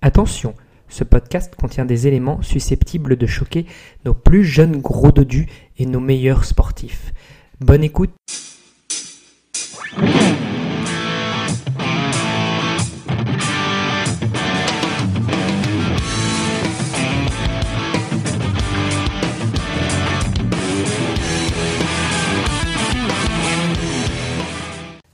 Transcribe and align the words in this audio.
Attention, 0.00 0.54
ce 0.88 1.02
podcast 1.02 1.54
contient 1.56 1.84
des 1.84 2.06
éléments 2.06 2.40
susceptibles 2.40 3.16
de 3.16 3.26
choquer 3.26 3.66
nos 4.04 4.14
plus 4.14 4.44
jeunes 4.44 4.80
gros 4.80 5.10
dodus 5.10 5.46
et 5.76 5.86
nos 5.86 5.98
meilleurs 5.98 6.44
sportifs. 6.44 7.12
Bonne 7.60 7.82
écoute 7.82 8.12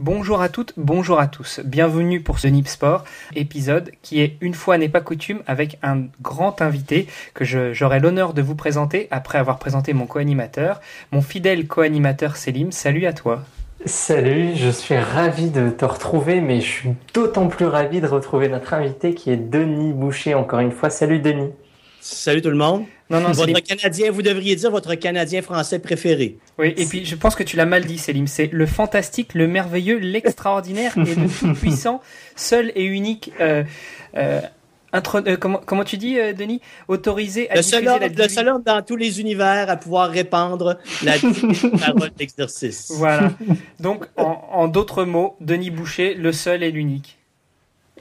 Bonjour 0.05 0.43
à 0.43 0.51
toutes, 0.51 0.75
bonjour 0.77 1.19
à 1.19 1.29
tous. 1.29 1.61
Bienvenue 1.65 2.21
pour 2.21 2.39
ce 2.39 2.47
Nip 2.47 2.69
Sport 2.69 3.05
épisode 3.37 3.91
qui 4.03 4.21
est 4.21 4.37
une 4.43 4.53
fois 4.53 4.77
n'est 4.77 4.91
pas 4.91 5.01
coutume 5.01 5.43
avec 5.47 5.79
un 5.83 6.03
grand 6.21 6.61
invité 6.61 7.07
que 7.33 7.47
j'aurai 7.73 8.01
l'honneur 8.01 8.35
de 8.35 8.43
vous 8.43 8.55
présenter 8.55 9.09
après 9.11 9.39
avoir 9.39 9.59
présenté 9.59 9.95
mon 9.95 10.05
co-animateur, 10.05 10.83
mon 11.11 11.23
fidèle 11.23 11.67
co-animateur 11.67 12.37
Selim. 12.37 12.71
Salut 12.71 13.07
à 13.07 13.15
toi. 13.15 13.45
Salut, 13.87 14.55
je 14.57 14.69
suis 14.69 14.99
ravi 14.99 15.49
de 15.49 15.71
te 15.71 15.87
retrouver, 15.87 16.43
mais 16.43 16.61
je 16.61 16.71
suis 16.71 16.91
d'autant 17.15 17.49
plus 17.49 17.65
ravi 17.65 18.03
de 18.03 18.07
retrouver 18.07 18.49
notre 18.49 18.75
invité 18.75 19.15
qui 19.15 19.31
est 19.31 19.39
Denis 19.39 19.95
Boucher 19.95 20.35
encore 20.35 20.61
une 20.61 20.73
fois. 20.73 20.91
Salut 20.91 21.21
Denis. 21.21 21.53
Salut 22.05 22.43
tout 22.43 22.51
le 22.51 22.57
monde. 22.57 22.85
Non, 23.09 23.21
non, 23.21 23.33
votre 23.33 23.61
Canadien, 23.61 24.11
vous 24.11 24.21
devriez 24.21 24.57
dire 24.57 24.71
votre 24.71 24.95
Canadien 24.95 25.41
français 25.41 25.79
préféré. 25.79 26.37
Oui, 26.59 26.75
et 26.77 26.85
puis 26.85 27.07
je 27.07 27.17
pense 27.17 27.35
que 27.35 27.43
tu 27.43 27.57
l'as 27.57 27.65
mal 27.65 27.87
dit, 27.87 27.97
Célim. 27.97 28.27
C'est 28.27 28.51
le 28.53 28.67
fantastique, 28.67 29.33
le 29.33 29.49
merveilleux, 29.49 29.97
l'extraordinaire 29.97 30.93
et 30.99 31.15
le 31.15 31.29
tout-puissant, 31.29 32.03
seul 32.37 32.73
et 32.75 32.85
unique. 32.85 33.33
Euh, 33.41 33.65
euh, 34.19 34.43
euh 34.95 35.37
comment, 35.39 35.63
comment, 35.65 35.85
tu 35.85 35.97
dis, 35.97 36.17
Denis? 36.37 36.61
Autorisé 36.89 37.49
à 37.49 37.57
le 37.57 37.63
seul, 37.63 37.89
homme, 37.89 38.01
le 38.03 38.29
seul 38.29 38.49
homme 38.49 38.63
dans 38.63 38.83
tous 38.83 38.97
les 38.97 39.23
univers 39.23 39.71
à 39.71 39.77
pouvoir 39.77 40.11
répandre 40.11 40.77
la 41.03 41.13
parole 41.81 42.11
d'exercice. 42.19 42.93
Voilà. 42.97 43.33
Donc, 43.81 44.05
en, 44.19 44.47
en 44.53 44.69
d'autres 44.69 45.05
mots, 45.05 45.37
Denis 45.41 45.71
Boucher, 45.71 46.13
le 46.13 46.33
seul 46.33 46.65
et 46.65 46.71
l'unique. 46.71 47.17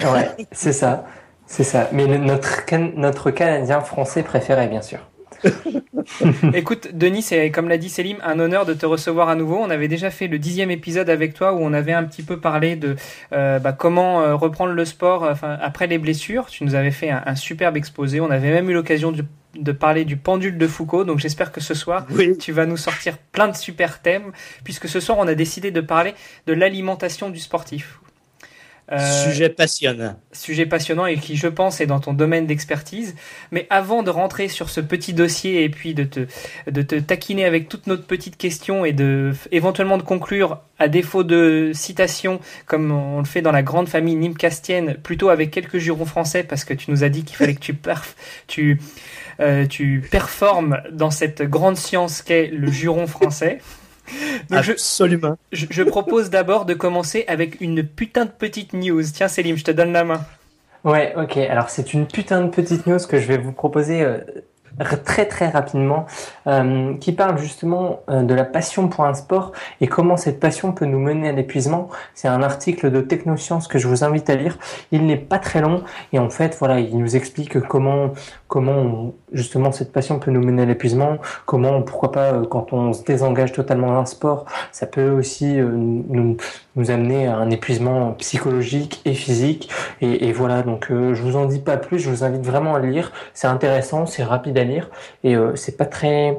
Ouais, 0.02 0.30
c'est 0.52 0.74
ça. 0.74 1.06
C'est 1.54 1.64
ça. 1.64 1.88
Mais 1.92 2.08
notre, 2.08 2.64
notre 2.98 3.30
Canadien 3.30 3.80
français 3.82 4.24
préféré, 4.24 4.66
bien 4.66 4.82
sûr. 4.82 4.98
Écoute, 6.56 6.96
Denis, 6.96 7.22
c'est 7.22 7.52
comme 7.52 7.70
l'a 7.70 7.78
dit 7.78 7.90
Selim, 7.90 8.18
un 8.24 8.40
honneur 8.40 8.66
de 8.66 8.74
te 8.74 8.88
recevoir 8.88 9.30
à 9.30 9.36
nouveau. 9.36 9.58
On 9.58 9.70
avait 9.70 9.88
déjà 9.88 10.10
fait 10.10 10.26
le 10.26 10.40
dixième 10.40 10.72
épisode 10.72 11.12
avec 11.12 11.36
toi 11.36 11.54
où 11.54 11.60
on 11.60 11.72
avait 11.72 11.94
un 11.94 12.06
petit 12.06 12.24
peu 12.24 12.40
parlé 12.40 12.76
de 12.76 12.96
euh, 13.34 13.60
bah, 13.60 13.72
comment 13.72 14.22
euh, 14.22 14.34
reprendre 14.34 14.74
le 14.74 14.84
sport 14.84 15.32
après 15.44 15.86
les 15.86 16.00
blessures. 16.00 16.48
Tu 16.48 16.64
nous 16.64 16.74
avais 16.74 16.90
fait 16.90 17.12
un, 17.12 17.36
superbe 17.36 17.78
exposé. 17.78 18.20
On 18.20 18.32
avait 18.32 18.52
même 18.52 18.68
eu 18.72 18.74
l'occasion 18.74 19.12
de, 19.12 19.72
parler 19.74 20.06
du 20.06 20.18
pendule 20.18 20.58
de 20.58 20.68
Foucault. 20.68 21.04
Donc 21.04 21.20
j'espère 21.20 21.52
que 21.52 21.62
ce 21.62 21.76
soir, 21.76 22.08
tu 22.40 22.52
vas 22.52 22.66
nous 22.66 22.78
sortir 22.78 23.20
plein 23.32 23.48
de 23.48 23.56
super 23.56 24.02
thèmes, 24.02 24.32
puisque 24.64 24.90
ce 24.90 25.00
soir, 25.00 25.20
on 25.20 25.28
a 25.28 25.36
décidé 25.36 25.70
de 25.70 25.82
parler 25.82 26.16
de 26.48 26.54
l'alimentation 26.54 27.30
du 27.30 27.38
sportif. 27.38 28.00
Euh, 28.92 29.24
sujet 29.30 29.50
passionnant. 29.50 30.20
Sujet 30.34 30.66
passionnant 30.66 31.06
et 31.06 31.18
qui, 31.18 31.38
je 31.38 31.48
pense, 31.48 31.80
est 31.80 31.86
dans 31.86 32.02
ton 32.02 32.14
domaine 32.14 32.46
d'expertise. 32.46 33.16
Mais 33.52 33.66
avant 33.70 34.04
de 34.04 34.10
rentrer 34.10 34.50
sur 34.50 34.70
ce 34.70 34.82
petit 34.82 35.14
dossier 35.14 35.64
et 35.64 35.70
puis 35.70 35.94
de 35.94 36.04
te, 36.04 36.28
de 36.70 36.82
te 36.82 36.96
taquiner 36.96 37.46
avec 37.46 37.70
toutes 37.70 37.88
nos 37.88 37.98
petites 37.98 38.36
questions 38.36 38.84
et 38.84 38.92
de 38.92 39.32
éventuellement 39.52 39.98
de 39.98 40.04
conclure, 40.04 40.60
à 40.80 40.90
défaut 40.90 41.24
de 41.24 41.72
citation, 41.74 42.42
comme 42.66 42.92
on 42.92 43.20
le 43.20 43.26
fait 43.26 43.42
dans 43.42 43.54
la 43.54 43.64
grande 43.64 43.88
famille 43.88 44.16
nimcastienne, 44.16 44.96
plutôt 44.96 45.30
avec 45.30 45.52
quelques 45.52 45.78
jurons 45.78 46.06
français, 46.06 46.44
parce 46.44 46.66
que 46.66 46.74
tu 46.74 46.92
nous 46.92 47.06
as 47.06 47.10
dit 47.10 47.24
qu'il 47.24 47.38
fallait 47.38 47.56
que 47.56 47.62
tu, 47.62 47.74
perf 47.74 48.16
tu, 48.48 48.82
euh, 49.40 49.66
tu 49.66 50.04
performes 50.12 50.82
dans 50.92 51.12
cette 51.12 51.42
grande 51.44 51.78
science 51.78 52.22
qu'est 52.22 52.48
le 52.48 52.70
juron 52.70 53.08
français. 53.08 53.60
Absolument. 54.52 55.38
Je, 55.52 55.84
propose 55.84 56.30
d'abord 56.30 56.66
de 56.66 56.74
commencer 56.74 57.26
avec 57.28 57.62
une 57.62 57.84
putain 57.84 58.26
de 58.26 58.32
petite 58.32 58.74
news. 58.74 59.04
Tiens, 59.14 59.28
Selim, 59.28 59.56
je 59.56 59.64
te 59.64 59.72
donne 59.72 59.94
la 59.94 60.04
main. 60.04 60.22
Ouais, 60.84 61.14
ok. 61.18 61.38
Alors, 61.38 61.70
c'est 61.70 61.94
une 61.94 62.08
putain 62.08 62.42
de 62.42 62.50
petite 62.50 62.88
news 62.88 63.00
que 63.08 63.20
je 63.20 63.28
vais 63.28 63.38
vous 63.38 63.54
proposer 63.54 64.02
euh, 64.02 64.18
très 65.04 65.26
très 65.26 65.50
rapidement, 65.50 66.06
euh, 66.48 66.96
qui 66.98 67.12
parle 67.12 67.38
justement 67.38 68.02
euh, 68.10 68.24
de 68.24 68.34
la 68.34 68.44
passion 68.44 68.88
pour 68.88 69.06
un 69.06 69.14
sport 69.14 69.52
et 69.82 69.88
comment 69.88 70.18
cette 70.18 70.40
passion 70.40 70.72
peut 70.72 70.86
nous 70.86 71.00
mener 71.00 71.30
à 71.30 71.32
l'épuisement. 71.32 71.90
C'est 72.16 72.28
un 72.28 72.42
article 72.42 72.92
de 72.92 73.02
Technosciences 73.02 73.68
que 73.68 73.78
je 73.78 73.88
vous 73.88 74.04
invite 74.04 74.30
à 74.30 74.36
lire. 74.36 74.58
Il 74.92 75.06
n'est 75.06 75.18
pas 75.18 75.40
très 75.40 75.62
long 75.62 75.84
et 76.12 76.20
en 76.20 76.30
fait, 76.30 76.56
voilà, 76.60 76.80
il 76.80 76.98
nous 76.98 77.16
explique 77.16 77.60
comment 77.62 78.14
comment 78.48 79.14
justement 79.34 79.72
cette 79.72 79.92
passion 79.92 80.20
peut 80.20 80.32
nous 80.32 80.42
mener 80.42 80.64
à 80.64 80.66
l'épuisement, 80.66 81.18
comment 81.46 81.82
pourquoi 81.82 82.12
pas 82.12 82.34
euh, 82.34 82.46
quand 82.46 82.74
on 82.74 82.94
se 82.94 83.04
désengage 83.04 83.52
totalement 83.52 83.94
d'un 83.94 84.06
sport, 84.06 84.46
ça 84.72 84.86
peut 84.88 85.10
aussi 85.10 85.54
nous, 85.56 86.38
nous 86.76 86.92
amener 86.92 87.28
à 87.28 87.38
un 87.38 87.50
épuisement 87.50 88.14
psychologique 88.14 89.02
et 89.06 89.14
physique. 89.14 89.70
Et, 90.02 90.32
voilà, 90.32 90.64
donc 90.64 90.88
je 90.90 91.22
vous 91.22 91.36
en 91.36 91.46
dis 91.46 91.60
pas 91.60 91.78
plus, 91.78 92.00
je 92.00 92.10
vous 92.10 92.24
invite 92.24 92.46
vraiment 92.46 92.76
à 92.76 92.80
lire. 92.80 93.12
C'est 93.34 93.48
intéressant, 93.48 94.06
c'est 94.06 94.24
rapide 94.24 94.58
à 94.58 94.64
lire 94.64 94.90
et 95.24 95.36
euh, 95.36 95.56
c'est 95.56 95.78
pas 95.78 95.86
très 95.86 96.38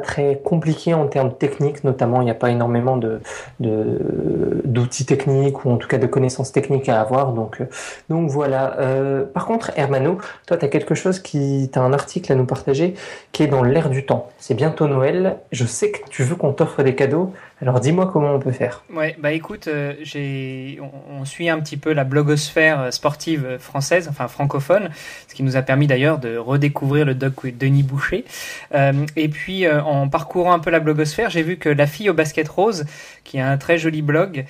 très 0.00 0.40
compliqué 0.42 0.94
en 0.94 1.06
termes 1.06 1.32
techniques, 1.32 1.84
notamment 1.84 2.20
il 2.20 2.24
n'y 2.24 2.30
a 2.30 2.34
pas 2.34 2.50
énormément 2.50 2.96
de 2.96 3.20
d'outils 3.60 5.06
techniques 5.06 5.64
ou 5.64 5.70
en 5.70 5.76
tout 5.76 5.88
cas 5.88 5.98
de 5.98 6.06
connaissances 6.06 6.52
techniques 6.52 6.88
à 6.88 7.00
avoir. 7.00 7.32
Donc 7.32 7.60
euh, 7.60 7.66
donc 8.08 8.30
voilà. 8.30 8.78
Euh, 8.78 9.24
par 9.24 9.46
contre, 9.46 9.72
Hermano, 9.76 10.18
toi 10.46 10.56
tu 10.56 10.64
as 10.64 10.68
quelque 10.68 10.94
chose 10.94 11.18
qui 11.20 11.70
tu 11.72 11.78
un 11.78 11.92
article 11.92 12.32
à 12.32 12.34
nous 12.34 12.46
partager 12.46 12.94
qui 13.32 13.42
est 13.42 13.46
dans 13.46 13.62
l'air 13.62 13.90
du 13.90 14.06
temps. 14.06 14.30
C'est 14.38 14.54
bientôt 14.54 14.86
Noël. 14.88 15.36
Je 15.52 15.64
sais 15.64 15.90
que 15.90 15.98
tu 16.10 16.22
veux 16.22 16.36
qu'on 16.36 16.52
t'offre 16.52 16.82
des 16.82 16.94
cadeaux. 16.94 17.32
Alors 17.60 17.78
dis-moi 17.78 18.10
comment 18.12 18.34
on 18.34 18.40
peut 18.40 18.50
faire. 18.50 18.82
Ouais, 18.92 19.14
bah 19.20 19.30
écoute, 19.30 19.68
euh, 19.68 19.94
j'ai, 20.02 20.80
on, 21.08 21.24
suit 21.24 21.48
un 21.48 21.60
petit 21.60 21.76
peu 21.76 21.92
la 21.92 22.02
blogosphère 22.02 22.92
sportive 22.92 23.58
française, 23.60 24.08
enfin 24.10 24.26
francophone, 24.26 24.90
ce 25.28 25.34
qui 25.34 25.44
nous 25.44 25.56
a 25.56 25.62
permis 25.62 25.86
d'ailleurs 25.86 26.18
de 26.18 26.36
redécouvrir 26.36 27.06
le 27.06 27.14
doc 27.14 27.46
Denis 27.46 27.84
Boucher. 27.84 28.24
Euh, 28.74 29.06
et 29.14 29.28
puis 29.28 29.66
euh, 29.66 29.80
en 29.82 30.08
parcourant 30.08 30.52
un 30.52 30.58
peu 30.58 30.70
la 30.70 30.80
blogosphère, 30.80 31.30
j'ai 31.30 31.42
vu 31.42 31.56
que 31.56 31.68
la 31.68 31.86
fille 31.86 32.10
au 32.10 32.12
basket 32.12 32.48
rose, 32.48 32.86
qui 33.22 33.38
a 33.38 33.48
un 33.48 33.56
très 33.56 33.78
joli 33.78 34.02
blog, 34.02 34.44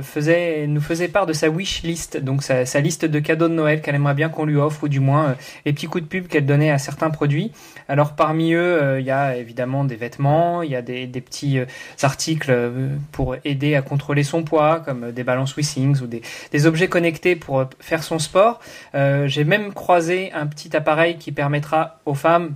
faisait, 0.00 0.66
nous 0.68 0.80
faisait 0.80 1.08
part 1.08 1.26
de 1.26 1.32
sa 1.32 1.48
wish 1.48 1.82
list, 1.82 2.16
donc 2.18 2.44
sa, 2.44 2.80
liste 2.80 3.04
de 3.04 3.18
cadeaux 3.18 3.48
de 3.48 3.54
Noël 3.54 3.80
qu'elle 3.80 3.96
aimerait 3.96 4.14
bien 4.14 4.28
qu'on 4.28 4.44
lui 4.44 4.56
offre, 4.56 4.84
ou 4.84 4.88
du 4.88 5.00
moins 5.00 5.34
les 5.66 5.72
petits 5.72 5.86
coups 5.86 6.04
de 6.04 6.08
pub 6.08 6.28
qu'elle 6.28 6.46
donnait 6.46 6.70
à 6.70 6.78
certains 6.78 7.10
produits. 7.10 7.50
Alors 7.88 8.14
parmi 8.14 8.52
eux, 8.52 8.98
il 9.00 9.04
y 9.04 9.10
a 9.10 9.36
évidemment 9.36 9.84
des 9.84 9.96
vêtements, 9.96 10.62
il 10.62 10.70
y 10.70 10.76
a 10.76 10.82
des 10.82 11.08
petits 11.08 11.58
articles 12.02 12.41
euh, 12.50 12.96
pour 13.12 13.36
aider 13.44 13.74
à 13.74 13.82
contrôler 13.82 14.22
son 14.22 14.42
poids, 14.42 14.80
comme 14.80 15.12
des 15.12 15.24
balances 15.24 15.56
Wissings 15.56 16.00
ou 16.02 16.06
des, 16.06 16.66
objets 16.66 16.88
connectés 16.88 17.36
pour 17.36 17.64
faire 17.80 18.02
son 18.02 18.18
sport. 18.18 18.60
Euh, 18.94 19.26
j'ai 19.26 19.44
même 19.44 19.72
croisé 19.72 20.32
un 20.32 20.46
petit 20.46 20.76
appareil 20.76 21.16
qui 21.16 21.32
permettra 21.32 21.98
aux 22.06 22.14
femmes 22.14 22.54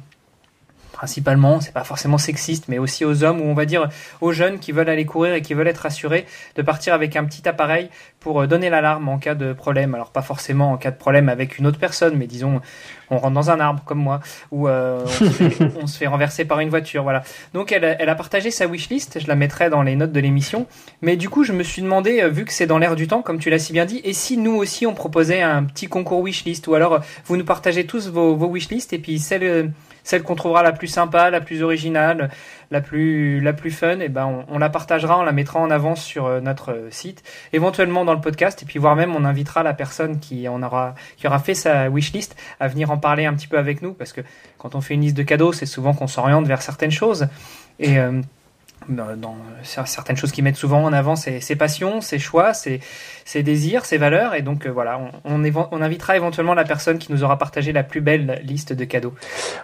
principalement, 0.97 1.61
c'est 1.61 1.75
pas 1.75 1.85
forcément 1.85 2.17
sexiste, 2.17 2.69
mais 2.69 2.79
aussi 2.79 3.05
aux 3.05 3.23
hommes 3.23 3.41
ou 3.41 3.45
on 3.45 3.55
va 3.55 3.67
dire 3.67 3.89
aux 4.23 4.33
jeunes 4.33 4.59
qui 4.59 4.73
veulent 4.73 4.89
aller 4.89 5.05
courir 5.05 5.35
et 5.35 5.43
qui 5.43 5.53
veulent 5.53 5.69
être 5.69 5.83
rassurés 5.83 6.25
de 6.57 6.63
partir 6.63 6.95
avec 6.95 7.17
un 7.17 7.25
petit 7.25 7.47
appareil 7.47 7.91
pour 8.19 8.41
euh, 8.41 8.47
donner 8.47 8.71
l'alarme 8.71 9.09
en 9.09 9.19
cas 9.19 9.35
de 9.35 9.53
problème. 9.53 9.95
Alors 9.95 10.11
pas 10.11 10.23
forcément 10.23 10.73
en 10.73 10.79
cas 10.79 10.91
de 10.91 10.97
problème 10.97 11.29
avec 11.29 11.59
une 11.59 11.67
autre 11.67 11.79
personne, 11.79 12.17
mais 12.17 12.27
disons 12.27 12.61
on 13.11 13.19
rentre 13.19 13.35
dans 13.35 13.51
un 13.51 13.61
arbre 13.61 13.83
comme 13.85 13.99
moi 13.99 14.21
ou 14.51 14.69
euh, 14.69 15.05
on, 15.81 15.87
se 15.87 15.99
fait, 15.99 16.07
renverser 16.07 16.47
par 16.47 16.61
une 16.61 16.71
voiture. 16.71 17.03
Voilà. 17.03 17.23
Donc 17.53 17.73
elle, 17.73 17.97
elle 17.99 18.09
a 18.09 18.15
partagé 18.15 18.51
sa 18.51 18.67
wishlist. 18.67 19.21
Je 19.21 19.29
la 19.29 19.37
mettrai 19.37 19.69
dans 19.69 19.83
les 19.83 19.97
notes 19.97 20.13
de 20.13 20.21
l'émission. 20.21 20.67
Mais 21.03 21.17
du 21.17 21.29
coup 21.29 21.45
je 21.45 21.53
me 21.53 21.63
suis 21.63 21.83
demandé, 21.83 22.23
euh, 22.23 22.29
vu 22.31 22.47
que 22.47 22.53
c'est 22.53 22.67
dans 22.67 22.79
l'air 22.79 22.97
du 22.97 23.07
temps, 23.07 23.21
comme 23.21 23.39
tu 23.39 23.51
l'as 23.51 23.59
si 23.59 23.75
bien 23.75 23.85
dit, 23.85 24.01
et 24.03 24.15
si 24.15 24.39
nous 24.39 24.57
aussi 24.57 24.87
on 24.87 24.95
proposait 24.95 25.43
un 25.43 25.63
petit 25.65 25.89
concours 25.89 26.23
wishlist 26.23 26.67
ou 26.69 26.75
alors 26.75 27.01
vous 27.27 27.37
nous 27.37 27.45
partagez 27.45 27.85
tous 27.85 28.09
vos, 28.09 28.35
vos 28.35 28.47
wishlists 28.47 28.95
et 28.95 28.99
puis 28.99 29.19
celle 29.19 29.73
celle 30.07 30.23
qu'on 30.23 30.37
trouvera 30.37 30.63
la 30.63 30.71
plus 30.71 30.87
sympa, 30.87 31.31
la 31.31 31.41
plus 31.41 31.65
originale, 31.65 32.31
la 32.71 32.81
plus, 32.81 33.41
la 33.41 33.53
plus 33.53 33.73
fun, 33.73 33.99
et 33.99 34.05
eh 34.05 34.09
ben 34.09 34.45
on, 34.49 34.59
la 34.59 34.71
partagera, 34.71 35.19
on 35.19 35.25
la 35.25 35.33
mettra 35.33 35.59
en 35.59 35.69
avance 35.69 36.01
sur 36.01 36.27
euh, 36.27 36.41
notre 36.41 36.87
site, 36.91 37.25
éventuellement 37.53 38.05
dans 38.05 38.15
le 38.15 38.21
podcast, 38.21 38.63
et 38.63 38.67
puis 38.67 38.79
voire 38.79 38.95
même 38.95 39.17
on 39.17 39.25
invitera 39.25 39.65
la 39.65 39.75
personne 39.75 40.21
qui 40.21 40.47
en 40.47 40.63
aura, 40.63 40.95
qui 41.17 41.27
aura 41.27 41.41
fait 41.41 41.55
sa 41.55 41.89
wishlist 41.89 42.37
à 42.61 42.69
venir 42.69 42.93
en 42.93 42.99
parler 42.99 43.27
un 43.27 43.35
petit 43.35 43.49
peu 43.49 43.59
avec 43.59 43.83
nous, 43.83 43.95
parce 43.95 44.13
que 44.13 44.21
quand 44.59 44.77
on 44.77 44.81
fait 44.81 44.95
une 44.95 45.01
liste 45.01 45.17
de 45.17 45.25
cadeaux, 45.25 45.53
c'est 45.53 45.67
souvent 45.67 45.93
qu'on 45.93 46.07
s'oriente 46.07 46.47
vers 46.47 46.63
certaines 46.63 46.93
choses, 46.93 47.27
et 47.81 47.99
euh, 47.99 48.21
dans 48.89 49.37
certaines 49.63 50.17
choses 50.17 50.33
qui 50.33 50.43
mettent 50.43 50.57
souvent 50.57 50.83
en 50.83 50.93
avant 50.93 51.17
ses, 51.17 51.57
passions, 51.57 52.01
ses 52.01 52.19
choix, 52.19 52.55
ses, 52.55 52.81
désirs, 53.43 53.85
ses 53.85 53.99
valeurs. 53.99 54.35
Et 54.35 54.43
donc 54.43 54.67
euh, 54.67 54.71
voilà, 54.71 55.01
on, 55.25 55.43
on, 55.45 55.83
invitera 55.83 56.17
éventuellement 56.17 56.55
la 56.55 56.65
personne 56.65 56.99
qui 56.99 57.13
nous 57.13 57.25
aura 57.25 57.39
partagé 57.39 57.73
la 57.73 57.83
plus 57.83 58.01
belle 58.01 58.41
liste 58.45 58.73
de 58.73 58.85
cadeaux. 58.85 59.15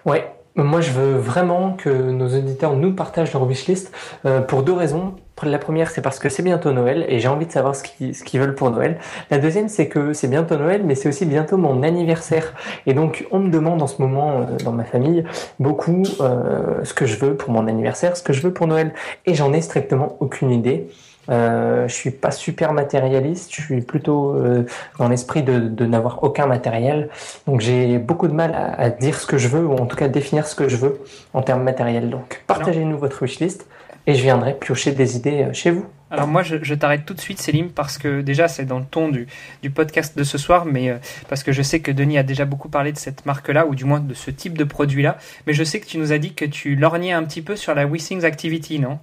Ouais, 0.05 0.27
Moi, 0.55 0.83
je 0.83 0.91
veux 0.91 1.17
vraiment 1.17 1.73
que 1.73 1.89
nos 1.89 2.29
auditeurs 2.29 2.77
nous 2.77 2.93
partagent 2.93 3.33
leur 3.33 3.47
wishlist 3.47 3.91
euh, 4.27 4.43
pour 4.43 4.63
deux 4.63 4.75
raisons. 4.75 5.15
La 5.45 5.59
première, 5.59 5.91
c'est 5.91 6.03
parce 6.03 6.19
que 6.19 6.29
c'est 6.29 6.43
bientôt 6.43 6.73
Noël 6.73 7.05
et 7.09 7.19
j'ai 7.19 7.27
envie 7.27 7.47
de 7.47 7.51
savoir 7.51 7.75
ce 7.75 7.83
qu'ils 7.83 8.41
veulent 8.41 8.55
pour 8.55 8.71
Noël. 8.71 8.99
La 9.31 9.39
deuxième, 9.39 9.69
c'est 9.69 9.89
que 9.89 10.13
c'est 10.13 10.29
bientôt 10.29 10.57
Noël, 10.57 10.83
mais 10.85 10.95
c'est 10.95 11.09
aussi 11.09 11.25
bientôt 11.25 11.57
mon 11.57 11.83
anniversaire. 11.83 12.53
Et 12.87 12.93
donc, 12.93 13.27
on 13.31 13.41
me 13.41 13.51
demande 13.51 13.81
en 13.81 13.87
ce 13.87 14.01
moment 14.03 14.43
euh, 14.43 14.45
dans 14.63 14.73
ma 14.73 14.85
famille 14.85 15.25
beaucoup 15.59 16.03
euh, 16.21 16.85
ce 16.85 16.93
que 16.93 17.07
je 17.07 17.17
veux 17.17 17.35
pour 17.35 17.51
mon 17.51 17.67
anniversaire, 17.67 18.17
ce 18.17 18.23
que 18.23 18.35
je 18.35 18.43
veux 18.43 18.53
pour 18.53 18.67
Noël. 18.67 18.93
Et 19.25 19.35
j'en 19.35 19.53
ai 19.55 19.63
strictement 19.63 20.17
aucune 20.21 20.51
idée. 20.51 20.87
Euh, 21.29 21.87
je 21.89 21.95
suis 21.95 22.11
pas 22.11 22.31
super 22.31 22.73
matérialiste, 22.73 23.55
je 23.55 23.63
suis 23.63 23.81
plutôt 23.81 24.35
euh, 24.35 24.67
dans 24.99 25.09
l'esprit 25.09 25.43
de, 25.43 25.59
de 25.59 25.87
n'avoir 25.87 26.23
aucun 26.25 26.47
matériel. 26.47 27.09
Donc 27.47 27.61
j'ai 27.61 27.99
beaucoup 27.99 28.29
de 28.29 28.35
mal 28.35 28.55
à, 28.55 28.73
à, 28.81 28.91
dire 28.91 29.19
ce 29.19 29.27
que 29.27 29.39
je 29.39 29.49
veux, 29.49 29.65
ou 29.65 29.75
en 29.75 29.87
tout 29.87 29.97
cas 29.97 30.09
définir 30.09 30.47
ce 30.47 30.55
que 30.55 30.69
je 30.69 30.77
veux 30.77 31.01
en 31.33 31.43
termes 31.43 31.63
matériels. 31.63 32.11
Donc 32.11 32.43
partagez-nous 32.47 32.99
votre 32.99 33.23
wishlist 33.23 33.67
et 34.07 34.15
je 34.15 34.23
viendrai 34.23 34.55
piocher 34.55 34.93
des 34.93 35.17
idées 35.17 35.45
euh, 35.45 35.53
chez 35.53 35.71
vous. 35.71 35.87
Alors 36.11 36.27
moi, 36.27 36.43
je, 36.43 36.57
je 36.63 36.75
t'arrête 36.75 37.07
tout 37.07 37.15
de 37.15 37.21
suite, 37.21 37.41
Célim, 37.41 37.71
parce 37.71 37.97
que 37.97 38.21
déjà, 38.21 38.47
c'est 38.47 38.67
dans 38.67 38.79
le 38.79 38.85
ton 38.85 39.09
du, 39.09 39.27
du, 39.63 39.71
podcast 39.71 40.17
de 40.17 40.25
ce 40.25 40.37
soir, 40.37 40.67
mais 40.67 40.91
euh, 40.91 40.99
parce 41.29 41.43
que 41.43 41.53
je 41.53 41.63
sais 41.63 41.81
que 41.81 41.91
Denis 41.91 42.19
a 42.19 42.23
déjà 42.23 42.45
beaucoup 42.45 42.69
parlé 42.69 42.93
de 42.93 42.99
cette 42.99 43.25
marque-là, 43.25 43.67
ou 43.67 43.75
du 43.75 43.85
moins 43.85 44.01
de 44.01 44.13
ce 44.13 44.31
type 44.31 44.59
de 44.59 44.65
produit-là, 44.65 45.17
mais 45.47 45.55
je 45.55 45.65
sais 45.65 45.81
que 45.81 45.87
tu 45.87 45.97
nous 45.99 46.13
as 46.13 46.19
dit 46.19 46.35
que 46.35 46.45
tu 46.45 46.77
lorgnais 46.77 47.13
un 47.13 47.25
petit 47.25 47.41
peu 47.41 47.57
sur 47.57 47.75
la 47.75 47.87
WeSings 47.87 48.25
Activity, 48.25 48.79
non? 48.79 48.99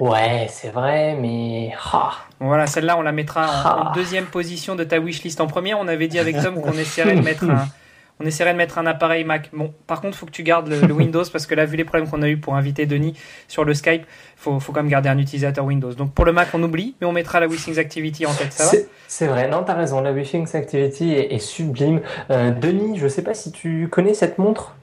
Ouais, 0.00 0.46
c'est 0.50 0.70
vrai, 0.70 1.16
mais. 1.20 1.72
Ah. 1.92 2.12
Voilà, 2.40 2.66
celle-là, 2.66 2.98
on 2.98 3.02
la 3.02 3.12
mettra 3.12 3.46
en, 3.46 3.88
en, 3.88 3.92
deuxième 3.92 4.26
position 4.26 4.74
de 4.74 4.84
ta 4.84 4.98
wishlist. 4.98 5.40
En 5.40 5.46
première, 5.46 5.78
on 5.78 5.88
avait 5.88 6.08
dit 6.08 6.18
avec 6.18 6.40
Tom 6.42 6.60
qu'on 6.60 6.72
essaierait 6.72 7.16
de 7.16 7.22
mettre 7.22 7.44
un. 7.44 7.66
On 8.18 8.24
essaierait 8.24 8.52
de 8.52 8.58
mettre 8.58 8.78
un 8.78 8.86
appareil 8.86 9.24
Mac. 9.24 9.50
Bon, 9.52 9.74
par 9.86 10.00
contre, 10.00 10.16
faut 10.16 10.24
que 10.24 10.30
tu 10.30 10.42
gardes 10.42 10.68
le, 10.68 10.80
le 10.80 10.92
Windows 10.94 11.24
parce 11.30 11.46
que 11.46 11.54
là, 11.54 11.66
vu 11.66 11.76
les 11.76 11.84
problèmes 11.84 12.08
qu'on 12.08 12.22
a 12.22 12.28
eu 12.28 12.38
pour 12.38 12.56
inviter 12.56 12.86
Denis 12.86 13.14
sur 13.46 13.64
le 13.64 13.74
Skype, 13.74 14.04
faut, 14.36 14.58
faut 14.58 14.72
quand 14.72 14.80
même 14.82 14.90
garder 14.90 15.10
un 15.10 15.18
utilisateur 15.18 15.64
Windows. 15.64 15.92
Donc 15.92 16.12
pour 16.12 16.24
le 16.24 16.32
Mac, 16.32 16.48
on 16.54 16.62
oublie, 16.62 16.94
mais 17.00 17.06
on 17.06 17.12
mettra 17.12 17.40
la 17.40 17.46
WeSings 17.46 17.78
Activity 17.78 18.24
en 18.24 18.32
tête. 18.32 18.52
Ça 18.52 18.64
va? 18.64 18.82
C'est 19.06 19.26
vrai, 19.26 19.48
non, 19.48 19.64
t'as 19.64 19.74
raison. 19.74 20.00
La 20.00 20.12
WeSings 20.12 20.56
Activity 20.56 21.12
est, 21.12 21.34
est 21.34 21.38
sublime. 21.38 22.00
Euh, 22.30 22.52
Denis, 22.52 22.98
je 22.98 23.06
sais 23.06 23.22
pas 23.22 23.34
si 23.34 23.52
tu 23.52 23.88
connais 23.88 24.14
cette 24.14 24.38
montre? 24.38 24.74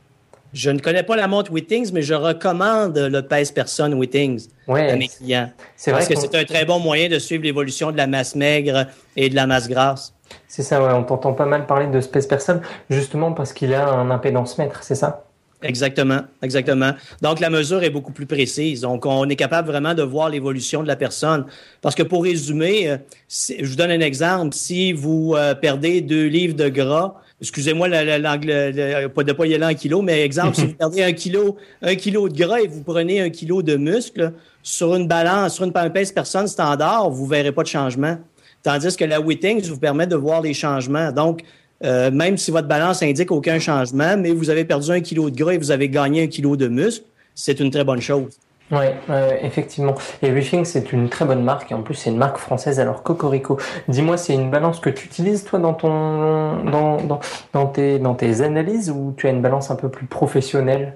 Je 0.54 0.70
ne 0.70 0.80
connais 0.80 1.02
pas 1.02 1.16
la 1.16 1.28
montre 1.28 1.52
Wittings, 1.52 1.92
mais 1.92 2.04
je 2.04 2.14
recommande 2.14 2.98
le 2.98 3.22
pèse-personne 3.22 3.96
Wittings 3.96 4.48
ouais, 4.68 4.92
à 4.92 4.96
mes 4.96 5.08
clients. 5.08 5.50
C'est 5.76 5.92
vrai 5.92 6.02
parce 6.02 6.14
que 6.14 6.20
c'est 6.20 6.36
un 6.36 6.44
très 6.44 6.64
bon 6.64 6.80
moyen 6.80 7.10
de 7.10 7.18
suivre 7.18 7.44
l'évolution 7.44 7.92
de 7.92 7.98
la 7.98 8.06
masse 8.06 8.36
maigre 8.36 8.86
et 9.16 9.30
de 9.30 9.36
la 9.36 9.48
masse 9.48 9.68
grasse. 9.68 10.14
C'est 10.48 10.62
ça, 10.62 10.84
ouais, 10.84 10.94
on 10.94 11.04
t'entend 11.04 11.34
pas 11.34 11.46
mal 11.46 11.66
parler 11.66 11.88
de 11.88 12.00
pèse-personne, 12.00 12.62
justement 12.90 13.34
parce 13.34 13.52
qu'il 13.52 13.74
a 13.74 13.90
un 13.90 14.12
impédance 14.12 14.58
mètre, 14.60 14.84
c'est 14.84 14.96
ça? 14.96 15.26
Exactement, 15.64 16.22
exactement. 16.42 16.92
Donc, 17.22 17.40
la 17.40 17.50
mesure 17.50 17.84
est 17.84 17.90
beaucoup 17.90 18.12
plus 18.12 18.26
précise. 18.26 18.82
Donc, 18.82 19.06
on 19.06 19.28
est 19.30 19.36
capable 19.36 19.70
vraiment 19.70 19.94
de 19.94 20.04
voir 20.04 20.30
l'évolution 20.30 20.84
de 20.84 20.88
la 20.88 20.98
personne. 20.98 21.46
Parce 21.82 21.96
que 21.96 22.04
pour 22.04 22.24
résumer, 22.24 22.90
euh, 22.90 22.98
je 23.30 23.66
vous 23.66 23.76
donne 23.76 23.92
un 23.92 24.02
exemple. 24.02 24.54
Si 24.54 24.92
vous 24.92 25.36
euh, 25.36 25.56
perdez 25.56 26.02
deux 26.02 26.28
livres 26.28 26.56
de 26.56 26.68
gras, 26.68 27.16
excusez-moi 27.44 27.90
l'angle, 27.90 29.10
pas 29.14 29.24
de 29.24 29.34
pas 29.34 29.46
y 29.46 29.54
aller 29.54 29.66
en 29.66 29.74
kilo, 29.74 30.02
mais 30.02 30.22
exemple, 30.22 30.56
si 30.56 30.66
vous 30.66 30.74
perdez 30.74 31.04
un 31.04 31.12
kilo, 31.12 31.58
un 31.82 31.96
kilo 31.96 32.30
de 32.30 32.36
gras 32.36 32.62
et 32.62 32.68
vous 32.68 32.84
prenez 32.84 33.20
un 33.20 33.30
kilo 33.30 33.62
de 33.62 33.76
muscle, 33.76 34.32
sur 34.64 34.96
une 34.96 35.08
balance, 35.10 35.56
sur 35.56 35.66
une 35.66 35.74
pèse 35.74 36.14
personne 36.14 36.48
standard, 36.48 37.10
vous 37.10 37.26
verrez 37.26 37.52
pas 37.52 37.64
de 37.64 37.68
changement. 37.68 38.18
Tandis 38.64 38.96
que 38.96 39.04
la 39.04 39.20
Wittings 39.20 39.68
vous 39.68 39.78
permet 39.78 40.08
de 40.08 40.16
voir 40.16 40.42
les 40.42 40.54
changements. 40.54 41.12
Donc, 41.12 41.44
euh, 41.84 42.10
même 42.12 42.38
si 42.38 42.50
votre 42.50 42.70
balance 42.70 43.04
indique 43.04 43.30
aucun 43.30 43.60
changement, 43.60 44.16
mais 44.18 44.32
vous 44.32 44.50
avez 44.50 44.64
perdu 44.64 44.92
un 44.92 45.02
kilo 45.02 45.30
de 45.30 45.36
gras 45.36 45.54
et 45.54 45.58
vous 45.58 45.72
avez 45.72 45.90
gagné 45.90 46.24
un 46.24 46.28
kilo 46.28 46.56
de 46.56 46.70
muscle, 46.70 47.04
c'est 47.36 47.60
une 47.60 47.72
très 47.72 47.84
bonne 47.84 48.00
chose. 48.00 48.40
Oui, 48.74 48.86
euh, 49.10 49.38
effectivement. 49.42 49.94
Et 50.22 50.32
Wishing, 50.32 50.66
c'est 50.66 50.92
une 50.92 51.08
très 51.08 51.26
bonne 51.26 51.44
marque 51.44 51.72
et 51.72 51.76
en 51.76 51.84
plus 51.84 51.94
c'est 51.94 52.10
une 52.10 52.18
marque 52.18 52.38
française. 52.38 52.80
Alors 52.80 53.04
Cocorico, 53.04 53.60
dis-moi, 53.88 54.18
c'est 54.18 54.34
une 54.34 54.50
balance 54.50 54.80
que 54.80 54.90
tu 54.90 55.06
utilises 55.06 55.44
toi 55.44 55.60
dans 55.60 55.74
ton 55.74 56.64
dans, 56.64 56.98
dans, 56.98 57.20
dans, 57.54 57.68
tes, 57.68 58.00
dans 58.00 58.16
tes 58.16 58.42
analyses 58.42 58.90
ou 58.90 59.14
tu 59.16 59.28
as 59.28 59.30
une 59.30 59.42
balance 59.42 59.70
un 59.70 59.76
peu 59.76 59.90
plus 59.90 60.08
professionnelle? 60.08 60.96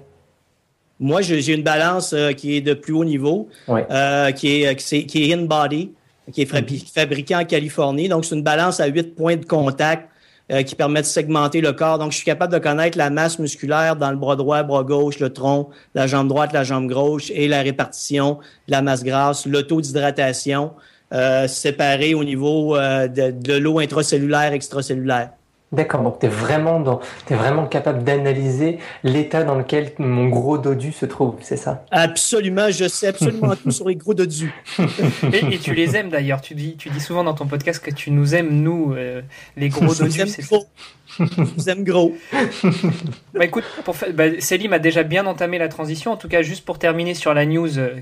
Moi, 1.00 1.22
j'ai 1.22 1.54
une 1.54 1.64
balance 1.64 2.14
euh, 2.14 2.32
qui 2.32 2.56
est 2.56 2.62
de 2.62 2.74
plus 2.74 2.94
haut 2.94 3.06
niveau, 3.06 3.50
ouais. 3.68 3.86
euh, 3.92 4.32
qui 4.32 4.64
est 4.64 4.76
qui 4.76 4.96
est, 4.96 5.06
qui 5.06 5.30
est 5.30 5.34
in 5.36 5.44
body, 5.44 5.92
qui 6.34 6.42
est 6.42 6.52
mm-hmm. 6.52 6.92
fabriquée 6.92 7.36
en 7.36 7.46
Californie. 7.46 8.10
Donc 8.10 8.26
c'est 8.26 8.36
une 8.36 8.44
balance 8.44 8.80
à 8.80 8.88
8 8.88 9.16
points 9.16 9.36
de 9.36 9.46
contact 9.46 10.10
euh, 10.52 10.64
qui 10.64 10.76
permet 10.76 11.02
de 11.02 11.06
segmenter 11.06 11.62
le 11.62 11.74
corps. 11.74 12.00
Donc, 12.00 12.12
je 12.12 12.18
suis 12.18 12.26
capable 12.26 12.54
de 12.54 12.60
connaître 12.60 12.98
la 12.98 13.10
masse 13.10 13.38
musculaire 13.38 13.96
dans 13.96 14.12
le 14.12 14.18
bras 14.18 14.36
droit, 14.36 14.64
bras 14.64 14.84
gauche, 14.84 15.20
le 15.20 15.32
tronc, 15.32 15.70
la 15.94 16.08
jambe 16.08 16.30
droite, 16.30 16.54
la 16.54 16.64
jambe 16.64 16.90
gauche 16.90 17.32
et 17.32 17.48
la 17.48 17.62
répartition 17.62 18.40
la 18.68 18.82
masse 18.82 19.04
grasse, 19.04 19.46
le 19.46 19.64
taux 19.64 19.82
d'hydratation 19.82 20.72
euh, 21.14 21.48
au 22.16 22.24
niveau 22.24 22.76
euh, 22.76 23.08
de, 23.08 23.32
de 23.32 23.54
l'eau 23.54 23.80
intracellulaire, 23.80 24.54
extracellulaire. 24.54 25.32
D'accord, 25.74 26.02
donc 26.02 26.20
tu 26.20 26.28
es 26.28 26.30
vraiment, 26.30 26.80
dans, 26.80 27.02
es 27.30 27.36
vraiment 27.36 27.66
capable 27.66 28.04
d'analyser 28.06 28.78
l'état 29.04 29.44
dans 29.44 29.56
lequel 29.56 29.92
mon 29.98 30.30
gros 30.30 30.58
dodu 30.58 30.94
se 30.94 31.06
trouve, 31.06 31.36
c'est 31.42 31.58
ça? 31.58 31.84
Absolument, 31.92 32.72
je 32.72 32.88
sais 32.88 33.08
absolument 33.08 33.54
tout 33.56 33.72
sur 33.72 33.90
les 33.90 33.98
gros 33.98 34.14
dodus. 34.14 34.54
et, 34.80 35.56
et, 35.56 35.58
tu 35.58 35.74
les 35.74 35.98
aimes 35.98 36.10
d'ailleurs, 36.10 36.40
tu 36.40 36.56
dis, 36.56 36.78
tu 36.78 36.90
dis 36.90 37.02
souvent 37.02 37.26
dans 37.26 37.34
ton 37.34 37.48
podcast 37.48 37.84
que 37.84 37.92
tu 37.92 38.12
nous 38.12 38.34
aimes, 38.34 38.50
nous, 38.50 38.94
euh, 38.96 39.22
les 39.58 39.68
gros 39.68 39.94
dodus. 39.94 40.28
C'est 40.28 40.42
je 41.20 41.42
vous 41.42 41.70
aime 41.70 41.84
gros. 41.84 42.16
bah 43.34 43.46
écoute, 43.46 43.64
pour 43.84 43.96
bah, 44.14 44.40
Célim 44.40 44.74
a 44.74 44.80
déjà 44.80 45.04
bien 45.04 45.26
entamé 45.26 45.58
la 45.58 45.68
transition. 45.68 46.12
En 46.12 46.18
tout 46.18 46.28
cas, 46.28 46.42
juste 46.42 46.66
pour 46.66 46.80
terminer 46.80 47.14
sur 47.14 47.34
la 47.34 47.46
news 47.46 47.80
euh, 47.80 47.96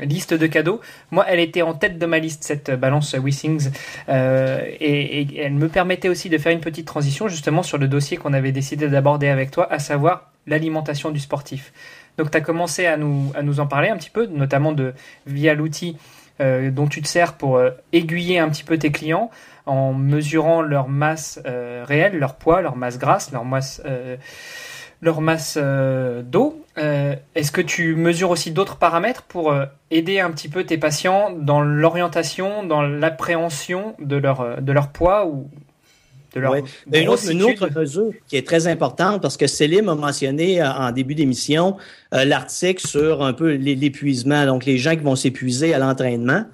liste 0.00 0.34
de 0.34 0.46
cadeaux, 0.46 0.80
moi, 1.10 1.24
elle 1.28 1.40
était 1.40 1.62
en 1.62 1.74
tête 1.74 1.98
de 1.98 2.06
ma 2.06 2.18
liste, 2.18 2.44
cette 2.44 2.70
balance. 2.70 3.14
Euh, 4.08 4.60
et, 4.80 5.20
et, 5.20 5.40
elle 5.40 5.54
me 5.54 5.68
permettait 5.68 6.08
aussi 6.08 6.28
de 6.28 6.38
faire 6.38 6.52
une 6.52 6.60
petite 6.60 6.86
transition 6.86 6.97
justement 7.00 7.62
sur 7.62 7.78
le 7.78 7.88
dossier 7.88 8.16
qu'on 8.16 8.32
avait 8.32 8.52
décidé 8.52 8.88
d'aborder 8.88 9.28
avec 9.28 9.50
toi, 9.50 9.70
à 9.72 9.78
savoir 9.78 10.30
l'alimentation 10.46 11.10
du 11.10 11.20
sportif. 11.20 11.72
Donc, 12.16 12.30
tu 12.30 12.36
as 12.36 12.40
commencé 12.40 12.86
à 12.86 12.96
nous, 12.96 13.32
à 13.34 13.42
nous 13.42 13.60
en 13.60 13.66
parler 13.66 13.88
un 13.88 13.96
petit 13.96 14.10
peu, 14.10 14.26
notamment 14.26 14.72
de, 14.72 14.94
via 15.26 15.54
l'outil 15.54 15.96
euh, 16.40 16.70
dont 16.70 16.86
tu 16.86 17.02
te 17.02 17.08
sers 17.08 17.32
pour 17.32 17.56
euh, 17.56 17.70
aiguiller 17.92 18.38
un 18.38 18.48
petit 18.48 18.62
peu 18.62 18.78
tes 18.78 18.92
clients 18.92 19.28
en 19.66 19.92
mesurant 19.92 20.62
leur 20.62 20.88
masse 20.88 21.40
euh, 21.46 21.84
réelle, 21.84 22.16
leur 22.16 22.36
poids, 22.36 22.62
leur 22.62 22.76
masse 22.76 22.96
grasse, 22.96 23.32
leur 23.32 23.44
masse, 23.44 23.82
leur 25.02 25.20
masse 25.20 25.58
d'eau. 25.58 26.64
Est-ce 26.76 27.50
que 27.52 27.60
tu 27.60 27.96
mesures 27.96 28.30
aussi 28.30 28.52
d'autres 28.52 28.76
paramètres 28.76 29.24
pour 29.24 29.54
aider 29.90 30.20
un 30.20 30.30
petit 30.30 30.48
peu 30.48 30.64
tes 30.64 30.78
patients 30.78 31.30
dans 31.32 31.60
l'orientation, 31.60 32.62
dans 32.62 32.82
l'appréhension 32.82 33.94
de 33.98 34.16
leur, 34.16 34.62
de 34.62 34.72
leur 34.72 34.88
poids 34.88 35.26
ou 35.26 35.50
de 36.34 36.40
leur 36.40 36.52
ouais. 36.52 36.62
une, 36.92 37.08
autre, 37.08 37.30
une, 37.30 37.42
autre, 37.42 37.68
mesure 37.74 38.12
qui 38.26 38.36
est 38.36 38.46
très 38.46 38.66
importante 38.66 39.22
parce 39.22 39.36
que 39.36 39.46
Célim 39.46 39.88
a 39.88 39.94
mentionné 39.94 40.62
en 40.62 40.92
début 40.92 41.14
d'émission 41.14 41.76
l'article 42.12 42.86
sur 42.86 43.22
un 43.22 43.32
peu 43.32 43.52
l'épuisement, 43.52 44.44
donc 44.44 44.66
les 44.66 44.76
gens 44.76 44.94
qui 44.94 45.02
vont 45.02 45.16
s'épuiser 45.16 45.72
à 45.72 45.78
l'entraînement. 45.78 46.44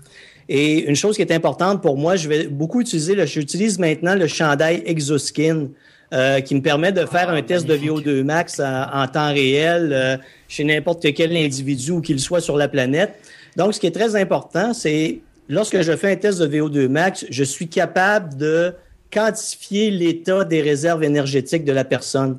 Et 0.49 0.85
une 0.85 0.97
chose 0.97 1.17
qui 1.17 1.23
est 1.23 1.33
importante 1.33 1.83
pour 1.83 1.97
moi, 1.97 2.17
je 2.17 2.29
vais 2.29 2.47
beaucoup 2.47 2.81
utiliser, 2.81 3.15
le, 3.15 3.27
j'utilise 3.27 3.79
maintenant 3.79 4.15
le 4.15 4.27
chandail 4.27 4.83
Exoskin. 4.87 5.69
Euh, 6.13 6.41
qui 6.41 6.55
me 6.55 6.61
permet 6.61 6.93
de 6.93 7.07
faire 7.07 7.31
un 7.31 7.43
test 7.43 7.67
de 7.67 7.77
VO2 7.77 8.23
max 8.23 8.61
en, 8.61 8.85
en 8.93 9.09
temps 9.09 9.33
réel 9.33 9.91
euh, 9.93 10.17
chez 10.47 10.63
n'importe 10.63 11.13
quel 11.13 11.35
individu 11.35 11.91
ou 11.91 12.01
qu'il 12.01 12.21
soit 12.21 12.43
sur 12.43 12.57
la 12.57 12.69
planète. 12.69 13.15
Donc, 13.57 13.75
ce 13.75 13.81
qui 13.81 13.89
est 13.89 13.91
très 13.91 14.15
important, 14.15 14.75
c'est 14.75 15.21
lorsque 15.49 15.81
je 15.81 15.97
fais 15.97 16.13
un 16.13 16.17
test 16.17 16.39
de 16.41 16.47
VO2 16.47 16.87
max, 16.87 17.27
je 17.31 17.43
suis 17.43 17.67
capable 17.67 18.37
de 18.37 18.75
quantifier 19.11 19.91
l'état 19.91 20.45
des 20.45 20.61
réserves 20.61 21.05
énergétiques 21.05 21.65
de 21.65 21.73
la 21.73 21.85
personne. 21.85 22.39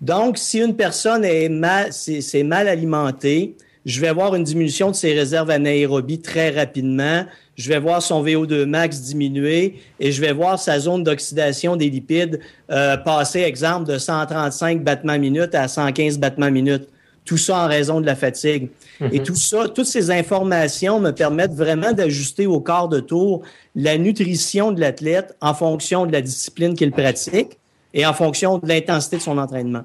Donc, 0.00 0.38
si 0.38 0.58
une 0.58 0.76
personne 0.76 1.24
est 1.24 1.48
mal, 1.48 1.92
c'est, 1.92 2.42
mal 2.42 2.68
alimentée, 2.68 3.56
je 3.84 4.00
vais 4.00 4.08
avoir 4.08 4.34
une 4.34 4.44
diminution 4.44 4.90
de 4.90 4.96
ses 4.96 5.12
réserves 5.12 5.50
anaérobies 5.50 6.20
très 6.20 6.50
rapidement. 6.50 7.24
Je 7.56 7.68
vais 7.68 7.78
voir 7.78 8.00
son 8.00 8.24
VO2 8.24 8.64
max 8.64 9.02
diminuer 9.02 9.76
et 9.98 10.12
je 10.12 10.20
vais 10.20 10.32
voir 10.32 10.58
sa 10.58 10.78
zone 10.78 11.02
d'oxydation 11.02 11.76
des 11.76 11.90
lipides 11.90 12.40
euh, 12.70 12.96
passer, 12.96 13.40
exemple, 13.40 13.90
de 13.90 13.98
135 13.98 14.82
battements 14.82 15.18
minutes 15.18 15.54
à 15.54 15.68
115 15.68 16.18
battements 16.18 16.50
minutes. 16.50 16.88
Tout 17.30 17.36
ça 17.36 17.58
en 17.58 17.68
raison 17.68 18.00
de 18.00 18.06
la 18.06 18.16
fatigue. 18.16 18.70
Et 19.12 19.22
tout 19.22 19.36
ça, 19.36 19.68
toutes 19.68 19.86
ces 19.86 20.10
informations 20.10 20.98
me 20.98 21.12
permettent 21.12 21.54
vraiment 21.54 21.92
d'ajuster 21.92 22.48
au 22.48 22.58
quart 22.58 22.88
de 22.88 22.98
tour 22.98 23.42
la 23.76 23.98
nutrition 23.98 24.72
de 24.72 24.80
l'athlète 24.80 25.36
en 25.40 25.54
fonction 25.54 26.06
de 26.06 26.12
la 26.12 26.22
discipline 26.22 26.74
qu'il 26.74 26.90
pratique 26.90 27.56
et 27.94 28.04
en 28.04 28.14
fonction 28.14 28.58
de 28.58 28.66
l'intensité 28.66 29.18
de 29.18 29.22
son 29.22 29.38
entraînement. 29.38 29.84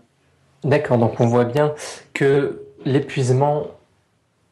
D'accord, 0.63 0.97
donc 0.97 1.19
on 1.19 1.27
voit 1.27 1.45
bien 1.45 1.75
que 2.15 2.63
l'épuisement 2.83 3.67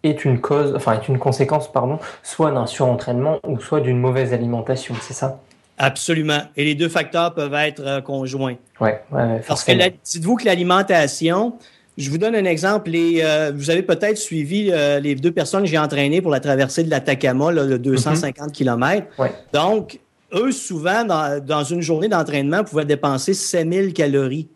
est 0.04 0.24
une 0.24 0.40
cause, 0.40 0.76
enfin 0.76 0.94
est 0.94 1.08
une 1.08 1.18
conséquence, 1.18 1.72
pardon, 1.72 1.98
soit 2.22 2.52
d'un 2.52 2.68
surentraînement 2.68 3.40
ou 3.48 3.60
soit 3.60 3.82
d'une 3.82 3.98
mauvaise 3.98 4.34
alimentation, 4.34 4.94
c'est 5.02 5.16
ça? 5.16 5.40
Absolument. 5.80 6.42
Et 6.56 6.64
les 6.64 6.76
deux 6.76 6.90
facteurs 6.90 7.34
peuvent 7.34 7.56
être 7.56 7.82
euh, 7.84 8.02
conjoints. 8.02 8.58
Ouais, 8.80 9.02
ouais, 9.12 9.42
Parce 9.48 9.64
que 9.64 9.72
dites-vous 9.72 10.36
que 10.36 10.46
l'alimentation, 10.46 11.58
je 11.98 12.10
vous 12.10 12.18
donne 12.18 12.36
un 12.36 12.46
exemple. 12.46 12.92
Euh, 12.96 13.52
vous 13.56 13.70
avez 13.70 13.84
peut-être 13.84 14.18
suivi 14.18 14.70
euh, 14.72 15.00
les 15.00 15.16
deux 15.16 15.32
personnes 15.32 15.64
que 15.64 15.70
j'ai 15.70 15.78
entraînées 15.78 16.22
pour 16.22 16.32
la 16.32 16.40
traversée 16.40 16.84
de 16.84 16.90
l'Atacama, 16.90 17.52
le 17.52 17.78
250 17.78 18.52
km. 18.52 19.08
Donc, 19.54 20.00
eux, 20.34 20.52
souvent, 20.52 21.06
dans, 21.06 21.64
une 21.64 21.82
journée 21.82 22.08
d'entraînement, 22.08 22.64
pouvaient 22.64 22.86
dépenser 22.86 23.34
7000 23.34 23.94
calories. 23.94 24.48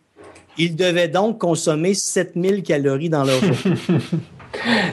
Ils 0.58 0.76
devaient 0.76 1.08
donc 1.08 1.40
consommer 1.40 1.94
7000 1.94 2.64
calories 2.64 3.10
dans 3.10 3.24
leur 3.24 3.40
journée. 3.42 3.78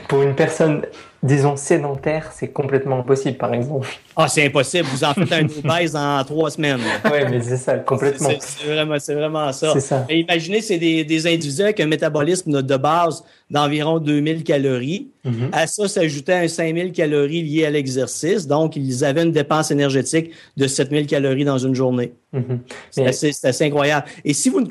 pour 0.08 0.22
une 0.22 0.34
personne 0.34 0.82
disons, 1.24 1.56
sédentaire, 1.56 2.30
c'est 2.32 2.48
complètement 2.48 2.98
impossible, 2.98 3.38
par 3.38 3.54
exemple. 3.54 3.88
Ah, 4.14 4.28
c'est 4.28 4.44
impossible. 4.44 4.86
Vous 4.92 5.04
en 5.04 5.14
faites 5.14 5.32
un 5.32 5.46
obèse 5.64 5.96
en 5.96 6.22
trois 6.22 6.50
semaines. 6.50 6.80
Oui, 7.06 7.18
mais 7.30 7.40
c'est 7.42 7.56
ça, 7.56 7.78
complètement. 7.78 8.28
C'est 8.38 8.66
vraiment, 8.66 8.96
vraiment, 8.98 9.52
ça. 9.52 9.72
C'est 9.72 9.80
ça. 9.80 10.06
imaginez, 10.10 10.60
c'est 10.60 10.76
des, 10.76 11.02
des, 11.02 11.26
individus 11.26 11.62
avec 11.62 11.80
un 11.80 11.86
métabolisme 11.86 12.62
de 12.62 12.76
base 12.76 13.24
d'environ 13.50 13.98
2000 14.00 14.44
calories. 14.44 15.08
Mm-hmm. 15.24 15.48
À 15.52 15.66
ça 15.66 15.88
s'ajoutait 15.88 16.34
un 16.34 16.48
5000 16.48 16.92
calories 16.92 17.42
liées 17.42 17.64
à 17.64 17.70
l'exercice. 17.70 18.46
Donc, 18.46 18.76
ils 18.76 19.02
avaient 19.02 19.22
une 19.22 19.32
dépense 19.32 19.70
énergétique 19.70 20.30
de 20.58 20.66
7000 20.66 21.06
calories 21.06 21.46
dans 21.46 21.58
une 21.58 21.74
journée. 21.74 22.12
Mm-hmm. 22.34 22.58
C'est 22.90 23.46
assez, 23.46 23.64
incroyable. 23.64 24.06
Et 24.26 24.34
si 24.34 24.50
vous 24.50 24.60
ne 24.60 24.68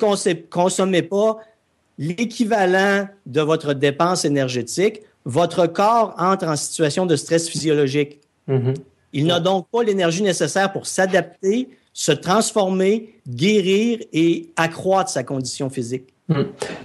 consommez 0.50 1.02
pas 1.02 1.40
l'équivalent 1.98 3.08
de 3.26 3.42
votre 3.42 3.74
dépense 3.74 4.24
énergétique, 4.24 5.02
votre 5.26 5.68
corps 5.68 6.16
entre 6.18 6.48
en 6.48 6.56
situation 6.56 7.06
de 7.06 7.16
stress 7.16 7.50
physiologique. 7.50 8.20
Mm-hmm. 8.50 8.76
Il 9.14 9.26
n'a 9.28 9.40
donc 9.40 9.68
pas 9.72 9.84
l'énergie 9.84 10.24
nécessaire 10.24 10.72
pour 10.72 10.88
s'adapter, 10.88 11.70
se 11.94 12.12
transformer, 12.12 13.16
guérir 13.28 14.00
et 14.12 14.50
accroître 14.56 15.10
sa 15.10 15.24
condition 15.24 15.70
physique. 15.70 16.13
Mm. 16.30 16.44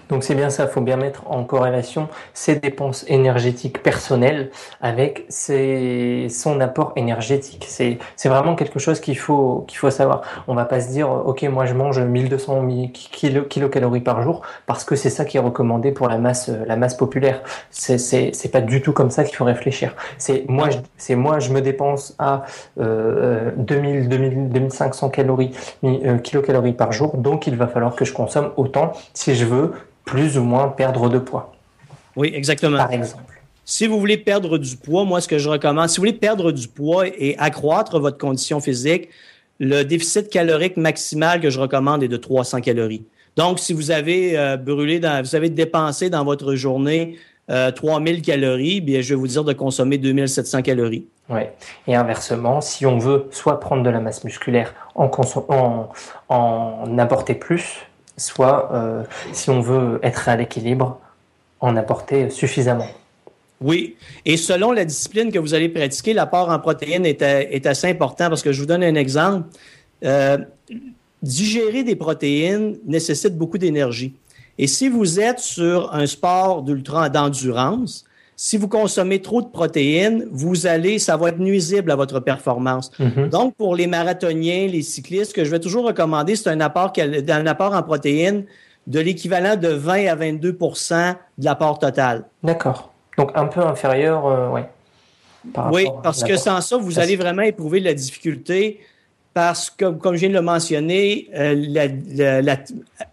Donc 0.08 0.24
c'est 0.24 0.34
bien 0.34 0.50
ça, 0.50 0.64
il 0.64 0.68
faut 0.68 0.80
bien 0.80 0.96
mettre 0.96 1.30
en 1.30 1.44
corrélation 1.44 2.08
ses 2.34 2.56
dépenses 2.56 3.04
énergétiques 3.06 3.82
personnelles 3.82 4.50
avec 4.80 5.26
ses, 5.28 6.26
son 6.28 6.60
apport 6.60 6.92
énergétique. 6.96 7.64
C'est, 7.68 7.98
vraiment 8.24 8.56
quelque 8.56 8.78
chose 8.78 9.00
qu'il 9.00 9.16
faut, 9.16 9.64
faut 9.72 9.90
savoir. 9.90 10.22
On 10.48 10.54
va 10.54 10.64
pas 10.64 10.80
se 10.80 10.88
dire, 10.88 11.08
ok, 11.08 11.44
moi 11.44 11.66
je 11.66 11.74
mange 11.74 12.00
1200 12.00 12.68
kilo, 12.92 13.42
kilocalories 13.44 14.00
par 14.00 14.22
jour 14.22 14.42
parce 14.66 14.84
que 14.84 14.96
c'est 14.96 15.10
ça 15.10 15.24
qui 15.24 15.36
est 15.36 15.40
recommandé 15.40 15.92
pour 15.92 16.08
la 16.08 16.18
masse, 16.18 16.50
la 16.66 16.76
masse 16.76 16.94
populaire. 16.94 17.42
C'est, 17.70 17.98
c'est, 17.98 18.50
pas 18.50 18.60
du 18.60 18.82
tout 18.82 18.92
comme 18.92 19.10
ça 19.10 19.24
qu'il 19.24 19.36
faut 19.36 19.44
réfléchir. 19.44 19.94
C'est 20.18 20.44
moi, 20.48 20.68
je, 20.70 21.14
moi, 21.14 21.38
je 21.38 21.52
me 21.52 21.60
dépense 21.60 22.14
à 22.18 22.44
euh, 22.80 23.52
2000, 23.56 24.08
2000, 24.08 24.48
2500 24.48 25.10
calories, 25.10 25.52
euh, 25.84 26.18
kilocalories 26.18 26.72
par 26.72 26.92
jour, 26.92 27.16
donc 27.16 27.46
il 27.46 27.56
va 27.56 27.68
falloir 27.68 27.94
que 27.94 28.04
je 28.04 28.12
consomme 28.12 28.50
autant 28.56 28.92
je 29.34 29.44
veux 29.44 29.72
plus 30.04 30.38
ou 30.38 30.42
moins 30.42 30.68
perdre 30.68 31.08
de 31.08 31.18
poids. 31.18 31.52
Oui, 32.16 32.32
exactement. 32.34 32.78
Par 32.78 32.92
exemple. 32.92 33.34
Si 33.64 33.86
vous 33.86 34.00
voulez 34.00 34.16
perdre 34.16 34.56
du 34.56 34.76
poids, 34.76 35.04
moi, 35.04 35.20
ce 35.20 35.28
que 35.28 35.36
je 35.36 35.48
recommande, 35.48 35.88
si 35.90 35.98
vous 35.98 36.02
voulez 36.02 36.14
perdre 36.14 36.52
du 36.52 36.68
poids 36.68 37.06
et 37.06 37.36
accroître 37.38 38.00
votre 38.00 38.16
condition 38.16 38.60
physique, 38.60 39.10
le 39.58 39.82
déficit 39.82 40.30
calorique 40.30 40.78
maximal 40.78 41.40
que 41.40 41.50
je 41.50 41.60
recommande 41.60 42.02
est 42.02 42.08
de 42.08 42.16
300 42.16 42.62
calories. 42.62 43.04
Donc, 43.36 43.58
si 43.58 43.74
vous 43.74 43.90
avez 43.90 44.38
euh, 44.38 44.56
brûlé, 44.56 45.00
dans, 45.00 45.22
vous 45.22 45.36
avez 45.36 45.50
dépensé 45.50 46.08
dans 46.08 46.24
votre 46.24 46.54
journée 46.54 47.18
euh, 47.50 47.70
3000 47.70 48.22
calories, 48.22 48.80
bien, 48.80 49.00
je 49.00 49.10
vais 49.10 49.14
vous 49.14 49.28
dire 49.28 49.44
de 49.44 49.52
consommer 49.52 49.98
2700 49.98 50.62
calories. 50.62 51.06
Oui. 51.28 51.42
Et 51.86 51.94
inversement, 51.94 52.60
si 52.60 52.86
on 52.86 52.98
veut 52.98 53.26
soit 53.30 53.60
prendre 53.60 53.82
de 53.82 53.90
la 53.90 54.00
masse 54.00 54.24
musculaire 54.24 54.74
en, 54.94 55.10
en, 55.48 55.88
en 56.28 56.98
apporter 56.98 57.34
plus, 57.34 57.87
soit, 58.18 58.70
euh, 58.72 59.04
si 59.32 59.50
on 59.50 59.60
veut 59.60 59.98
être 60.02 60.28
à 60.28 60.36
l'équilibre, 60.36 61.00
en 61.60 61.76
apporter 61.76 62.30
suffisamment. 62.30 62.88
Oui, 63.60 63.96
et 64.24 64.36
selon 64.36 64.70
la 64.70 64.84
discipline 64.84 65.32
que 65.32 65.38
vous 65.38 65.54
allez 65.54 65.68
pratiquer, 65.68 66.12
l'apport 66.12 66.50
en 66.50 66.60
protéines 66.60 67.06
est, 67.06 67.66
assez 67.66 67.88
important 67.88 68.28
parce 68.28 68.42
que 68.42 68.52
je 68.52 68.60
vous 68.60 68.66
donne 68.66 68.84
un 68.84 68.94
exemple. 68.94 69.48
Euh, 70.04 70.38
digérer 71.22 71.82
des 71.82 71.96
protéines 71.96 72.78
nécessite 72.86 73.36
beaucoup 73.36 73.58
d'énergie. 73.58 74.14
Et 74.58 74.66
si 74.66 74.88
vous 74.88 75.18
êtes 75.18 75.40
sur 75.40 75.92
un 75.92 76.06
sport 76.06 76.62
d'ultra 76.62 77.08
d'endurance, 77.08 78.04
si 78.40 78.56
vous 78.56 78.68
consommez 78.68 79.20
trop 79.20 79.42
de 79.42 79.48
protéines, 79.48 80.28
vous 80.30 80.68
allez, 80.68 81.00
ça 81.00 81.16
va 81.16 81.30
être 81.30 81.40
nuisible 81.40 81.90
à 81.90 81.96
votre 81.96 82.20
performance. 82.20 82.92
Mm-hmm. 83.00 83.30
Donc, 83.30 83.56
pour 83.56 83.74
les 83.74 83.88
marathoniens, 83.88 84.68
les 84.68 84.82
cyclistes, 84.82 85.30
ce 85.30 85.34
que 85.34 85.44
je 85.44 85.50
vais 85.50 85.58
toujours 85.58 85.84
recommander, 85.84 86.36
c'est 86.36 86.48
un 86.48 86.60
apport, 86.60 86.92
un 86.96 87.46
apport 87.48 87.74
en 87.74 87.82
protéines 87.82 88.44
de 88.86 89.00
l'équivalent 89.00 89.56
de 89.56 89.66
20 89.66 90.06
à 90.06 90.14
22% 90.14 91.16
de 91.36 91.44
l'apport 91.44 91.80
total. 91.80 92.26
D'accord. 92.44 92.92
Donc, 93.18 93.32
un 93.34 93.46
peu 93.46 93.60
inférieur, 93.60 94.24
euh, 94.26 94.50
ouais, 94.50 94.70
Oui, 95.72 95.88
parce 96.04 96.22
que 96.22 96.36
sans 96.36 96.60
ça, 96.60 96.76
vous 96.76 97.00
allez 97.00 97.16
vraiment 97.16 97.42
éprouver 97.42 97.80
de 97.80 97.86
la 97.86 97.94
difficulté 97.94 98.78
parce 99.34 99.68
que, 99.68 99.90
comme 99.90 100.14
je 100.14 100.20
viens 100.20 100.28
de 100.28 100.34
le 100.34 100.42
mentionner, 100.42 101.28
euh, 101.34 102.54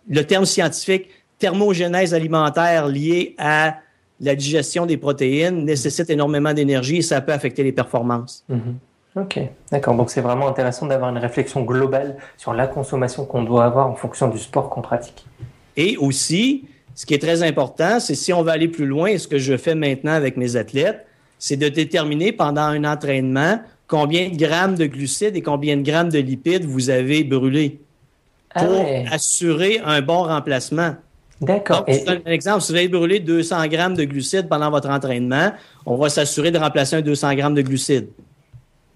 le 0.07 0.21
terme 0.21 0.45
scientifique 0.45 1.09
thermogénèse 1.39 2.13
alimentaire 2.13 2.87
liée 2.87 3.33
à 3.39 3.77
la 4.19 4.35
digestion 4.35 4.85
des 4.85 4.97
protéines 4.97 5.65
nécessite 5.65 6.09
énormément 6.09 6.53
d'énergie 6.53 6.97
et 6.97 7.01
ça 7.01 7.21
peut 7.21 7.33
affecter 7.33 7.63
les 7.63 7.71
performances. 7.71 8.43
Mhm. 8.49 8.77
Ok, 9.15 9.39
d'accord. 9.71 9.95
Donc 9.95 10.09
c'est 10.09 10.21
vraiment 10.21 10.47
intéressant 10.47 10.87
d'avoir 10.87 11.09
une 11.09 11.17
réflexion 11.17 11.63
globale 11.63 12.17
sur 12.37 12.53
la 12.53 12.67
consommation 12.67 13.25
qu'on 13.25 13.43
doit 13.43 13.63
avoir 13.63 13.87
en 13.87 13.95
fonction 13.95 14.27
du 14.27 14.37
sport 14.37 14.69
qu'on 14.69 14.81
pratique. 14.81 15.25
Et 15.77 15.95
aussi, 15.97 16.65
ce 16.95 17.05
qui 17.05 17.13
est 17.13 17.21
très 17.21 17.41
important, 17.43 17.99
c'est 17.99 18.15
si 18.15 18.33
on 18.33 18.43
va 18.43 18.53
aller 18.53 18.67
plus 18.67 18.85
loin, 18.85 19.07
et 19.07 19.17
ce 19.17 19.27
que 19.27 19.37
je 19.37 19.55
fais 19.55 19.75
maintenant 19.75 20.13
avec 20.13 20.35
mes 20.35 20.57
athlètes, 20.57 21.05
c'est 21.39 21.57
de 21.57 21.69
déterminer 21.69 22.31
pendant 22.33 22.61
un 22.61 22.83
entraînement 22.83 23.59
combien 23.87 24.29
de 24.29 24.35
grammes 24.35 24.75
de 24.75 24.85
glucides 24.85 25.35
et 25.35 25.41
combien 25.41 25.77
de 25.77 25.83
grammes 25.83 26.09
de 26.09 26.19
lipides 26.19 26.65
vous 26.65 26.89
avez 26.89 27.23
brûlés 27.23 27.79
ah 28.53 28.65
pour 28.65 28.85
assurer 29.11 29.79
un 29.83 30.01
bon 30.01 30.23
remplacement. 30.23 30.95
D'accord. 31.41 31.83
Et... 31.87 32.03
Un 32.07 32.31
exemple, 32.31 32.61
si 32.61 32.71
vous 32.71 32.77
avez 32.77 32.87
brûlé 32.87 33.19
200 33.19 33.67
grammes 33.67 33.95
de 33.95 34.03
glucides 34.05 34.47
pendant 34.47 34.71
votre 34.71 34.89
entraînement, 34.89 35.51
on 35.85 35.97
va 35.97 36.09
s'assurer 36.09 36.51
de 36.51 36.57
remplacer 36.57 36.97
un 36.97 37.01
200 37.01 37.35
grammes 37.35 37.55
de 37.55 37.61
glucides. 37.61 38.07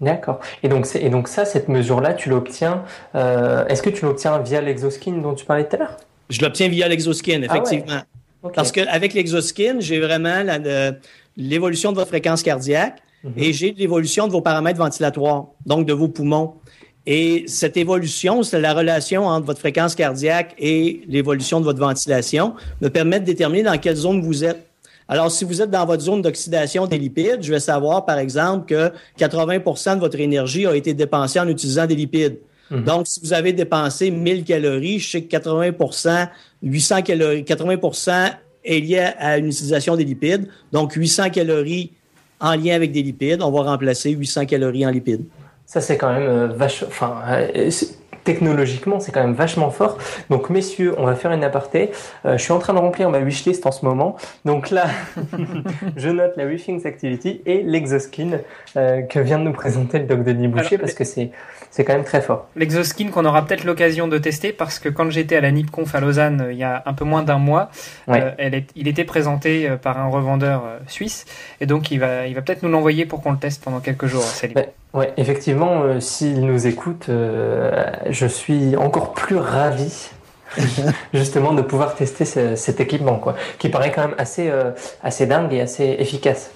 D'accord. 0.00 0.40
Et 0.62 0.68
donc, 0.68 0.86
et 0.94 1.10
donc 1.10 1.28
ça, 1.28 1.44
cette 1.44 1.68
mesure-là, 1.68 2.14
tu 2.14 2.30
l'obtiens. 2.30 2.84
Euh, 3.14 3.66
est-ce 3.66 3.82
que 3.82 3.90
tu 3.90 4.04
l'obtiens 4.06 4.38
via 4.38 4.62
l'exoskin 4.62 5.12
dont 5.12 5.34
tu 5.34 5.44
parlais 5.44 5.68
tout 5.68 5.76
à 5.76 5.78
l'heure? 5.80 5.96
Je 6.30 6.40
l'obtiens 6.40 6.68
via 6.68 6.88
l'exoskin, 6.88 7.42
ah 7.42 7.46
effectivement. 7.46 8.00
Parce 8.54 8.72
qu'avec 8.72 9.12
l'exoskin, 9.12 9.76
j'ai 9.80 10.00
vraiment 10.00 10.42
l'évolution 11.36 11.90
de 11.92 11.96
votre 11.96 12.08
fréquence 12.08 12.42
cardiaque 12.42 13.02
mhm. 13.24 13.32
et 13.36 13.52
j'ai 13.52 13.72
l'évolution 13.72 14.26
de 14.26 14.32
vos 14.32 14.40
paramètres 14.40 14.78
ventilatoires, 14.78 15.48
donc 15.66 15.86
de 15.86 15.92
vos 15.92 16.08
poumons. 16.08 16.54
Et 17.12 17.42
cette 17.48 17.76
évolution, 17.76 18.44
c'est 18.44 18.60
la 18.60 18.72
relation 18.72 19.26
entre 19.26 19.44
votre 19.44 19.58
fréquence 19.58 19.96
cardiaque 19.96 20.54
et 20.60 21.00
l'évolution 21.08 21.58
de 21.58 21.64
votre 21.64 21.80
ventilation, 21.80 22.54
me 22.80 22.86
permet 22.86 23.18
de 23.18 23.24
déterminer 23.24 23.64
dans 23.64 23.76
quelle 23.78 23.96
zone 23.96 24.22
vous 24.22 24.44
êtes. 24.44 24.64
Alors, 25.08 25.28
si 25.28 25.44
vous 25.44 25.60
êtes 25.60 25.72
dans 25.72 25.84
votre 25.84 26.04
zone 26.04 26.22
d'oxydation 26.22 26.86
des 26.86 26.98
lipides, 26.98 27.38
je 27.40 27.50
vais 27.50 27.58
savoir, 27.58 28.06
par 28.06 28.18
exemple, 28.18 28.66
que 28.66 28.92
80% 29.18 29.96
de 29.96 30.00
votre 30.00 30.20
énergie 30.20 30.68
a 30.68 30.76
été 30.76 30.94
dépensée 30.94 31.40
en 31.40 31.48
utilisant 31.48 31.84
des 31.84 31.96
lipides. 31.96 32.38
Mhm. 32.70 32.84
Donc, 32.84 33.08
si 33.08 33.18
vous 33.18 33.32
avez 33.32 33.52
dépensé 33.52 34.12
1000 34.12 34.44
calories, 34.44 35.00
je 35.00 35.10
sais 35.10 35.22
que 35.22 35.30
80 35.30 36.28
800 36.62 37.02
calories, 37.02 37.42
80% 37.42 38.34
est 38.64 38.78
lié 38.78 39.08
à 39.18 39.36
une 39.36 39.48
utilisation 39.48 39.96
des 39.96 40.04
lipides. 40.04 40.46
Donc, 40.70 40.92
800 40.92 41.30
calories 41.30 41.90
en 42.38 42.54
lien 42.54 42.76
avec 42.76 42.92
des 42.92 43.02
lipides, 43.02 43.42
on 43.42 43.50
va 43.50 43.62
remplacer 43.62 44.10
800 44.10 44.46
calories 44.46 44.86
en 44.86 44.90
lipides. 44.90 45.24
Ça, 45.70 45.80
c'est 45.80 45.96
quand 45.96 46.12
même 46.12 46.28
euh, 46.28 46.48
vache. 46.48 46.82
Enfin, 46.82 47.18
euh, 47.28 47.70
technologiquement, 48.24 48.98
c'est 48.98 49.12
quand 49.12 49.20
même 49.20 49.34
vachement 49.34 49.70
fort. 49.70 49.98
Donc, 50.28 50.50
messieurs, 50.50 50.96
on 50.98 51.04
va 51.04 51.14
faire 51.14 51.30
une 51.30 51.44
aparté. 51.44 51.92
Euh, 52.24 52.36
je 52.36 52.42
suis 52.42 52.50
en 52.50 52.58
train 52.58 52.74
de 52.74 52.80
remplir 52.80 53.08
ma 53.08 53.20
wishlist 53.20 53.64
en 53.66 53.70
ce 53.70 53.84
moment. 53.84 54.16
Donc 54.44 54.70
là, 54.70 54.86
je 55.96 56.08
note 56.08 56.32
la 56.36 56.46
Wishings 56.46 56.88
Activity 56.88 57.40
et 57.46 57.62
l'Exoskin 57.62 58.40
que 58.74 59.20
vient 59.20 59.38
de 59.38 59.44
nous 59.44 59.52
présenter 59.52 60.00
le 60.00 60.06
doc 60.06 60.24
Denis 60.24 60.48
Boucher 60.48 60.76
parce 60.76 60.94
que 60.94 61.04
c'est 61.04 61.30
c'est 61.70 61.84
quand 61.84 61.92
même 61.92 62.04
très 62.04 62.20
fort. 62.20 62.48
L'Exoskin 62.56 63.10
qu'on 63.10 63.24
aura 63.24 63.46
peut-être 63.46 63.62
l'occasion 63.62 64.08
de 64.08 64.18
tester 64.18 64.52
parce 64.52 64.80
que 64.80 64.88
quand 64.88 65.08
j'étais 65.10 65.36
à 65.36 65.40
la 65.40 65.52
NIPConf 65.52 65.94
à 65.94 66.00
Lausanne 66.00 66.48
il 66.50 66.56
y 66.56 66.64
a 66.64 66.82
un 66.84 66.94
peu 66.94 67.04
moins 67.04 67.22
d'un 67.22 67.38
mois, 67.38 67.70
elle 68.08 68.54
est, 68.54 68.66
il 68.74 68.88
était 68.88 69.04
présenté 69.04 69.70
par 69.80 69.98
un 69.98 70.08
revendeur 70.08 70.64
suisse 70.88 71.26
et 71.60 71.66
donc 71.66 71.92
il 71.92 72.00
va, 72.00 72.26
il 72.26 72.34
va 72.34 72.42
peut-être 72.42 72.64
nous 72.64 72.70
l'envoyer 72.70 73.06
pour 73.06 73.22
qu'on 73.22 73.30
le 73.30 73.38
teste 73.38 73.62
pendant 73.62 73.78
quelques 73.78 74.06
jours. 74.06 74.24
Ouais, 74.92 75.12
effectivement, 75.16 75.82
euh, 75.82 76.00
s'il 76.00 76.44
nous 76.44 76.66
écoute, 76.66 77.06
euh, 77.08 77.86
je 78.08 78.26
suis 78.26 78.76
encore 78.76 79.12
plus 79.12 79.36
ravi 79.36 80.10
justement 81.14 81.52
de 81.52 81.62
pouvoir 81.62 81.94
tester 81.94 82.24
cet 82.24 82.80
équipement, 82.80 83.16
quoi, 83.16 83.36
qui 83.58 83.68
paraît 83.68 83.92
quand 83.92 84.08
même 84.08 84.16
assez, 84.18 84.50
euh, 84.50 84.72
assez 85.02 85.26
dingue 85.26 85.52
et 85.52 85.60
assez 85.60 85.96
efficace. 85.98 86.50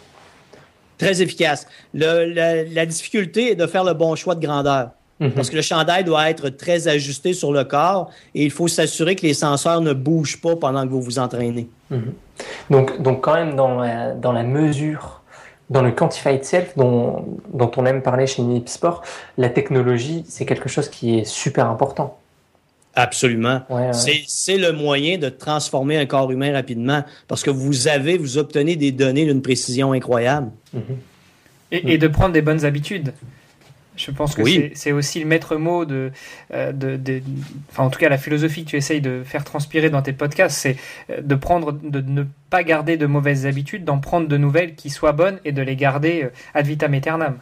Très 0.98 1.22
efficace. 1.22 1.66
Le, 1.92 2.32
la, 2.72 2.86
difficulté 2.86 3.52
est 3.52 3.54
de 3.54 3.66
faire 3.66 3.84
le 3.84 3.94
bon 3.94 4.16
choix 4.16 4.34
de 4.34 4.44
grandeur. 4.44 4.90
Mhm. 5.20 5.30
Parce 5.30 5.48
que 5.48 5.56
le 5.56 5.62
chandail 5.62 6.02
doit 6.02 6.28
être 6.28 6.48
très 6.48 6.88
ajusté 6.88 7.34
sur 7.34 7.52
le 7.52 7.62
corps 7.62 8.10
et 8.34 8.44
il 8.44 8.50
faut 8.50 8.66
s'assurer 8.66 9.14
que 9.14 9.22
les 9.22 9.34
senseurs 9.34 9.80
ne 9.80 9.92
bougent 9.92 10.40
pas 10.40 10.56
pendant 10.56 10.84
que 10.84 10.90
vous 10.90 11.02
vous 11.02 11.20
entraînez. 11.20 11.68
Mhm. 11.90 12.14
Donc, 12.70 13.00
donc 13.00 13.20
quand 13.22 13.34
même 13.34 13.54
dans 13.54 13.80
dans 14.16 14.32
la 14.32 14.42
mesure, 14.42 15.22
dans 15.70 15.82
le 15.82 15.92
quantified 15.92 16.44
self 16.44 16.76
dont, 16.76 17.24
dont 17.52 17.70
on 17.76 17.86
aime 17.86 18.02
parler 18.02 18.26
chez 18.26 18.42
Nip 18.42 18.68
Sport, 18.68 19.02
la 19.38 19.48
technologie, 19.48 20.24
c'est 20.28 20.44
quelque 20.44 20.68
chose 20.68 20.88
qui 20.88 21.18
est 21.18 21.24
super 21.24 21.66
important. 21.68 22.18
Absolument. 22.96 23.62
C'est 23.92 24.56
le 24.56 24.72
moyen 24.72 25.18
de 25.18 25.28
transformer 25.28 25.98
un 25.98 26.06
corps 26.06 26.30
humain 26.30 26.52
rapidement 26.52 27.02
parce 27.26 27.42
que 27.42 27.50
vous 27.50 27.88
avez, 27.88 28.18
vous 28.18 28.38
obtenez 28.38 28.76
des 28.76 28.92
données 28.92 29.24
d'une 29.24 29.42
précision 29.42 29.92
incroyable. 29.92 30.50
Mhm. 30.72 30.82
et, 31.72 31.98
de 31.98 32.06
prendre 32.06 32.32
des 32.32 32.42
bonnes 32.42 32.64
habitudes. 32.64 33.12
Je 33.96 34.10
pense 34.10 34.34
que 34.34 34.42
c'est 34.74 34.92
aussi 34.92 35.20
le 35.20 35.26
maître 35.26 35.56
mot 35.56 35.84
de, 35.84 36.10
euh, 36.52 36.72
de, 36.72 36.96
de, 36.96 37.22
enfin 37.70 37.84
en 37.84 37.90
tout 37.90 38.00
cas 38.00 38.08
la 38.08 38.18
philosophie 38.18 38.64
que 38.64 38.70
tu 38.70 38.76
essayes 38.76 39.00
de 39.00 39.22
faire 39.24 39.44
transpirer 39.44 39.88
dans 39.88 40.02
tes 40.02 40.12
podcasts, 40.12 40.58
c'est 40.58 40.76
euh, 41.10 41.20
de 41.20 41.34
prendre, 41.36 41.72
de 41.72 42.00
ne 42.00 42.24
pas 42.50 42.64
garder 42.64 42.96
de 42.96 43.06
mauvaises 43.06 43.46
habitudes, 43.46 43.84
d'en 43.84 43.98
prendre 43.98 44.26
de 44.26 44.36
nouvelles 44.36 44.74
qui 44.74 44.90
soient 44.90 45.12
bonnes 45.12 45.38
et 45.44 45.52
de 45.52 45.62
les 45.62 45.76
garder 45.76 46.24
euh, 46.24 46.30
ad 46.54 46.66
vitam 46.66 46.92
aeternam. 46.92 47.38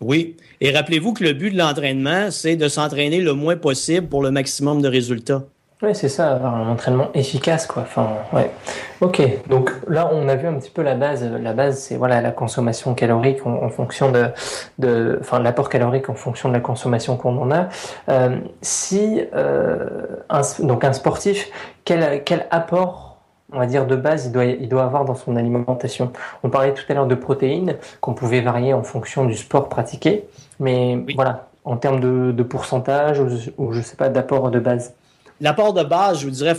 Oui, 0.00 0.36
et 0.60 0.70
rappelez-vous 0.70 1.12
que 1.12 1.24
le 1.24 1.32
but 1.32 1.50
de 1.50 1.58
l'entraînement, 1.58 2.30
c'est 2.30 2.56
de 2.56 2.68
s'entraîner 2.68 3.20
le 3.20 3.34
moins 3.34 3.56
possible 3.56 4.06
pour 4.06 4.22
le 4.22 4.30
maximum 4.30 4.80
de 4.80 4.88
résultats. 4.88 5.44
Oui, 5.80 5.94
c'est 5.94 6.08
ça, 6.08 6.32
avoir 6.32 6.56
un 6.56 6.68
entraînement 6.68 7.10
efficace, 7.14 7.68
quoi. 7.68 7.82
Enfin, 7.82 8.08
ouais. 8.32 8.50
Ok, 9.00 9.22
donc 9.46 9.70
là, 9.86 10.10
on 10.12 10.28
a 10.28 10.34
vu 10.34 10.48
un 10.48 10.54
petit 10.54 10.70
peu 10.70 10.82
la 10.82 10.96
base. 10.96 11.24
La 11.40 11.52
base, 11.52 11.78
c'est 11.78 11.96
voilà 11.96 12.20
la 12.20 12.32
consommation 12.32 12.94
calorique 12.94 13.46
en, 13.46 13.68
fonction 13.68 14.10
de, 14.10 14.26
de, 14.80 15.18
enfin, 15.20 15.38
l'apport 15.38 15.68
calorique 15.68 16.08
en 16.08 16.14
fonction 16.14 16.48
de 16.48 16.54
la 16.54 16.58
consommation 16.58 17.16
qu'on 17.16 17.40
en 17.40 17.52
a. 17.52 17.68
Euh, 18.08 18.40
si 18.60 19.22
euh, 19.36 19.88
un, 20.30 20.40
donc 20.64 20.82
un 20.82 20.92
sportif, 20.92 21.48
quel, 21.84 22.24
quel 22.24 22.48
apport, 22.50 23.18
on 23.52 23.60
va 23.60 23.66
dire 23.66 23.86
de 23.86 23.94
base, 23.94 24.26
il 24.26 24.32
doit, 24.32 24.46
il 24.46 24.68
doit 24.68 24.82
avoir 24.82 25.04
dans 25.04 25.14
son 25.14 25.36
alimentation? 25.36 26.10
On 26.42 26.50
parlait 26.50 26.74
tout 26.74 26.84
à 26.88 26.94
l'heure 26.94 27.06
de 27.06 27.14
protéines 27.14 27.76
qu'on 28.00 28.14
pouvait 28.14 28.40
varier 28.40 28.74
en 28.74 28.82
fonction 28.82 29.26
du 29.26 29.36
sport 29.36 29.68
pratiqué, 29.68 30.24
mais 30.58 31.04
voilà, 31.14 31.46
en 31.64 31.76
termes 31.76 32.00
de, 32.00 32.32
de 32.32 32.42
pourcentage 32.42 33.20
ou, 33.20 33.28
ou 33.58 33.72
je 33.72 33.80
sais 33.80 33.96
pas 33.96 34.08
d'apport 34.08 34.50
de 34.50 34.58
base. 34.58 34.92
L'apport 35.40 35.72
de 35.72 35.84
base, 35.84 36.20
je 36.20 36.24
vous 36.24 36.32
dirais, 36.32 36.56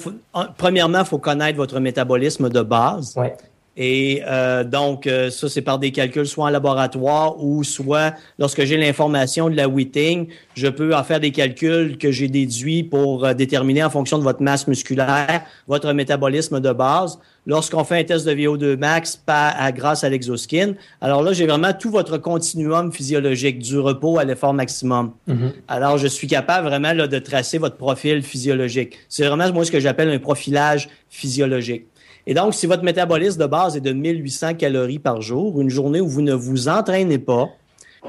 premièrement, 0.57 1.00
il 1.00 1.05
faut 1.05 1.17
connaître 1.17 1.57
votre 1.57 1.79
métabolisme 1.79 2.50
de 2.50 2.62
base. 2.62 3.15
Ouais. 3.17 3.36
Et 3.81 4.21
euh, 4.27 4.65
donc, 4.65 5.07
euh, 5.07 5.29
ça, 5.29 5.48
c'est 5.48 5.62
par 5.62 5.79
des 5.79 5.91
calculs 5.91 6.27
soit 6.27 6.45
en 6.45 6.50
laboratoire 6.50 7.41
ou 7.41 7.63
soit 7.63 8.13
lorsque 8.38 8.65
j'ai 8.65 8.75
l'information 8.75 9.50
de 9.50 9.55
la 9.55 9.69
Whiting, 9.69 10.27
je 10.53 10.67
peux 10.67 10.93
en 10.93 11.01
faire 11.05 11.21
des 11.21 11.31
calculs 11.31 11.98
que 11.98 12.12
j'ai 12.12 12.27
déduits 12.27 12.83
pour 12.83 13.24
euh, 13.24 13.33
déterminer 13.33 13.81
en 13.81 13.89
fonction 13.89 14.17
de 14.17 14.24
votre 14.24 14.41
masse 14.41 14.67
musculaire, 14.67 15.43
votre 15.65 15.93
métabolisme 15.93 16.59
de 16.59 16.74
base. 16.74 17.19
Lorsqu'on 17.50 17.84
fait 17.84 17.98
un 17.98 18.03
test 18.03 18.27
de 18.27 18.32
VO2 18.32 18.77
max 18.77 19.15
pas 19.15 19.50
à, 19.50 19.72
grâce 19.72 20.03
à 20.03 20.10
l'exoskin, 20.10 20.75
alors 21.01 21.24
là, 21.24 21.34
j'ai 21.34 21.48
vraiment 21.48 21.74
tout 21.74 21.89
votre 21.89 22.20
continuum 22.20 22.91
physiologique, 22.91 23.58
du 23.58 23.79
repos 23.79 24.20
à 24.20 24.24
l'effort 24.24 24.53
maximum. 24.53 25.13
Mm-hmm. 25.27 25.51
Alors, 25.68 25.98
je 25.98 26.06
suis 26.06 26.27
capable 26.27 26.68
vraiment 26.68 26.94
là, 26.94 27.08
de 27.08 27.18
tracer 27.18 27.58
votre 27.58 27.75
profil 27.75 28.22
physiologique. 28.22 29.00
C'est 29.10 29.25
vraiment 29.25 29.51
moi 29.51 29.65
ce 29.65 29.72
que 29.72 29.79
j'appelle 29.79 30.12
un 30.12 30.20
profilage 30.20 30.89
physiologique. 31.10 31.88
Et 32.27 32.36
donc, 32.36 32.53
si 32.53 32.68
votre 32.68 32.84
métabolisme 32.84 33.41
de 33.41 33.48
base 33.48 33.75
est 33.75 33.82
de 33.82 33.94
1800 33.94 34.53
calories 34.53 35.00
par 35.00 35.20
jour, 35.20 35.60
une 35.60 35.72
journée 35.72 36.01
où 36.01 36.08
vous 36.08 36.22
ne 36.22 36.34
vous 36.34 36.70
entraînez 36.70 37.18
pas, 37.18 37.50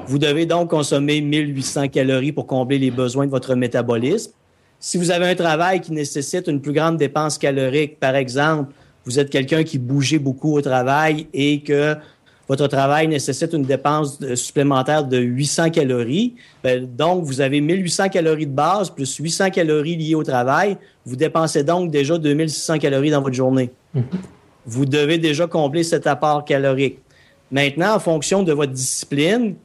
vous 0.05 0.19
devez 0.19 0.45
donc 0.45 0.69
consommer 0.69 1.19
1800 1.19 1.87
calories 1.87 2.31
pour 2.31 2.45
combler 2.45 2.77
les 2.77 2.91
besoins 2.91 3.25
de 3.25 3.31
votre 3.31 3.55
métabolisme. 3.55 4.33
Si 4.79 4.99
vous 4.99 5.09
avez 5.09 5.25
un 5.25 5.35
travail 5.35 5.81
qui 5.81 5.93
nécessite 5.93 6.47
une 6.47 6.61
plus 6.61 6.73
grande 6.73 6.97
dépense 6.97 7.39
calorique, 7.39 7.99
par 7.99 8.15
exemple, 8.15 8.71
vous 9.05 9.19
êtes 9.19 9.29
quelqu'un 9.29 9.63
qui 9.63 9.79
bougeait 9.79 10.19
beaucoup 10.19 10.55
au 10.55 10.61
travail 10.61 11.27
et 11.33 11.61
que 11.61 11.95
votre 12.47 12.67
travail 12.67 13.07
nécessite 13.07 13.53
une 13.53 13.63
dépense 13.63 14.19
supplémentaire 14.35 15.05
de 15.05 15.17
800 15.17 15.69
calories, 15.69 16.35
ben, 16.63 16.85
donc 16.85 17.23
vous 17.23 17.39
avez 17.39 17.61
1800 17.61 18.09
calories 18.09 18.45
de 18.45 18.51
base 18.51 18.89
plus 18.89 19.15
800 19.15 19.51
calories 19.51 19.95
liées 19.95 20.15
au 20.15 20.23
travail. 20.23 20.77
Vous 21.05 21.15
dépensez 21.15 21.63
donc 21.63 21.91
déjà 21.91 22.17
2600 22.17 22.79
calories 22.79 23.11
dans 23.11 23.21
votre 23.21 23.35
journée. 23.35 23.71
Mm-hmm. 23.95 24.01
Vous 24.65 24.85
devez 24.85 25.17
déjà 25.17 25.47
combler 25.47 25.83
cet 25.83 26.07
apport 26.07 26.43
calorique. 26.43 26.99
Maintenant, 27.51 27.95
en 27.95 27.99
fonction 27.99 28.43
de 28.43 28.53
votre 28.53 28.73
discipline, 28.73 29.55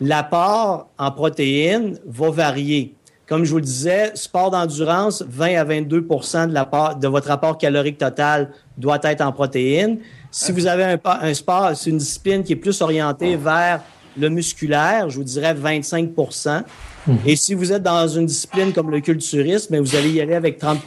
l'apport 0.00 0.88
en 0.98 1.10
protéines 1.12 1.98
va 2.06 2.30
varier. 2.30 2.94
Comme 3.26 3.44
je 3.44 3.50
vous 3.50 3.56
le 3.56 3.62
disais, 3.62 4.12
sport 4.14 4.50
d'endurance, 4.50 5.24
20 5.26 5.56
à 5.56 5.64
22 5.64 6.00
de, 6.00 6.98
de 7.00 7.08
votre 7.08 7.30
apport 7.30 7.56
calorique 7.56 7.98
total 7.98 8.50
doit 8.76 8.98
être 9.02 9.20
en 9.20 9.32
protéines. 9.32 9.98
Si 10.30 10.52
vous 10.52 10.66
avez 10.66 10.84
un, 10.84 10.98
un 11.04 11.34
sport, 11.34 11.70
c'est 11.74 11.90
une 11.90 11.98
discipline 11.98 12.42
qui 12.42 12.54
est 12.54 12.56
plus 12.56 12.80
orientée 12.82 13.36
vers 13.36 13.80
le 14.18 14.28
musculaire, 14.28 15.08
je 15.10 15.16
vous 15.16 15.24
dirais 15.24 15.54
25 15.54 16.10
mhm. 17.06 17.18
Et 17.26 17.36
si 17.36 17.54
vous 17.54 17.72
êtes 17.72 17.82
dans 17.82 18.06
une 18.08 18.26
discipline 18.26 18.72
comme 18.72 18.90
le 18.90 19.00
culturisme, 19.00 19.78
vous 19.78 19.96
allez 19.96 20.10
y 20.10 20.20
aller 20.20 20.34
avec 20.34 20.58
30 20.58 20.86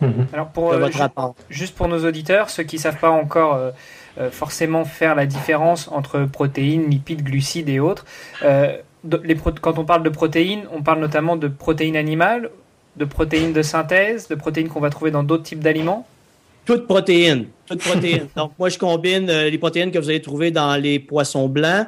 mhm. 0.00 0.26
Alors 0.32 0.48
pour, 0.48 0.70
de 0.70 0.76
euh, 0.76 0.80
votre 0.80 0.98
rapport. 0.98 1.34
Juste 1.50 1.74
pour 1.74 1.88
nos 1.88 2.04
auditeurs, 2.04 2.50
ceux 2.50 2.62
qui 2.62 2.76
ne 2.76 2.80
savent 2.80 2.98
pas 2.98 3.10
encore 3.10 3.54
euh, 3.54 3.70
euh, 4.18 4.30
forcément 4.30 4.84
faire 4.84 5.14
la 5.14 5.26
différence 5.26 5.88
entre 5.88 6.24
protéines, 6.24 6.88
lipides, 6.88 7.22
glucides 7.22 7.68
et 7.68 7.80
autres, 7.80 8.04
quand 9.60 9.78
on 9.78 9.84
parle 9.84 10.02
de 10.02 10.08
protéines, 10.08 10.64
on 10.72 10.82
parle 10.82 11.00
notamment 11.00 11.36
de 11.36 11.48
protéines 11.48 11.96
animales, 11.96 12.50
de 12.96 13.04
protéines 13.04 13.52
de 13.52 13.62
synthèse, 13.62 14.28
de 14.28 14.34
protéines 14.34 14.68
qu'on 14.68 14.80
va 14.80 14.90
trouver 14.90 15.10
dans 15.10 15.22
d'autres 15.22 15.44
types 15.44 15.60
d'aliments 15.60 16.06
toutes 16.66 16.86
protéines. 16.86 17.46
Toutes 17.66 17.80
protéines. 17.80 18.26
Donc, 18.36 18.52
moi, 18.58 18.68
je 18.68 18.76
combine 18.76 19.30
euh, 19.30 19.48
les 19.48 19.56
protéines 19.56 19.92
que 19.92 19.98
vous 19.98 20.10
allez 20.10 20.20
trouver 20.20 20.50
dans 20.50 20.74
les 20.76 20.98
poissons 20.98 21.48
blancs, 21.48 21.86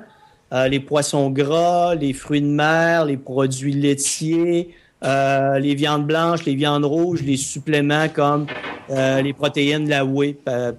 euh, 0.53 0.69
les 0.69 0.81
poissons 0.81 1.31
gras, 1.31 1.97
les 1.97 2.13
fruits 2.13 2.41
de 2.41 2.47
mer, 2.47 3.05
les 3.05 3.17
produits 3.17 3.73
laitiers, 3.73 4.71
euh, 5.05 5.59
les 5.59 5.75
viandes 5.75 6.07
blanches, 6.07 6.45
les 6.45 6.55
viandes 6.55 6.85
rouges, 6.85 7.23
les 7.23 7.37
suppléments 7.37 8.09
comme 8.09 8.47
les 8.91 9.35
protéines 9.35 9.85
de 9.85 9.91
la 9.91 10.03
whey 10.03 10.35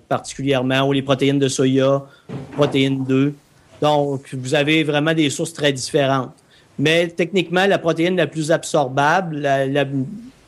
particulièrement, 0.07 0.87
ou 0.87 0.93
les 0.93 1.03
protéines 1.03 1.37
de 1.37 1.47
soya, 1.47 2.05
protéines 2.53 3.03
d'œufs. 3.03 3.33
Donc, 3.81 4.33
vous 4.33 4.55
avez 4.55 4.83
vraiment 4.83 5.13
des 5.13 5.29
sources 5.29 5.53
très 5.53 5.71
différentes. 5.71 6.33
Mais 6.77 7.07
techniquement, 7.07 7.65
la 7.65 7.77
protéine 7.77 8.15
la 8.15 8.27
plus 8.27 8.51
absorbable, 8.51 9.37
la, 9.37 9.65
la 9.65 9.85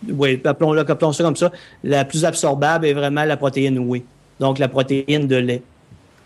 oui, 0.10 0.42
appelons 0.46 1.14
ça 1.14 1.24
comme 1.24 1.36
ça, 1.36 1.52
la 1.84 2.06
plus 2.06 2.26
absorbable 2.26 2.86
est 2.86 2.94
vraiment 2.94 3.24
la 3.26 3.38
protéine 3.38 3.78
oui. 3.80 4.04
Donc 4.40 4.58
la 4.58 4.68
protéine 4.68 5.28
de 5.28 5.36
lait. 5.36 5.62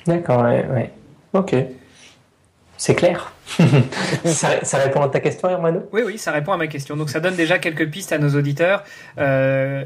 D'accord, 0.08 0.46
oui. 0.46 0.62
Ouais. 0.74 0.92
OK. 1.34 1.56
C'est 2.78 2.96
clair. 2.96 3.32
ça, 4.26 4.78
répond 4.78 5.02
à 5.02 5.10
ta 5.10 5.20
question, 5.20 5.50
Hermano? 5.50 5.84
Oui, 5.92 6.02
oui, 6.06 6.18
ça 6.18 6.32
répond 6.32 6.54
à 6.54 6.58
ma 6.58 6.68
question. 6.68 6.96
Donc 6.96 7.10
ça 7.10 7.20
donne 7.20 7.36
déjà 7.36 7.58
quelques 7.58 7.90
pistes 7.90 8.12
à 8.12 8.18
nos 8.18 8.30
auditeurs. 8.36 8.84
Euh, 9.18 9.86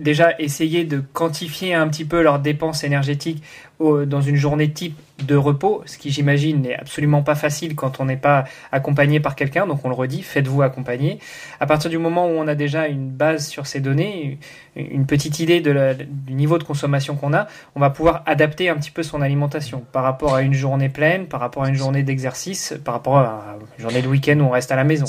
déjà 0.00 0.34
essayer 0.38 0.84
de 0.84 1.00
quantifier 1.00 1.74
un 1.74 1.88
petit 1.88 2.04
peu 2.04 2.22
leurs 2.22 2.38
dépenses 2.38 2.84
énergétiques 2.84 3.42
dans 3.80 4.20
une 4.20 4.36
journée 4.36 4.70
type 4.70 4.98
de 5.22 5.34
repos, 5.36 5.82
ce 5.86 5.96
qui 5.96 6.10
j'imagine 6.10 6.60
n'est 6.60 6.74
absolument 6.74 7.22
pas 7.22 7.34
facile 7.34 7.74
quand 7.74 7.98
on 7.98 8.04
n'est 8.04 8.16
pas 8.16 8.44
accompagné 8.72 9.20
par 9.20 9.34
quelqu'un, 9.34 9.66
donc 9.66 9.84
on 9.84 9.88
le 9.88 9.94
redit, 9.94 10.22
faites-vous 10.22 10.60
accompagner. 10.60 11.18
À 11.60 11.66
partir 11.66 11.90
du 11.90 11.96
moment 11.96 12.26
où 12.26 12.30
on 12.30 12.46
a 12.46 12.54
déjà 12.54 12.88
une 12.88 13.08
base 13.08 13.48
sur 13.48 13.66
ces 13.66 13.80
données, 13.80 14.38
une 14.76 15.06
petite 15.06 15.40
idée 15.40 15.60
de 15.60 15.96
du 16.04 16.34
niveau 16.34 16.58
de 16.58 16.64
consommation 16.64 17.16
qu'on 17.16 17.32
a, 17.32 17.46
on 17.74 17.80
va 17.80 17.88
pouvoir 17.88 18.22
adapter 18.26 18.68
un 18.68 18.76
petit 18.76 18.90
peu 18.90 19.02
son 19.02 19.22
alimentation 19.22 19.82
par 19.92 20.02
rapport 20.02 20.34
à 20.34 20.42
une 20.42 20.54
journée 20.54 20.90
pleine, 20.90 21.26
par 21.26 21.40
rapport 21.40 21.64
à 21.64 21.68
une 21.68 21.74
journée 21.74 22.02
d'exercice, 22.02 22.74
par 22.84 22.94
rapport 22.94 23.16
à 23.16 23.56
une 23.78 23.82
journée 23.82 24.02
de 24.02 24.08
week-end 24.08 24.38
où 24.40 24.44
on 24.44 24.50
reste 24.50 24.72
à 24.72 24.76
la 24.76 24.84
maison. 24.84 25.06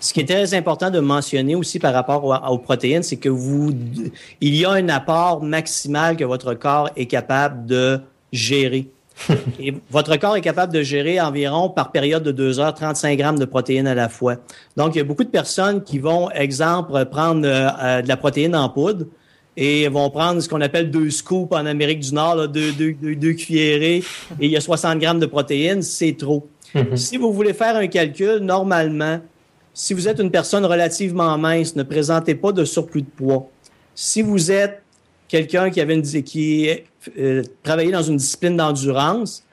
Ce 0.00 0.12
qui 0.12 0.20
est 0.20 0.28
très 0.28 0.54
important 0.54 0.90
de 0.90 1.00
mentionner 1.00 1.54
aussi 1.54 1.78
par 1.78 1.92
rapport 1.92 2.24
aux, 2.24 2.58
protéines, 2.58 3.02
c'est 3.02 3.16
que 3.16 3.28
vous, 3.28 3.72
il 4.40 4.54
y 4.54 4.64
a 4.64 4.70
un 4.70 4.88
apport 4.88 5.42
maximal 5.42 6.16
que 6.16 6.24
votre 6.24 6.54
corps 6.54 6.90
est 6.96 7.06
capable 7.06 7.66
de 7.66 8.00
gérer. 8.32 8.88
Et 9.58 9.74
votre 9.90 10.16
corps 10.16 10.36
est 10.36 10.40
capable 10.40 10.72
de 10.72 10.82
gérer 10.82 11.20
environ 11.20 11.68
par 11.68 11.90
période 11.90 12.22
de 12.22 12.30
deux 12.30 12.60
heures 12.60 12.74
35 12.74 13.16
grammes 13.16 13.38
de 13.38 13.44
protéines 13.44 13.88
à 13.88 13.94
la 13.94 14.08
fois. 14.08 14.36
Donc, 14.76 14.94
il 14.94 14.98
y 14.98 15.00
a 15.00 15.04
beaucoup 15.04 15.24
de 15.24 15.28
personnes 15.28 15.82
qui 15.82 15.98
vont, 15.98 16.30
exemple, 16.30 17.04
prendre 17.06 17.44
euh, 17.44 17.68
euh, 17.82 18.02
de 18.02 18.08
la 18.08 18.16
protéine 18.16 18.54
en 18.54 18.68
poudre 18.68 19.06
et 19.56 19.88
vont 19.88 20.08
prendre 20.10 20.40
ce 20.40 20.48
qu'on 20.48 20.60
appelle 20.60 20.88
deux 20.88 21.10
scoops 21.10 21.52
en 21.52 21.66
Amérique 21.66 21.98
du 21.98 22.14
Nord, 22.14 22.46
deux, 22.48 22.70
deux, 22.70 22.94
deux, 22.94 23.32
cuillerées, 23.32 23.96
et 23.96 24.46
il 24.46 24.50
y 24.52 24.56
a 24.56 24.60
60 24.60 25.00
grammes 25.00 25.18
de 25.18 25.26
protéines, 25.26 25.82
c'est 25.82 26.16
trop. 26.16 26.48
Mm-hmm. 26.76 26.96
Si 26.96 27.16
vous 27.16 27.32
voulez 27.32 27.52
faire 27.52 27.74
un 27.74 27.88
calcul, 27.88 28.38
normalement, 28.38 29.18
si 29.78 29.94
vous 29.94 30.08
êtes 30.08 30.18
une 30.18 30.32
personne 30.32 30.66
relativement 30.66 31.38
mince, 31.38 31.76
ne 31.76 31.84
présentez 31.84 32.34
pas 32.34 32.50
de 32.50 32.64
surplus 32.64 33.02
de 33.02 33.06
poids. 33.06 33.48
Si 33.94 34.22
vous 34.22 34.50
êtes 34.50 34.82
quelqu'un 35.28 35.70
qui 35.70 35.80
avait 35.80 35.94
une, 35.94 36.02
qui 36.02 36.68
euh, 37.16 37.44
dans 37.64 38.02
une 38.02 38.16
discipline 38.16 38.56
d'endurance, 38.56 39.44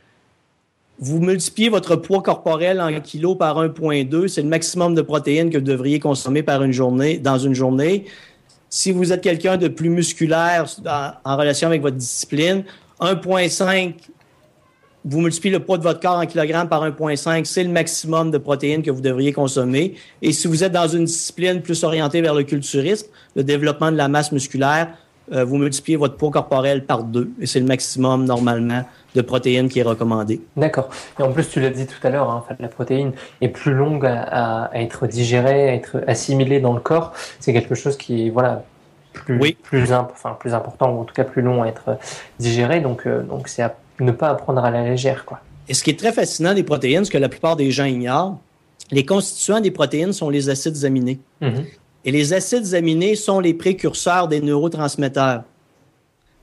vous 0.97 1.19
multipliez 1.19 1.69
votre 1.69 1.95
poids 1.95 2.23
corporel 2.23 2.81
en 2.81 2.99
kilos 3.01 3.37
par 3.37 3.63
1,2, 3.63 4.27
c'est 4.27 4.41
le 4.41 4.47
maximum 4.47 4.95
de 4.95 5.03
protéines 5.03 5.51
que 5.51 5.59
vous 5.59 5.63
devriez 5.63 5.99
consommer 5.99 6.41
par 6.41 6.63
une 6.63 6.71
journée, 6.71 7.19
dans 7.19 7.37
une 7.37 7.53
journée. 7.53 8.05
Si 8.67 8.91
vous 8.91 9.13
êtes 9.13 9.21
quelqu'un 9.21 9.57
de 9.57 9.67
plus 9.67 9.89
musculaire 9.89 10.65
en, 11.23 11.37
relation 11.37 11.67
avec 11.67 11.83
votre 11.83 11.97
discipline, 11.97 12.63
1,5, 12.99 13.93
vous 15.05 15.21
multipliez 15.21 15.53
le 15.53 15.63
poids 15.63 15.77
de 15.77 15.83
votre 15.83 15.99
corps 15.99 16.17
en 16.17 16.25
kilogrammes 16.25 16.67
par 16.67 16.83
1,5, 16.83 17.45
c'est 17.45 17.63
le 17.63 17.69
maximum 17.69 18.31
de 18.31 18.39
protéines 18.39 18.81
que 18.81 18.89
vous 18.89 19.01
devriez 19.01 19.31
consommer. 19.31 19.93
Et 20.23 20.33
si 20.33 20.47
vous 20.47 20.63
êtes 20.63 20.71
dans 20.71 20.87
une 20.87 21.05
discipline 21.05 21.61
plus 21.61 21.83
orientée 21.83 22.21
vers 22.21 22.33
le 22.33 22.43
culturisme, 22.43 23.07
le 23.35 23.43
développement 23.43 23.91
de 23.91 23.97
la 23.97 24.07
masse 24.07 24.31
musculaire, 24.31 24.89
euh, 25.31 25.45
vous 25.45 25.57
multipliez 25.57 25.95
votre 25.95 26.17
poids 26.17 26.31
corporel 26.31 26.85
par 26.85 27.03
deux. 27.03 27.31
Et 27.39 27.45
c'est 27.45 27.59
le 27.59 27.67
maximum, 27.67 28.25
normalement, 28.25 28.83
de 29.13 29.21
protéines 29.21 29.69
qui 29.69 29.79
est 29.79 29.83
recommandé. 29.83 30.41
D'accord. 30.57 30.89
Et 31.19 31.23
en 31.23 31.31
plus, 31.31 31.49
tu 31.49 31.59
l'as 31.59 31.69
dit 31.69 31.85
tout 31.85 32.05
à 32.05 32.09
l'heure, 32.09 32.29
hein, 32.29 32.43
la 32.59 32.67
protéine 32.67 33.11
est 33.41 33.49
plus 33.49 33.73
longue 33.73 34.05
à, 34.05 34.71
être 34.73 35.05
digérée, 35.05 35.69
à 35.69 35.73
être 35.73 36.03
assimilée 36.07 36.59
dans 36.59 36.73
le 36.73 36.79
corps. 36.79 37.13
C'est 37.39 37.53
quelque 37.53 37.75
chose 37.75 37.95
qui 37.95 38.27
est 38.27 38.29
voilà, 38.31 38.63
plus, 39.13 39.53
plus, 39.53 39.93
enfin, 39.93 40.35
plus 40.39 40.53
important, 40.53 40.91
ou 40.93 41.01
en 41.01 41.03
tout 41.05 41.13
cas 41.13 41.23
plus 41.23 41.41
long 41.41 41.63
à 41.63 41.67
être 41.67 41.97
digéré. 42.39 42.79
Donc, 42.79 43.05
euh, 43.05 43.23
donc 43.23 43.47
c'est 43.47 43.63
à 43.63 43.75
ne 43.99 44.11
pas 44.11 44.29
apprendre 44.29 44.63
à 44.63 44.71
la 44.71 44.83
légère. 44.83 45.25
Quoi. 45.25 45.39
Et 45.67 45.73
ce 45.73 45.83
qui 45.83 45.89
est 45.89 45.99
très 45.99 46.11
fascinant 46.11 46.53
des 46.53 46.63
protéines, 46.63 47.05
ce 47.05 47.11
que 47.11 47.17
la 47.17 47.29
plupart 47.29 47.55
des 47.55 47.71
gens 47.71 47.85
ignorent, 47.85 48.39
les 48.91 49.05
constituants 49.05 49.61
des 49.61 49.71
protéines 49.71 50.13
sont 50.13 50.29
les 50.29 50.49
acides 50.49 50.83
aminés. 50.85 51.19
Mm-hmm. 51.41 51.65
Et 52.05 52.11
les 52.11 52.33
acides 52.33 52.73
aminés 52.75 53.15
sont 53.15 53.39
les 53.39 53.53
précurseurs 53.53 54.27
des 54.27 54.41
neurotransmetteurs. 54.41 55.43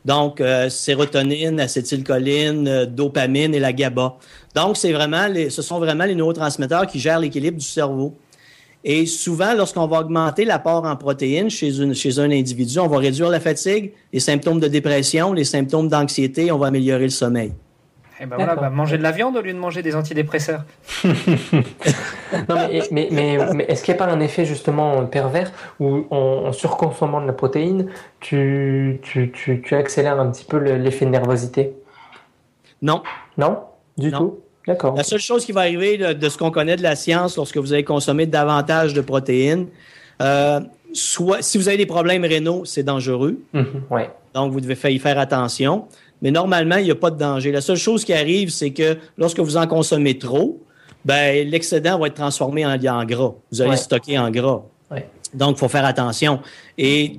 Donc, 0.04 0.40
euh, 0.40 0.68
sérotonine, 0.68 1.60
acétylcholine, 1.60 2.66
euh, 2.66 2.86
dopamine 2.86 3.54
et 3.54 3.60
la 3.60 3.72
GABA. 3.72 4.16
Donc, 4.56 4.76
c'est 4.76 4.92
vraiment 4.92 5.28
les, 5.28 5.48
ce 5.48 5.62
sont 5.62 5.78
vraiment 5.78 6.04
les 6.04 6.16
neurotransmetteurs 6.16 6.88
qui 6.88 6.98
gèrent 6.98 7.20
l'équilibre 7.20 7.58
du 7.58 7.64
cerveau. 7.64 8.16
Et 8.84 9.06
souvent, 9.06 9.54
lorsqu'on 9.54 9.86
va 9.86 10.00
augmenter 10.00 10.44
l'apport 10.44 10.84
en 10.84 10.96
protéines 10.96 11.50
chez, 11.50 11.80
une, 11.80 11.94
chez 11.94 12.18
un 12.18 12.30
individu, 12.30 12.78
on 12.80 12.88
va 12.88 12.98
réduire 12.98 13.28
la 13.28 13.38
fatigue, 13.38 13.92
les 14.12 14.20
symptômes 14.20 14.58
de 14.58 14.68
dépression, 14.68 15.32
les 15.32 15.44
symptômes 15.44 15.88
d'anxiété, 15.88 16.50
on 16.50 16.58
va 16.58 16.66
améliorer 16.68 17.04
le 17.04 17.10
sommeil. 17.10 17.52
Eh 18.20 18.26
ben 18.26 18.36
voilà, 18.36 18.54
bah, 18.54 18.70
manger 18.70 18.98
de 18.98 19.02
la 19.02 19.10
viande 19.10 19.36
au 19.36 19.40
lieu 19.40 19.52
de 19.52 19.58
manger 19.58 19.82
des 19.82 19.96
antidépresseurs. 19.96 20.64
non, 21.04 21.10
mais, 22.48 22.82
mais, 22.92 23.08
mais, 23.10 23.64
est-ce 23.66 23.82
qu'il 23.82 23.94
n'y 23.94 24.00
a 24.00 24.04
pas 24.04 24.12
un 24.12 24.20
effet 24.20 24.44
justement 24.44 25.04
pervers 25.06 25.50
où 25.80 26.06
en, 26.10 26.52
surconsommant 26.52 27.20
de 27.20 27.26
la 27.26 27.32
protéine, 27.32 27.88
tu, 28.20 29.00
tu, 29.02 29.32
tu, 29.32 29.60
tu 29.60 29.74
accélères 29.74 30.20
un 30.20 30.30
petit 30.30 30.44
peu 30.44 30.58
l'effet 30.58 31.04
de 31.04 31.10
nervosité? 31.10 31.72
Non. 32.80 33.02
Non? 33.38 33.58
Du 33.96 34.12
tout? 34.12 34.38
D'accord. 34.66 34.94
La 34.96 35.02
seule 35.02 35.20
chose 35.20 35.44
qui 35.44 35.52
va 35.52 35.60
arriver 35.60 35.98
de, 36.14 36.28
ce 36.28 36.38
qu'on 36.38 36.50
connaît 36.50 36.76
de 36.76 36.82
la 36.82 36.96
science 36.96 37.36
lorsque 37.36 37.56
vous 37.56 37.72
allez 37.72 37.84
consommer 37.84 38.26
davantage 38.26 38.94
de 38.94 39.00
protéines, 39.00 39.66
euh, 40.20 40.60
soit 40.92 41.42
si 41.42 41.58
vous 41.58 41.68
avez 41.68 41.76
des 41.76 41.86
problèmes 41.86 42.24
rénaux, 42.24 42.64
c'est 42.64 42.82
dangereux. 42.82 43.38
Mhm, 43.52 43.82
ouais. 43.90 44.10
Donc, 44.34 44.52
vous 44.52 44.60
devez 44.60 44.94
y 44.94 44.98
faire 44.98 45.18
attention. 45.18 45.86
Mais 46.20 46.30
normalement, 46.30 46.76
il 46.76 46.84
n'y 46.84 46.90
a 46.90 46.96
pas 46.96 47.10
de 47.10 47.18
danger. 47.18 47.50
La 47.50 47.60
seule 47.60 47.76
chose 47.76 48.04
qui 48.04 48.12
arrive, 48.12 48.50
c'est 48.50 48.70
que 48.70 48.96
lorsque 49.18 49.40
vous 49.40 49.56
en 49.56 49.66
consommez 49.66 50.18
trop, 50.18 50.62
ben, 51.04 51.48
l'excédent 51.48 51.98
va 51.98 52.06
être 52.06 52.14
transformé 52.14 52.64
en, 52.64 52.74
en 52.74 53.04
gras. 53.04 53.34
Vous 53.50 53.60
allez 53.60 53.76
stocker 53.76 54.18
en 54.18 54.30
gras. 54.30 54.62
Donc, 55.34 55.56
il 55.56 55.58
faut 55.58 55.68
faire 55.68 55.84
attention. 55.84 56.40
Et 56.76 57.18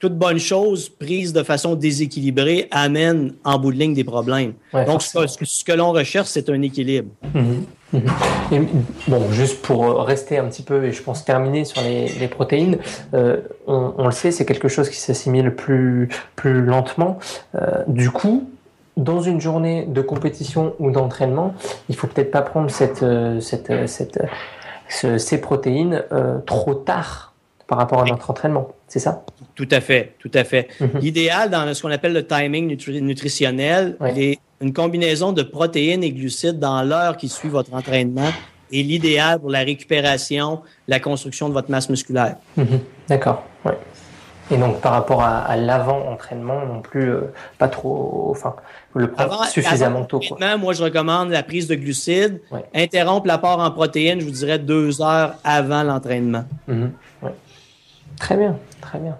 toute 0.00 0.16
bonne 0.16 0.38
chose 0.38 0.88
prise 0.88 1.32
de 1.32 1.42
façon 1.42 1.74
déséquilibrée 1.76 2.68
amène 2.70 3.34
en 3.44 3.58
bout 3.58 3.70
de 3.70 3.78
ligne 3.78 3.94
des 3.94 4.02
problèmes. 4.02 4.54
Donc, 4.72 5.02
ce 5.02 5.64
que, 5.64 5.72
l'on 5.72 5.92
recherche, 5.92 6.28
c'est 6.28 6.48
un 6.48 6.60
équilibre. 6.62 7.10
Mhm. 7.34 7.64
Mhm. 7.92 8.66
bon, 9.08 9.30
juste 9.32 9.62
pour 9.62 10.04
rester 10.04 10.38
un 10.38 10.44
petit 10.44 10.62
peu, 10.62 10.84
et 10.84 10.92
je 10.92 11.02
pense 11.02 11.24
terminer 11.24 11.64
sur 11.64 11.82
les, 11.82 12.28
protéines, 12.28 12.78
euh, 13.14 13.40
on, 13.66 14.04
le 14.04 14.12
sait, 14.12 14.30
c'est 14.30 14.46
quelque 14.46 14.68
chose 14.68 14.88
qui 14.88 14.96
s'assimile 14.96 15.54
plus, 15.54 16.08
plus 16.34 16.64
lentement. 16.64 17.18
Euh, 17.56 17.82
du 17.88 18.10
coup, 18.10 18.48
dans 18.96 19.20
une 19.20 19.40
journée 19.40 19.84
de 19.86 20.00
compétition 20.00 20.74
ou 20.78 20.90
d'entraînement, 20.90 21.54
il 21.88 21.96
faut 21.96 22.06
peut-être 22.06 22.30
pas 22.30 22.42
prendre 22.42 22.70
cette, 22.70 23.02
euh, 23.02 23.40
cette, 23.40 23.72
cette, 23.86 24.18
ces 25.18 25.40
protéines 25.40 26.04
trop 26.46 26.74
tard 26.74 27.34
par 27.66 27.78
rapport 27.78 28.02
à 28.02 28.04
notre 28.04 28.30
entraînement. 28.30 28.68
C'est 28.88 28.98
ça? 28.98 29.24
Tout 29.60 29.68
à 29.72 29.82
fait, 29.82 30.14
tout 30.18 30.30
à 30.32 30.42
fait. 30.42 30.68
Mhm. 30.80 31.00
L'idéal 31.02 31.50
dans 31.50 31.74
ce 31.74 31.82
qu'on 31.82 31.90
appelle 31.90 32.14
le 32.14 32.26
timing 32.26 32.78
nutritionnel, 33.02 33.94
est 34.16 34.38
une 34.62 34.72
combinaison 34.72 35.32
de 35.32 35.42
protéines 35.42 36.02
et 36.02 36.12
glucides 36.12 36.58
dans 36.58 36.82
l'heure 36.82 37.18
qui 37.18 37.28
suit 37.28 37.50
votre 37.50 37.74
entraînement 37.74 38.30
est 38.72 38.82
l'idéal 38.82 39.38
pour 39.38 39.50
la 39.50 39.58
récupération, 39.58 40.60
la 40.88 40.98
construction 40.98 41.50
de 41.50 41.52
votre 41.52 41.70
masse 41.70 41.90
musculaire. 41.90 42.36
Mhm. 42.56 42.80
D'accord. 43.06 43.44
Ouais. 43.66 43.76
Et 44.50 44.56
donc 44.56 44.80
par 44.80 44.92
rapport 44.92 45.22
à, 45.22 45.54
l'avant-entraînement 45.56 46.64
non 46.64 46.80
plus, 46.80 47.10
euh, 47.10 47.32
pas 47.58 47.68
trop, 47.68 48.28
enfin, 48.30 48.56
le 48.94 49.10
prendre 49.10 49.44
suffisamment 49.44 50.04
tôt. 50.04 50.20
Quoi. 50.26 50.56
Moi, 50.56 50.72
je 50.72 50.82
recommande 50.82 51.30
la 51.30 51.42
prise 51.42 51.68
de 51.68 51.74
glucides, 51.74 52.40
interrompre 52.74 53.26
l'apport 53.26 53.60
en 53.60 53.70
protéines, 53.70 54.20
je 54.20 54.24
vous 54.24 54.30
dirais 54.30 54.58
deux 54.58 55.02
heures 55.02 55.34
avant 55.44 55.82
l'entraînement. 55.82 56.44
Mhm. 56.66 56.92
Très 58.20 58.36
bien, 58.36 58.56
très 58.82 58.98
bien. 58.98 59.16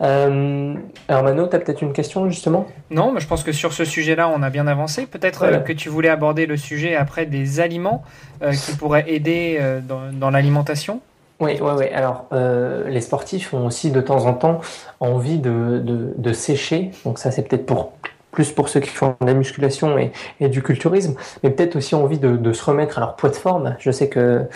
Euh, 0.00 0.74
alors 1.06 1.22
Mano, 1.22 1.46
tu 1.46 1.54
as 1.54 1.58
peut-être 1.58 1.82
une 1.82 1.92
question 1.92 2.28
justement? 2.30 2.66
Non, 2.90 3.12
mais 3.12 3.20
je 3.20 3.28
pense 3.28 3.44
que 3.44 3.52
sur 3.52 3.74
ce 3.74 3.84
sujet-là, 3.84 4.28
on 4.34 4.42
a 4.42 4.48
bien 4.48 4.66
avancé. 4.66 5.06
Peut-être 5.06 5.44
euh, 5.44 5.58
que 5.58 5.72
tu 5.72 5.90
voulais 5.90 6.08
aborder 6.08 6.46
le 6.46 6.56
sujet 6.56 6.96
après 6.96 7.26
des 7.26 7.60
aliments 7.60 8.02
euh, 8.42 8.52
qui 8.52 8.74
pourraient 8.76 9.04
aider 9.06 9.60
dans, 9.86 10.30
l'alimentation? 10.30 11.00
Oui, 11.40 11.58
oui, 11.60 11.70
oui. 11.76 11.86
Alors, 11.94 12.26
les 12.32 13.00
sportifs 13.00 13.52
ont 13.52 13.66
aussi 13.66 13.90
de 13.90 14.00
temps 14.00 14.24
en 14.24 14.32
temps 14.32 14.60
envie 14.98 15.38
de, 15.38 15.82
de 16.16 16.32
sécher. 16.32 16.90
Donc 17.04 17.18
ça, 17.18 17.30
c'est 17.30 17.42
peut-être 17.42 17.66
pour 17.66 17.92
plus 18.38 18.52
pour 18.52 18.68
ceux 18.68 18.78
qui 18.78 18.90
font 18.90 19.16
de 19.20 19.26
la 19.26 19.34
musculation 19.34 19.98
et, 19.98 20.48
du 20.48 20.62
culturisme, 20.62 21.16
mais 21.42 21.50
peut-être 21.50 21.74
aussi 21.74 21.96
envie 21.96 22.20
de, 22.20 22.52
se 22.52 22.64
remettre 22.64 22.98
à 22.98 23.00
leur 23.00 23.16
poids 23.16 23.30
de 23.30 23.34
forme. 23.34 23.74
Je 23.80 23.90
sais 23.90 24.08
que 24.08 24.46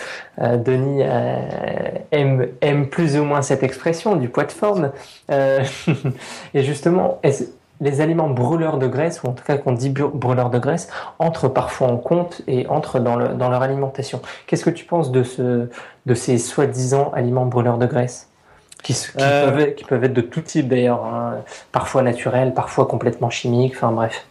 euh, 0.41 0.55
Denis 0.55 1.01
euh, 1.03 2.45
aime, 2.61 2.87
plus 2.87 3.17
ou 3.17 3.25
moins 3.25 3.41
cette 3.41 3.61
expression 3.61 4.15
du 4.15 4.29
poids 4.29 4.45
de 4.45 4.53
forme. 4.53 4.91
Euh, 5.31 5.65
et 6.53 6.63
justement, 6.63 7.19
les 7.81 7.99
aliments 7.99 8.29
brûleurs 8.29 8.77
de 8.77 8.87
graisse, 8.87 9.21
ou 9.21 9.27
en 9.27 9.33
tout 9.33 9.43
cas 9.43 9.57
qu'on 9.57 9.73
dit 9.73 9.89
brûleurs 9.89 10.49
de 10.49 10.59
graisse, 10.59 10.87
entrent 11.19 11.49
parfois 11.49 11.89
en 11.89 11.97
compte 11.97 12.41
et 12.47 12.65
entrent 12.67 13.01
dans, 13.01 13.17
le, 13.17 13.33
dans 13.33 13.49
leur 13.49 13.63
alimentation. 13.63 14.21
Qu'est-ce 14.47 14.63
que 14.63 14.69
tu 14.69 14.85
penses 14.85 15.11
de 15.11 15.25
ces 16.13 16.37
soi-disant 16.37 17.11
aliments 17.13 17.47
brûleurs 17.47 17.79
de 17.79 17.85
graisse? 17.85 18.29
Qui, 18.83 18.95
euh, 19.19 19.49
peuvent 19.49 19.59
être, 19.59 19.75
qui, 19.75 19.83
peuvent 19.85 20.03
être, 20.03 20.13
de 20.13 20.21
tout 20.21 20.41
type 20.41 20.67
d'ailleurs, 20.67 21.03
hein. 21.05 21.43
parfois 21.71 22.03
naturels, 22.03 22.53
parfois 22.53 22.85
complètement 22.85 23.29
chimiques, 23.29 23.73
enfin 23.75 23.91
bref. 23.91 24.25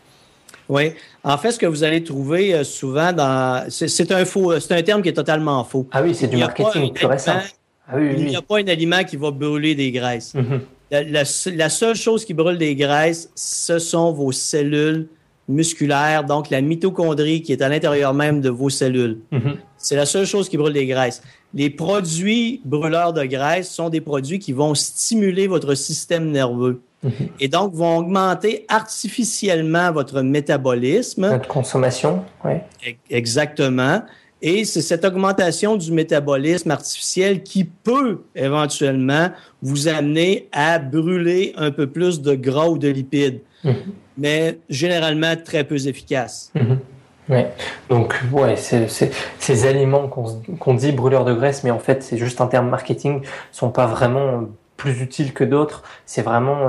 Oui. 0.68 0.92
En 1.24 1.38
fait, 1.38 1.52
ce 1.52 1.58
que 1.58 1.66
vous 1.66 1.82
allez 1.84 2.04
trouver 2.04 2.54
euh, 2.54 2.64
souvent 2.64 3.12
dans. 3.12 3.66
C'est 3.68 4.12
un 4.12 4.24
faux, 4.24 4.58
c'est 4.60 4.74
un 4.74 4.82
terme 4.82 5.02
qui 5.02 5.08
est 5.08 5.14
totalement 5.14 5.64
faux. 5.64 5.88
Ah 5.92 6.02
oui, 6.02 6.14
c'est 6.14 6.28
du 6.28 6.36
marketing 6.36 6.92
plus 6.92 7.06
récent. 7.06 7.36
Ah 7.88 7.98
il 7.98 8.26
n'y 8.26 8.36
a 8.36 8.42
pas 8.42 8.58
un 8.58 8.68
aliment 8.68 9.02
qui 9.04 9.16
va 9.16 9.30
brûler 9.30 9.74
des 9.74 9.90
graisses. 9.90 10.34
Mm-hmm. 10.34 11.56
la, 11.56 11.68
seule 11.68 11.96
chose 11.96 12.24
qui 12.24 12.32
brûle 12.32 12.56
des 12.56 12.74
graisses, 12.76 13.28
ce 13.34 13.78
sont 13.78 14.12
vos 14.12 14.32
cellules 14.32 15.08
musculaires, 15.48 16.24
donc 16.24 16.48
la 16.48 16.60
mitochondrie 16.60 17.42
qui 17.42 17.52
est 17.52 17.60
à 17.60 17.68
l'intérieur 17.68 18.14
même 18.14 18.40
de 18.40 18.48
vos 18.48 18.70
cellules. 18.70 19.18
Mm-hmm. 19.32 19.56
C'est 19.76 19.96
la 19.96 20.06
seule 20.06 20.26
chose 20.26 20.48
qui 20.48 20.56
brûle 20.56 20.72
des 20.72 20.86
graisses. 20.86 21.22
Les 21.54 21.70
produits 21.70 22.60
brûleurs 22.64 23.12
de 23.12 23.24
graisse 23.24 23.70
sont 23.70 23.90
des 23.90 24.00
produits 24.00 24.38
qui 24.38 24.52
vont 24.52 24.74
stimuler 24.74 25.46
votre 25.46 25.74
système 25.74 26.30
nerveux 26.30 26.82
mhm. 27.02 27.12
et 27.40 27.48
donc 27.48 27.74
vont 27.74 27.98
augmenter 27.98 28.64
artificiellement 28.68 29.92
votre 29.92 30.22
métabolisme. 30.22 31.28
Votre 31.28 31.48
consommation, 31.48 32.24
oui. 32.44 32.54
Exactement. 33.10 34.02
Et 34.40 34.64
c'est 34.64 34.82
cette 34.82 35.04
augmentation 35.04 35.76
du 35.76 35.92
métabolisme 35.92 36.72
artificiel 36.72 37.44
qui 37.44 37.64
peut 37.64 38.22
éventuellement 38.34 39.30
vous 39.62 39.86
amener 39.86 40.48
à 40.50 40.80
brûler 40.80 41.52
un 41.56 41.70
peu 41.70 41.86
plus 41.86 42.20
de 42.20 42.34
gras 42.34 42.68
ou 42.68 42.76
de 42.76 42.88
lipides, 42.88 43.40
mhm. 43.62 43.74
mais 44.18 44.58
généralement 44.68 45.36
très 45.36 45.64
peu 45.64 45.86
efficace. 45.86 46.50
Mhm. 46.54 46.78
Ouais. 47.32 47.48
Donc, 47.88 48.14
ouais, 48.30 48.56
ces 48.56 49.66
aliments 49.66 50.08
qu'on 50.08 50.74
dit 50.74 50.92
brûleurs 50.92 51.24
de 51.24 51.32
graisse, 51.32 51.64
mais 51.64 51.70
en 51.70 51.78
fait, 51.78 52.02
c'est 52.02 52.18
juste 52.18 52.40
un 52.40 52.46
terme 52.46 52.68
marketing, 52.68 53.22
sont 53.52 53.70
pas 53.70 53.86
vraiment 53.86 54.48
plus 54.76 55.00
utiles 55.00 55.32
que 55.32 55.44
d'autres. 55.44 55.82
C'est 56.06 56.22
vraiment 56.22 56.68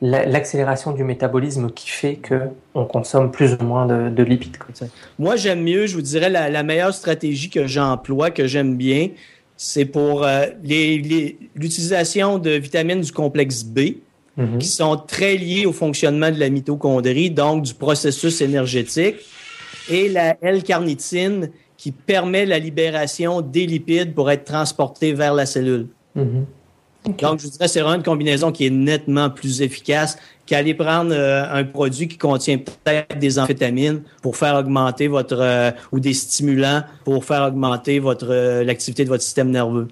l'accélération 0.00 0.90
la, 0.90 0.96
du 0.96 1.04
métabolisme 1.04 1.70
qui 1.70 1.88
fait 1.88 2.16
que 2.16 2.50
on 2.74 2.84
consomme 2.84 3.30
plus 3.30 3.54
ou 3.54 3.64
moins 3.64 3.86
de, 3.86 4.10
de 4.10 4.22
lipides. 4.22 4.58
Moi, 5.18 5.36
j'aime 5.36 5.62
mieux, 5.62 5.86
je 5.86 5.96
vous 5.96 6.02
dirais, 6.02 6.28
la, 6.28 6.50
la 6.50 6.62
meilleure 6.62 6.94
stratégie 6.94 7.50
que 7.50 7.66
j'emploie, 7.66 8.30
que 8.30 8.46
j'aime 8.46 8.76
bien, 8.76 9.08
c'est 9.56 9.86
pour 9.86 10.24
euh, 10.24 10.46
l'utilisation 11.54 12.38
de 12.38 12.50
vitamines 12.50 13.00
du 13.00 13.12
complexe 13.12 13.64
B. 13.64 13.80
Mhm. 14.36 14.58
qui 14.58 14.68
sont 14.68 14.96
très 14.96 15.36
liés 15.36 15.66
au 15.66 15.72
fonctionnement 15.72 16.30
de 16.30 16.40
la 16.40 16.48
mitochondrie, 16.48 17.30
donc 17.30 17.64
du 17.64 17.74
processus 17.74 18.40
énergétique. 18.40 19.16
et 19.90 20.08
la 20.08 20.36
L-carnitine 20.40 21.50
qui 21.76 21.90
permet 21.90 22.46
la 22.46 22.60
libération 22.60 23.40
des 23.40 23.66
lipides 23.66 24.14
pour 24.14 24.30
être 24.30 24.44
transportés 24.44 25.12
vers 25.12 25.34
la 25.34 25.44
cellule. 25.44 25.88
Mhm. 26.14 26.46
Donc, 27.04 27.40
je 27.40 27.44
vous 27.46 27.50
dirais, 27.50 27.66
c'est 27.66 27.80
vraiment 27.80 27.96
une 27.96 28.04
combinaison 28.04 28.52
qui 28.52 28.66
est 28.66 28.70
nettement 28.70 29.28
plus 29.28 29.60
efficace 29.60 30.16
qu'aller 30.46 30.74
prendre 30.74 31.12
euh, 31.12 31.44
un 31.50 31.64
produit 31.64 32.06
qui 32.06 32.16
contient 32.16 32.58
peut-être 32.58 33.18
des 33.18 33.38
amphétamines 33.40 34.02
pour 34.22 34.36
faire 34.36 34.54
augmenter 34.54 35.08
votre 35.08 35.40
euh, 35.40 35.72
ou 35.90 35.98
des 35.98 36.14
stimulants 36.14 36.82
pour 37.04 37.24
faire 37.24 37.42
augmenter 37.42 37.98
votre 37.98 38.28
euh, 38.30 38.62
l'activité 38.62 39.02
de 39.04 39.08
votre 39.08 39.24
système 39.24 39.50
nerveux. 39.50 39.88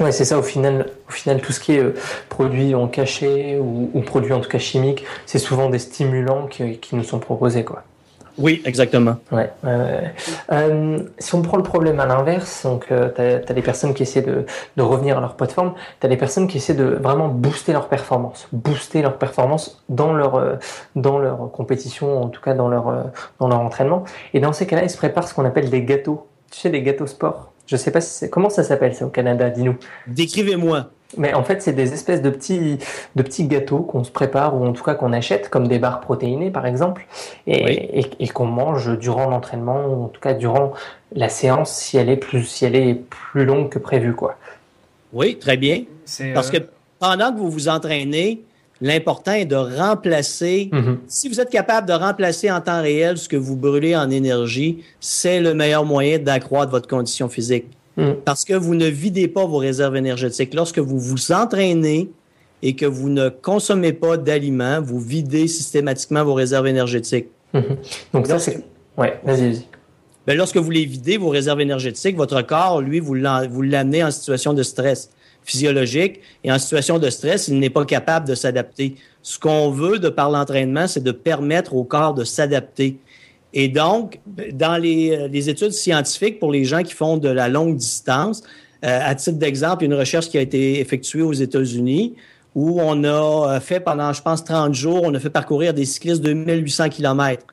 Ouais, 0.00 0.12
c'est 0.12 0.24
ça. 0.24 0.38
Au 0.38 0.42
final, 0.42 0.86
au 1.08 1.12
final, 1.12 1.40
tout 1.40 1.52
ce 1.52 1.60
qui 1.60 1.72
est 1.72 1.84
produit 2.28 2.74
en 2.74 2.88
cachet 2.88 3.58
ou, 3.58 3.90
ou 3.94 4.00
produit 4.00 4.32
en 4.32 4.40
tout 4.40 4.48
cas 4.48 4.58
chimique, 4.58 5.04
c'est 5.26 5.38
souvent 5.38 5.70
des 5.70 5.78
stimulants 5.78 6.46
qui, 6.46 6.78
qui 6.78 6.96
nous 6.96 7.04
sont 7.04 7.18
proposés, 7.18 7.64
quoi. 7.64 7.84
Oui, 8.36 8.62
exactement. 8.64 9.16
Ouais. 9.30 9.50
Euh, 9.64 10.98
si 11.18 11.34
on 11.34 11.42
prend 11.42 11.56
le 11.56 11.62
problème 11.62 12.00
à 12.00 12.06
l'inverse, 12.06 12.64
donc 12.64 12.86
euh, 12.90 13.10
tu 13.14 13.20
as, 13.20 13.54
des 13.54 13.62
personnes 13.62 13.94
qui 13.94 14.02
essaient 14.02 14.22
de, 14.22 14.44
de 14.76 14.82
revenir 14.82 15.18
à 15.18 15.20
leur 15.20 15.36
plateforme, 15.36 15.74
tu 16.00 16.06
as 16.06 16.08
des 16.08 16.16
personnes 16.16 16.48
qui 16.48 16.56
essaient 16.56 16.74
de 16.74 16.84
vraiment 16.84 17.28
booster 17.28 17.72
leur 17.72 17.88
performance, 17.88 18.48
booster 18.52 19.02
leur 19.02 19.18
performance 19.18 19.84
dans 19.88 20.12
leur 20.12 20.34
euh, 20.34 20.56
dans 20.96 21.18
leur 21.18 21.50
compétition, 21.52 22.22
en 22.22 22.28
tout 22.28 22.40
cas 22.40 22.54
dans 22.54 22.68
leur 22.68 22.88
euh, 22.88 23.02
dans 23.38 23.48
leur 23.48 23.60
entraînement. 23.60 24.02
Et 24.32 24.40
dans 24.40 24.52
ces 24.52 24.66
cas-là, 24.66 24.82
ils 24.82 24.90
se 24.90 24.96
préparent 24.96 25.28
ce 25.28 25.34
qu'on 25.34 25.44
appelle 25.44 25.70
des 25.70 25.84
gâteaux. 25.84 26.26
Tu 26.50 26.58
sais, 26.60 26.70
des 26.70 26.82
gâteaux 26.82 27.06
sport? 27.06 27.53
Je 27.66 27.76
sais 27.76 27.90
pas 27.90 28.00
si 28.00 28.10
c'est 28.10 28.30
comment 28.30 28.50
ça 28.50 28.62
s'appelle 28.62 28.94
ça 28.94 29.06
au 29.06 29.10
Canada. 29.10 29.50
Dis-nous. 29.50 29.76
Décrivez-moi. 30.06 30.90
Mais 31.16 31.32
en 31.32 31.44
fait, 31.44 31.62
c'est 31.62 31.72
des 31.72 31.92
espèces 31.92 32.22
de 32.22 32.30
petits, 32.30 32.78
de 33.14 33.22
petits 33.22 33.46
gâteaux 33.46 33.80
qu'on 33.80 34.02
se 34.02 34.10
prépare 34.10 34.56
ou 34.56 34.66
en 34.66 34.72
tout 34.72 34.82
cas 34.82 34.94
qu'on 34.94 35.12
achète, 35.12 35.48
comme 35.48 35.68
des 35.68 35.78
barres 35.78 36.00
protéinées 36.00 36.50
par 36.50 36.66
exemple, 36.66 37.06
et, 37.46 38.00
et, 38.00 38.06
et 38.18 38.28
qu'on 38.28 38.46
mange 38.46 38.98
durant 38.98 39.30
l'entraînement 39.30 39.86
ou 39.86 40.04
en 40.04 40.08
tout 40.08 40.20
cas 40.20 40.34
durant 40.34 40.72
la 41.12 41.28
séance 41.28 41.72
si 41.72 41.96
elle 41.96 42.08
est 42.08 42.16
plus, 42.16 42.42
si 42.42 42.64
elle 42.64 42.74
est 42.74 42.94
plus 42.94 43.44
longue 43.44 43.68
que 43.68 43.78
prévu, 43.78 44.12
quoi. 44.12 44.36
Oui, 45.12 45.38
très 45.38 45.56
bien. 45.56 45.84
Parce 46.34 46.50
que 46.50 46.58
pendant 46.98 47.32
que 47.32 47.38
vous 47.38 47.50
vous 47.50 47.68
entraînez, 47.68 48.42
l'important 48.80 49.32
est 49.32 49.44
de 49.44 49.56
remplacer. 49.56 50.68
Mm 50.72 50.78
-hmm. 50.78 50.96
Si 51.06 51.28
vous 51.28 51.40
êtes 51.40 51.50
capable 51.50 51.88
de 51.88 51.92
remplacer 51.92 52.50
en 52.50 52.60
temps 52.60 52.82
réel 52.82 53.16
ce 53.18 53.28
que 53.28 53.36
vous 53.36 53.56
brûlez 53.56 53.94
en 53.96 54.10
énergie, 54.10 54.84
c'est 55.00 55.40
le 55.40 55.54
meilleur 55.54 55.84
moyen 55.84 56.18
d'accroître 56.18 56.70
votre 56.70 56.88
condition 56.88 57.28
physique. 57.28 57.66
Mm. 57.96 58.12
Parce 58.24 58.44
que 58.44 58.54
vous 58.54 58.74
ne 58.74 58.86
videz 58.86 59.28
pas 59.28 59.46
vos 59.46 59.58
réserves 59.58 59.96
énergétiques. 59.96 60.54
Lorsque 60.54 60.80
vous 60.80 60.98
vous 60.98 61.32
entraînez 61.32 62.10
et 62.62 62.74
que 62.74 62.86
vous 62.86 63.08
ne 63.08 63.28
consommez 63.28 63.92
pas 63.92 64.16
d'aliments, 64.16 64.80
vous 64.82 65.00
videz 65.00 65.46
systématiquement 65.48 66.24
vos 66.24 66.34
réserves 66.34 66.66
énergétiques. 66.66 67.28
Mm 67.52 67.58
-hmm. 67.58 67.76
Donc, 68.12 68.26
ça, 68.26 68.38
c'est. 68.38 68.58
Ouais, 68.96 69.12
vas-y, 69.24 69.44
vas-y. 69.50 69.64
Ben, 70.26 70.36
lorsque 70.36 70.56
vous 70.56 70.70
les 70.70 70.86
videz, 70.86 71.16
vos 71.18 71.28
réserves 71.28 71.60
énergétiques, 71.60 72.16
votre 72.16 72.40
corps, 72.42 72.80
lui, 72.80 72.98
vous 73.00 73.14
l'amenez 73.14 74.02
en 74.02 74.10
situation 74.10 74.54
de 74.54 74.62
stress 74.62 75.10
physiologique 75.44 76.20
et 76.42 76.50
en 76.50 76.58
situation 76.58 76.98
de 76.98 77.10
stress, 77.10 77.48
il 77.48 77.58
n'est 77.58 77.70
pas 77.70 77.84
capable 77.84 78.26
de 78.26 78.34
s'adapter. 78.34 78.96
Ce 79.22 79.38
qu'on 79.38 79.70
veut 79.70 79.98
de 79.98 80.08
par 80.08 80.30
l'entraînement, 80.30 80.86
c'est 80.86 81.02
de 81.02 81.12
permettre 81.12 81.74
au 81.74 81.84
corps 81.84 82.14
de 82.14 82.24
s'adapter. 82.24 82.98
Et 83.52 83.68
donc, 83.68 84.20
dans 84.52 84.76
les, 84.76 85.28
les, 85.28 85.48
études 85.48 85.72
scientifiques 85.72 86.40
pour 86.40 86.50
les 86.50 86.64
gens 86.64 86.82
qui 86.82 86.92
font 86.92 87.18
de 87.18 87.28
la 87.28 87.48
longue 87.48 87.76
distance, 87.76 88.42
euh, 88.84 89.00
à 89.02 89.14
titre 89.14 89.38
d'exemple, 89.38 89.84
une 89.84 89.94
recherche 89.94 90.28
qui 90.28 90.38
a 90.38 90.40
été 90.40 90.80
effectuée 90.80 91.22
aux 91.22 91.32
États-Unis 91.32 92.14
où 92.54 92.80
on 92.80 93.04
a 93.04 93.58
fait 93.60 93.80
pendant, 93.80 94.12
je 94.12 94.22
pense, 94.22 94.44
30 94.44 94.74
jours, 94.74 95.02
on 95.02 95.14
a 95.14 95.20
fait 95.20 95.30
parcourir 95.30 95.74
des 95.74 95.84
cyclistes 95.84 96.22
de 96.22 96.32
1800 96.32 96.88
km. 96.88 97.46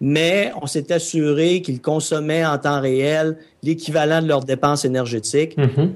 Mais 0.00 0.52
on 0.60 0.66
s'est 0.66 0.92
assuré 0.92 1.60
qu'ils 1.62 1.80
consommaient 1.80 2.44
en 2.44 2.58
temps 2.58 2.80
réel 2.80 3.36
l'équivalent 3.62 4.22
de 4.22 4.28
leurs 4.28 4.44
dépenses 4.44 4.84
énergétiques. 4.84 5.56
Mm 5.56 5.64
-hmm. 5.64 5.88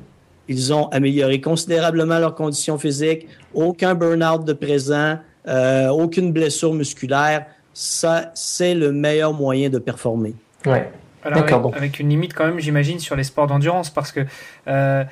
Ils 0.49 0.73
ont 0.73 0.89
amélioré 0.89 1.41
considérablement 1.41 2.19
leurs 2.19 2.35
conditions 2.35 2.79
physiques, 2.79 3.29
aucun 3.55 3.95
burn-out 3.95 4.45
de 4.45 4.53
présent, 4.53 5.19
euh, 5.47 5.89
aucune 5.89 6.33
blessure 6.33 6.75
musculaire 6.75 7.47
ça, 7.75 8.31
c'est 8.35 8.75
le 8.75 8.93
meilleur 8.93 9.33
moyen 9.33 9.69
de 9.69 9.79
performer. 9.79 10.35
Ouais. 10.67 10.91
Alors 11.25 11.39
avec, 11.39 11.77
avec, 11.77 12.01
une 12.01 12.09
limite 12.09 12.35
quand 12.35 12.47
même, 12.47 12.59
j'imagine, 12.59 12.99
sur 12.99 13.15
les 13.15 13.23
sports 13.23 13.47
d'endurance, 13.47 13.91
parce 13.91 14.11
que 14.11 14.21
euh, 14.67 15.05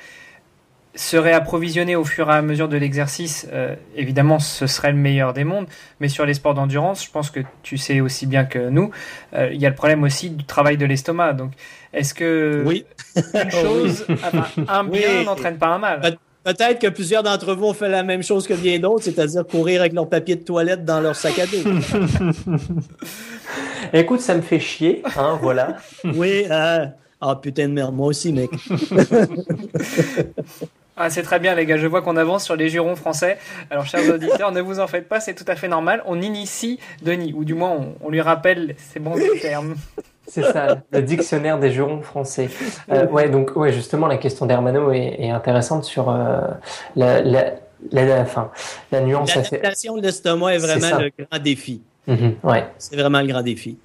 se 0.95 1.15
réapprovisionner 1.15 1.95
au 1.95 2.03
fur 2.03 2.29
et 2.29 2.33
à 2.33 2.41
mesure 2.41 2.67
de 2.67 2.77
l'exercice, 2.77 3.47
euh, 3.53 3.75
évidemment, 3.95 4.39
ce 4.39 4.67
serait 4.67 4.91
le 4.91 4.97
meilleur 4.97 5.33
des 5.33 5.43
mondes. 5.43 5.67
Mais 5.99 6.09
sur 6.09 6.25
les 6.25 6.33
sports 6.33 6.53
d'endurance, 6.53 7.05
je 7.05 7.11
pense 7.11 7.29
que 7.29 7.39
tu 7.63 7.77
sais 7.77 8.01
aussi 8.01 8.25
bien 8.25 8.43
que 8.45 8.69
nous, 8.69 8.91
euh, 9.33 9.49
il 9.53 9.61
y 9.61 9.65
a 9.65 9.69
le 9.69 9.75
problème 9.75 10.03
aussi 10.03 10.29
du 10.29 10.43
travail 10.43 10.77
de 10.77 10.85
l'estomac. 10.85 11.33
Donc, 11.33 11.53
est-ce 11.93 12.13
que 12.13 12.63
oui. 12.65 12.85
une 13.15 13.51
chose, 13.51 14.05
enfin, 14.09 14.47
un 14.67 14.83
bien 14.83 15.19
oui. 15.19 15.25
n'entraîne 15.25 15.57
pas 15.57 15.67
un 15.67 15.79
mal? 15.79 16.17
Peut-être 16.43 16.79
que 16.79 16.87
plusieurs 16.87 17.21
d'entre 17.21 17.53
vous 17.53 17.67
ont 17.67 17.73
fait 17.73 17.87
la 17.87 18.01
même 18.01 18.23
chose 18.23 18.47
que 18.47 18.55
bien 18.55 18.79
d'autres, 18.79 19.03
c'est-à-dire 19.03 19.45
courir 19.45 19.81
avec 19.81 19.93
leur 19.93 20.09
papier 20.09 20.35
de 20.35 20.43
toilette 20.43 20.83
dans 20.83 20.99
leur 20.99 21.15
sac 21.15 21.37
à 21.37 21.45
dos. 21.45 21.57
Écoute, 23.93 24.21
ça 24.21 24.33
me 24.35 24.41
fait 24.41 24.59
chier, 24.59 25.03
hein, 25.17 25.37
voilà. 25.39 25.77
oui, 26.15 26.45
euh... 26.49 26.85
ah 27.19 27.35
putain 27.35 27.67
de 27.67 27.73
merde, 27.73 27.93
moi 27.93 28.07
aussi, 28.07 28.33
mec. 28.33 28.49
Ah, 31.03 31.09
c'est 31.09 31.23
très 31.23 31.39
bien, 31.39 31.55
les 31.55 31.65
gars. 31.65 31.77
Je 31.77 31.87
vois 31.87 32.03
qu'on 32.03 32.15
avance 32.15 32.43
sur 32.43 32.55
les 32.55 32.69
jurons 32.69 32.95
français. 32.95 33.39
Alors, 33.71 33.87
chers 33.87 34.07
auditeurs, 34.07 34.51
ne 34.57 34.61
vous 34.61 34.79
en 34.79 34.85
faites 34.85 35.09
pas, 35.09 35.19
c'est 35.19 35.33
tout 35.33 35.45
à 35.47 35.55
fait 35.55 35.67
normal. 35.67 36.03
On 36.05 36.21
initie 36.21 36.79
Denis, 37.01 37.33
ou 37.35 37.43
du 37.43 37.55
moins, 37.55 37.71
on, 37.71 37.95
on 38.01 38.09
lui 38.09 38.21
rappelle 38.21 38.75
ces 38.77 38.99
bons 38.99 39.15
termes. 39.41 39.75
C'est 40.27 40.43
ça, 40.43 40.77
le 40.91 41.01
dictionnaire 41.01 41.59
des 41.59 41.71
jurons 41.71 42.01
français. 42.03 42.49
Euh, 42.91 43.07
ouais, 43.07 43.29
donc 43.29 43.55
ouais, 43.55 43.73
justement, 43.73 44.05
la 44.05 44.17
question 44.17 44.45
d'Hermano 44.45 44.91
est, 44.91 45.15
est, 45.19 45.29
intéressante 45.31 45.83
sur 45.83 46.09
euh, 46.09 46.41
la, 46.95 47.21
la, 47.21 47.45
la, 47.91 48.05
la, 48.05 48.25
fin, 48.25 48.51
la 48.91 49.01
nuance. 49.01 49.35
L'adaptation 49.35 49.97
de 49.97 50.03
l'estomac 50.03 50.53
est 50.53 50.59
vraiment 50.59 50.99
est 50.99 51.11
le 51.17 51.25
grand 51.25 51.41
défi. 51.43 51.81
-hmm, 52.07 52.33
ouais. 52.43 52.65
C'est 52.77 52.95
vraiment 52.95 53.21
le 53.21 53.27
grand 53.27 53.41
défi. 53.41 53.77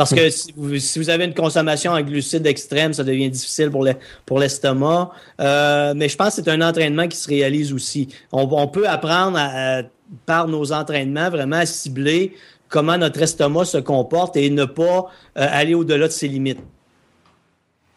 Parce 0.00 0.14
que 0.14 0.30
si 0.30 0.54
vous, 0.56 0.78
si 0.78 0.98
vous, 0.98 1.10
avez 1.10 1.26
une 1.26 1.34
consommation 1.34 1.92
en 1.92 2.00
glucides 2.00 2.46
extrême, 2.46 2.94
ça 2.94 3.04
devient 3.04 3.28
difficile 3.28 3.70
pour 3.70 3.84
l'estomac. 4.38 5.10
Pour 5.10 5.44
euh, 5.44 5.92
mais 5.94 6.08
je 6.08 6.16
pense 6.16 6.36
que 6.36 6.42
c'est 6.42 6.50
un 6.50 6.62
entraînement 6.62 7.06
qui 7.06 7.18
se 7.18 7.28
réalise 7.28 7.70
aussi. 7.74 8.08
On, 8.32 8.48
on 8.50 8.66
peut 8.66 8.88
apprendre 8.88 9.36
à, 9.36 9.80
à, 9.80 9.82
par 10.24 10.48
nos 10.48 10.72
entraînements 10.72 11.28
vraiment 11.28 11.56
à 11.56 11.66
cibler 11.66 12.32
comment 12.70 12.96
notre 12.96 13.20
estomac 13.20 13.66
se 13.66 13.76
comporte 13.76 14.38
et 14.38 14.48
ne 14.48 14.64
pas 14.64 15.10
euh, 15.36 15.46
aller 15.50 15.74
au-delà 15.74 16.06
de 16.06 16.12
ses 16.12 16.28
limites. 16.28 16.60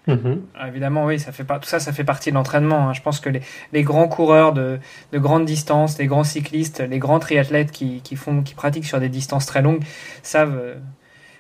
Mm 0.07 0.13
-hmm. 0.13 0.67
Évidemment, 0.67 1.05
oui, 1.05 1.19
ça 1.19 1.31
fait 1.31 1.45
pas, 1.45 1.57
tout 1.59 1.69
ça, 1.69 1.79
ça 1.79 1.93
fait 1.93 2.03
partie 2.03 2.31
de 2.31 2.35
l'entraînement. 2.35 2.89
Hein. 2.89 2.93
Je 2.93 3.01
pense 3.01 3.21
que 3.21 3.29
les, 3.29 3.41
les 3.71 3.83
grands 3.83 4.09
coureurs 4.09 4.51
de, 4.51 4.77
de 5.13 5.19
grande 5.19 5.45
distance, 5.45 5.97
les 5.99 6.07
grands 6.07 6.25
cyclistes, 6.25 6.81
les 6.93 6.99
grands 6.99 7.19
triathlètes 7.19 7.71
qui, 7.71 8.01
qui, 8.01 8.17
font, 8.17 8.43
qui 8.43 8.55
pratiquent 8.55 8.89
sur 8.93 8.99
des 8.99 9.11
distances 9.19 9.45
très 9.45 9.61
longues 9.61 9.85
savent, 10.21 10.59
euh, 10.61 10.75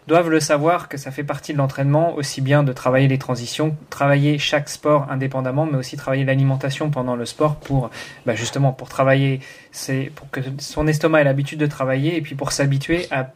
doivent 0.07 0.29
le 0.29 0.39
savoir 0.39 0.89
que 0.89 0.97
ça 0.97 1.11
fait 1.11 1.23
partie 1.23 1.53
de 1.53 1.57
l'entraînement, 1.57 2.15
aussi 2.15 2.41
bien 2.41 2.63
de 2.63 2.73
travailler 2.73 3.07
les 3.07 3.17
transitions, 3.17 3.75
travailler 3.89 4.37
chaque 4.37 4.69
sport 4.69 5.07
indépendamment, 5.09 5.65
mais 5.65 5.77
aussi 5.77 5.97
travailler 5.97 6.25
l'alimentation 6.25 6.89
pendant 6.89 7.15
le 7.15 7.25
sport 7.25 7.55
pour, 7.55 7.89
bah 8.25 8.35
justement, 8.35 8.71
pour 8.71 8.89
travailler, 8.89 9.39
c'est 9.71 10.11
pour 10.15 10.29
que 10.29 10.41
son 10.59 10.87
estomac 10.87 11.21
ait 11.21 11.23
l'habitude 11.23 11.59
de 11.59 11.67
travailler 11.67 12.17
et 12.17 12.21
puis 12.21 12.35
pour 12.35 12.51
s'habituer 12.51 13.07
à 13.11 13.31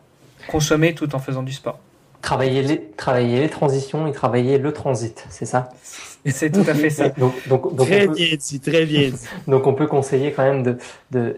consommer 0.48 0.94
tout 0.94 1.16
en 1.16 1.20
faisant 1.20 1.44
du 1.44 1.54
sport. 1.54 1.80
Travailler 2.22 2.62
les, 2.64 2.82
travailler 2.98 3.40
les 3.42 3.50
transitions 3.50 4.08
et 4.08 4.12
travailler 4.12 4.58
le 4.58 4.74
transit, 4.74 5.26
c'est 5.30 5.46
ça? 5.46 5.70
C'est 6.32 6.52
tout 6.52 6.66
à 6.68 6.74
fait 6.74 6.90
ça. 6.90 7.10
donc, 7.10 7.34
donc, 7.48 7.76
donc 7.76 7.88
très 7.88 8.08
peut, 8.08 8.14
bien 8.14 8.36
dit, 8.38 8.60
très 8.60 8.86
bien 8.86 9.10
dit. 9.10 9.28
donc 9.48 9.68
on 9.68 9.74
peut 9.74 9.88
conseiller 9.88 10.32
quand 10.32 10.44
même 10.44 10.64
de, 10.64 10.78
de, 11.12 11.38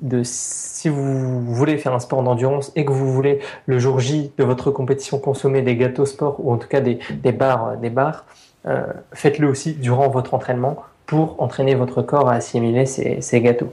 de, 0.00 0.22
si 0.24 0.88
vous 0.88 1.40
voulez 1.54 1.78
faire 1.78 1.94
un 1.94 2.00
sport 2.00 2.22
d'endurance 2.22 2.72
et 2.76 2.84
que 2.84 2.92
vous 2.92 3.12
voulez 3.12 3.40
le 3.66 3.78
jour 3.78 4.00
J 4.00 4.32
de 4.36 4.44
votre 4.44 4.70
compétition 4.70 5.18
consommer 5.18 5.62
des 5.62 5.76
gâteaux 5.76 6.06
sport 6.06 6.36
ou 6.38 6.52
en 6.52 6.56
tout 6.56 6.68
cas 6.68 6.80
des, 6.80 6.98
des 7.22 7.32
bars, 7.32 7.76
des 7.76 7.90
bars 7.90 8.24
euh, 8.66 8.84
faites-le 9.12 9.48
aussi 9.48 9.74
durant 9.74 10.08
votre 10.08 10.34
entraînement 10.34 10.76
pour 11.06 11.40
entraîner 11.42 11.74
votre 11.74 12.02
corps 12.02 12.28
à 12.28 12.34
assimiler 12.34 12.86
ces, 12.86 13.20
ces 13.20 13.40
gâteaux. 13.40 13.72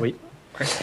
Oui. 0.00 0.14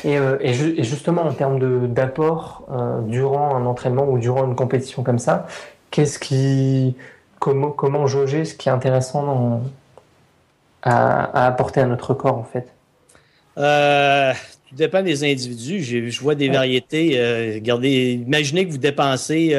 Et, 0.03 0.17
euh, 0.17 0.37
et, 0.41 0.53
ju 0.53 0.73
et, 0.77 0.83
justement, 0.83 1.21
en 1.21 1.33
termes 1.33 1.87
d'apport 1.87 2.67
euh, 2.71 3.01
durant 3.01 3.55
un 3.55 3.65
entraînement 3.67 4.09
ou 4.09 4.17
durant 4.17 4.45
une 4.45 4.55
compétition 4.55 5.03
comme 5.03 5.19
ça, 5.19 5.45
qu'est-ce 5.91 6.17
qui, 6.17 6.95
comment, 7.39 7.71
comment 7.71 8.07
jauger 8.07 8.45
ce 8.45 8.55
qui 8.55 8.69
est 8.69 8.71
intéressant 8.71 9.23
dans, 9.23 9.63
à, 10.83 11.23
à, 11.23 11.47
apporter 11.47 11.81
à 11.81 11.85
notre 11.85 12.13
corps 12.13 12.37
en 12.37 12.43
fait? 12.43 12.71
Euh, 13.57 14.33
Tout 14.69 14.75
dépend 14.75 15.01
des 15.01 15.23
individus. 15.23 16.11
Je 16.11 16.19
vois 16.21 16.35
des 16.35 16.47
ouais. 16.49 16.53
variétés. 16.53 17.19
regardez, 17.55 18.21
imaginez 18.25 18.65
que 18.65 18.71
vous 18.71 18.77
dépensez 18.77 19.53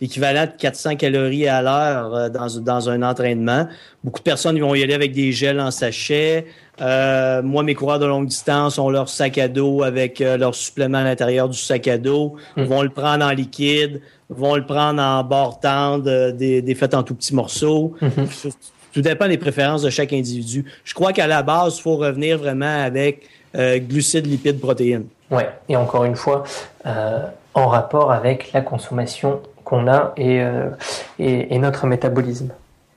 l'équivalent 0.00 0.44
de 0.44 0.52
400 0.58 0.96
calories 0.96 1.48
à 1.48 1.62
l'heure 1.62 2.14
euh, 2.14 2.28
dans, 2.28 2.48
dans 2.60 2.90
un 2.90 3.02
entraînement. 3.02 3.66
Beaucoup 4.04 4.18
de 4.20 4.24
personnes 4.24 4.58
vont 4.60 4.74
y 4.74 4.82
aller 4.82 4.94
avec 4.94 5.12
des 5.12 5.32
gels 5.32 5.60
en 5.60 5.70
sachet. 5.70 6.46
Euh, 6.80 7.42
moi, 7.42 7.62
mes 7.62 7.74
coureurs 7.74 7.98
de 7.98 8.06
longue 8.06 8.26
distance 8.26 8.78
ont 8.78 8.90
leur 8.90 9.08
sac 9.08 9.38
à 9.38 9.48
dos 9.48 9.82
avec 9.82 10.20
euh, 10.20 10.36
leur 10.36 10.54
supplément 10.54 10.98
à 10.98 11.04
l'intérieur 11.04 11.48
du 11.48 11.58
sac 11.58 11.88
à 11.88 11.96
dos, 11.96 12.36
Ils 12.56 12.64
mm. 12.64 12.66
vont 12.66 12.82
le 12.82 12.90
prendre 12.90 13.24
en 13.24 13.30
liquide, 13.30 14.02
vont 14.28 14.56
le 14.56 14.66
prendre 14.66 15.00
en 15.00 15.24
bord 15.24 15.60
tendre, 15.60 16.30
des, 16.32 16.60
des 16.60 16.74
faits 16.74 16.94
en 16.94 17.02
tout 17.02 17.14
petits 17.14 17.34
morceaux. 17.34 17.94
Mm-hmm. 18.02 18.52
Tout 18.92 19.02
dépend 19.02 19.28
des 19.28 19.38
préférences 19.38 19.82
de 19.82 19.90
chaque 19.90 20.12
individu. 20.12 20.64
Je 20.84 20.94
crois 20.94 21.12
qu'à 21.12 21.26
la 21.26 21.42
base, 21.42 21.78
il 21.78 21.82
faut 21.82 21.96
revenir 21.96 22.38
vraiment 22.38 22.84
avec 22.84 23.28
glucides, 23.54 24.26
lipides, 24.26 24.58
protéines. 24.58 25.06
Ouais, 25.30 25.48
et 25.68 25.76
encore 25.76 26.04
une 26.04 26.16
fois, 26.16 26.44
en 26.84 27.68
rapport 27.68 28.12
avec 28.12 28.52
la 28.52 28.62
consommation 28.62 29.40
qu'on 29.66 29.88
a 29.88 30.14
euh, 30.18 30.70
et, 31.18 31.54
et, 31.54 31.58
notre 31.58 31.86
métabolisme. 31.86 32.50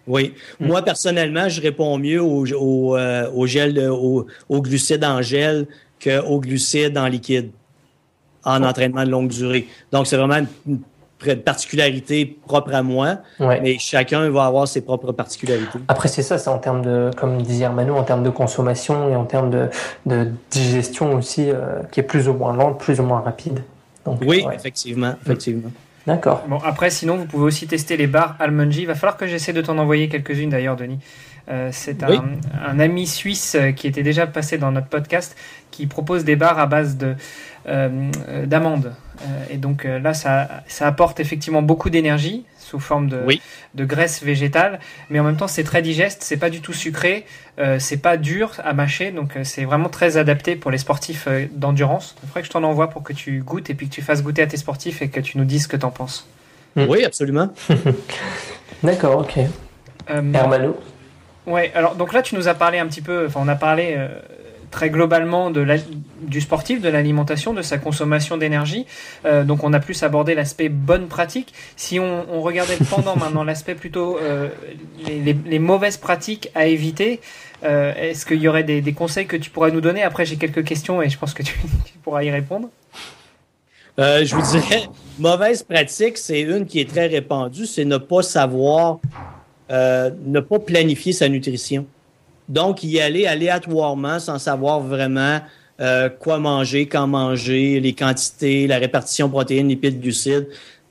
Oui. 0.07 0.35
Mm. 0.59 0.67
Moi, 0.67 0.81
personnellement, 0.83 1.49
je 1.49 1.61
réponds 1.61 1.97
mieux 1.97 2.21
au, 2.21 2.45
au, 2.45 2.95
euh, 2.95 3.29
au 3.33 3.47
gel, 3.47 3.79
au, 3.89 4.27
au, 4.47 4.61
glucides 4.61 5.03
en 5.03 5.21
gel 5.21 5.65
qu'au 6.01 6.39
glucides 6.39 6.97
en 6.97 7.07
liquide 7.07 7.49
en 8.45 8.63
entraînement 8.63 9.03
de 9.03 9.09
longue 9.09 9.29
durée. 9.29 9.67
Donc, 9.91 10.07
c'est 10.07 10.15
vraiment 10.15 10.45
une, 10.67 10.79
particularité 11.43 12.37
propre 12.47 12.73
à 12.73 12.81
moi, 12.81 13.17
mais 13.41 13.77
chacun 13.77 14.29
va 14.29 14.45
avoir 14.45 14.69
ses 14.69 14.79
propres 14.79 15.11
particularités. 15.11 15.79
Après, 15.89 16.07
c'est 16.07 16.21
ça, 16.21 16.37
c'est 16.37 16.49
en 16.49 16.59
termes 16.59 16.81
de, 16.81 17.11
comme 17.17 17.41
disait 17.41 17.65
Armano, 17.65 17.97
en 17.97 18.03
termes 18.03 18.23
de 18.23 18.29
consommation 18.29 19.09
et 19.09 19.17
en 19.17 19.25
termes 19.25 19.49
de, 19.49 19.67
de 20.05 20.31
digestion 20.49 21.15
aussi, 21.15 21.49
euh, 21.49 21.81
qui 21.91 21.99
est 21.99 22.03
plus 22.03 22.29
ou 22.29 22.33
moins 22.35 22.53
lente, 22.53 22.79
plus 22.79 23.01
ou 23.01 23.03
moins 23.03 23.19
rapide. 23.19 23.59
Donc, 24.05 24.19
oui, 24.25 24.45
effectivement, 24.53 25.13
effectivement. 25.25 25.71
D'accord. 26.09 26.43
Bon, 26.47 26.57
après, 26.65 26.89
sinon, 26.89 27.17
vous 27.17 27.25
pouvez 27.25 27.43
aussi 27.43 27.67
tester 27.67 27.95
les 27.95 28.07
barres 28.07 28.35
Almonji. 28.39 28.81
Il 28.81 28.87
va 28.87 28.95
falloir 28.95 29.15
que 29.15 29.27
j'essaie 29.27 29.53
de 29.53 29.61
t'en 29.61 29.77
envoyer 29.77 30.09
quelques-unes 30.09 30.49
d'ailleurs, 30.49 30.75
Denis. 30.75 30.97
Euh, 31.51 31.69
c'est 31.71 32.01
un, 32.03 32.79
ami 32.79 33.05
suisse 33.05 33.55
euh, 33.55 33.71
qui 33.73 33.85
était 33.85 34.01
déjà 34.01 34.25
passé 34.25 34.57
dans 34.57 34.71
notre 34.71 34.87
podcast 34.87 35.37
qui 35.69 35.85
propose 35.85 36.23
des 36.23 36.35
barres 36.35 36.57
à 36.57 36.65
base 36.65 36.97
de 36.97 37.15
euh, 37.67 38.09
d'amandes. 38.45 38.93
et 39.51 39.57
donc 39.57 39.83
là, 39.83 40.15
ça, 40.15 40.63
ça 40.67 40.87
apporte 40.87 41.19
effectivement 41.19 41.61
beaucoup 41.61 41.91
d'énergie 41.91 42.43
sous 42.69 42.79
forme 42.79 43.09
de, 43.09 43.23
de 43.73 43.85
graisse 43.85 44.23
végétale, 44.23 44.79
mais 45.09 45.19
en 45.19 45.23
même 45.23 45.37
temps 45.37 45.47
c'est 45.47 45.63
très 45.63 45.81
digeste, 45.81 46.21
c'est 46.23 46.37
pas 46.37 46.49
du 46.49 46.61
tout 46.61 46.73
sucré, 46.73 47.25
euh, 47.57 47.79
c'est 47.79 47.97
pas 47.97 48.17
dur 48.17 48.51
à 48.63 48.73
mâcher, 48.73 49.11
donc 49.11 49.35
euh, 49.35 49.43
c'est 49.43 49.65
vraiment 49.65 49.89
très 49.89 50.17
adapté 50.17 50.55
pour 50.55 50.69
les 50.69 50.77
sportifs 50.77 51.25
euh, 51.27 51.47
d'endurance. 51.51 52.15
Il 52.21 52.27
faudrait 52.27 52.41
que 52.41 52.47
je 52.47 52.51
t'en 52.51 52.63
envoie 52.63 52.89
pour 52.89 53.01
que 53.01 53.13
tu 53.13 53.39
goûtes 53.39 53.69
et 53.69 53.73
puis 53.73 53.89
que 53.89 53.93
tu 53.93 54.01
fasses 54.01 54.21
goûter 54.21 54.43
à 54.43 54.47
tes 54.47 54.57
sportifs 54.57 55.01
et 55.01 55.09
que 55.09 55.19
tu 55.19 55.37
nous 55.37 55.45
dises 55.45 55.63
ce 55.63 55.67
que 55.67 55.77
t'en 55.77 55.89
penses. 55.89 56.27
Mm. 56.75 56.85
Oui, 56.87 57.03
absolument. 57.03 57.49
D'accord, 58.83 59.21
ok. 59.21 59.39
Hermano. 60.07 60.79
Ouais, 61.47 61.71
alors 61.73 61.95
donc 61.95 62.13
là 62.13 62.21
tu 62.21 62.35
nous 62.35 62.47
as 62.47 62.53
parlé 62.53 62.77
un 62.77 62.85
petit 62.87 63.01
peu, 63.01 63.25
enfin 63.25 63.39
on 63.43 63.47
a 63.47 63.55
parlé 63.55 63.97
très 64.69 64.89
globalement 64.89 65.51
de 65.51 65.61
la, 65.61 65.77
du 66.21 66.41
sportif, 66.41 66.81
de 66.81 66.89
l'alimentation, 66.89 67.53
de 67.53 67.61
sa 67.61 67.77
consommation 67.77 68.37
d'énergie. 68.37 68.85
Euh, 69.25 69.43
donc 69.43 69.63
on 69.63 69.73
a 69.73 69.79
plus 69.79 70.03
abordé 70.03 70.35
l'aspect 70.35 70.69
bonne 70.69 71.07
pratique. 71.07 71.53
Si 71.75 71.99
on, 71.99 72.25
on 72.31 72.41
regardait 72.41 72.77
pendant 72.89 73.15
maintenant 73.17 73.43
l'aspect 73.43 73.75
plutôt 73.75 74.17
euh, 74.17 74.49
les, 75.05 75.33
les, 75.33 75.59
mauvaises 75.59 75.97
pratiques 75.97 76.49
à 76.55 76.67
éviter, 76.67 77.19
euh, 77.63 77.93
est-ce 77.95 78.25
qu'il 78.25 78.41
y 78.41 78.47
aurait 78.47 78.63
des, 78.63 78.81
des, 78.81 78.93
conseils 78.93 79.25
que 79.25 79.37
tu 79.37 79.49
pourrais 79.49 79.71
nous 79.71 79.81
donner? 79.81 80.03
Après 80.03 80.25
j'ai 80.25 80.37
quelques 80.37 80.63
questions 80.63 81.01
et 81.01 81.09
je 81.09 81.17
pense 81.17 81.33
que 81.33 81.43
tu, 81.43 81.53
tu 81.85 81.97
pourras 82.03 82.23
y 82.23 82.31
répondre. 82.31 82.69
Je 83.97 84.33
vous 84.33 84.51
dirais, 84.57 84.83
mauvaise 85.17 85.61
pratique, 85.63 86.17
c'est 86.17 86.39
une 86.39 86.65
qui 86.65 86.79
est 86.79 86.89
très 86.89 87.07
répandue, 87.07 87.65
c'est 87.65 87.83
ne 87.83 87.97
pas 87.97 88.21
savoir, 88.21 88.99
ne 89.69 90.39
pas 90.39 90.59
planifier 90.59 91.11
sa 91.11 91.27
nutrition. 91.27 91.85
Donc, 92.49 92.83
y 92.83 92.99
aller 92.99 93.27
aléatoirement 93.27 94.19
sans 94.19 94.39
savoir 94.39 94.81
vraiment 94.81 95.39
euh, 95.79 96.09
quoi 96.09 96.39
manger, 96.39 96.87
quand 96.87 97.07
manger, 97.07 97.79
les 97.79 97.93
quantités, 97.93 98.67
la 98.67 98.79
répartition 98.79 99.29
protéines, 99.29 99.69
lipides, 99.69 100.01
glucides. 100.01 100.47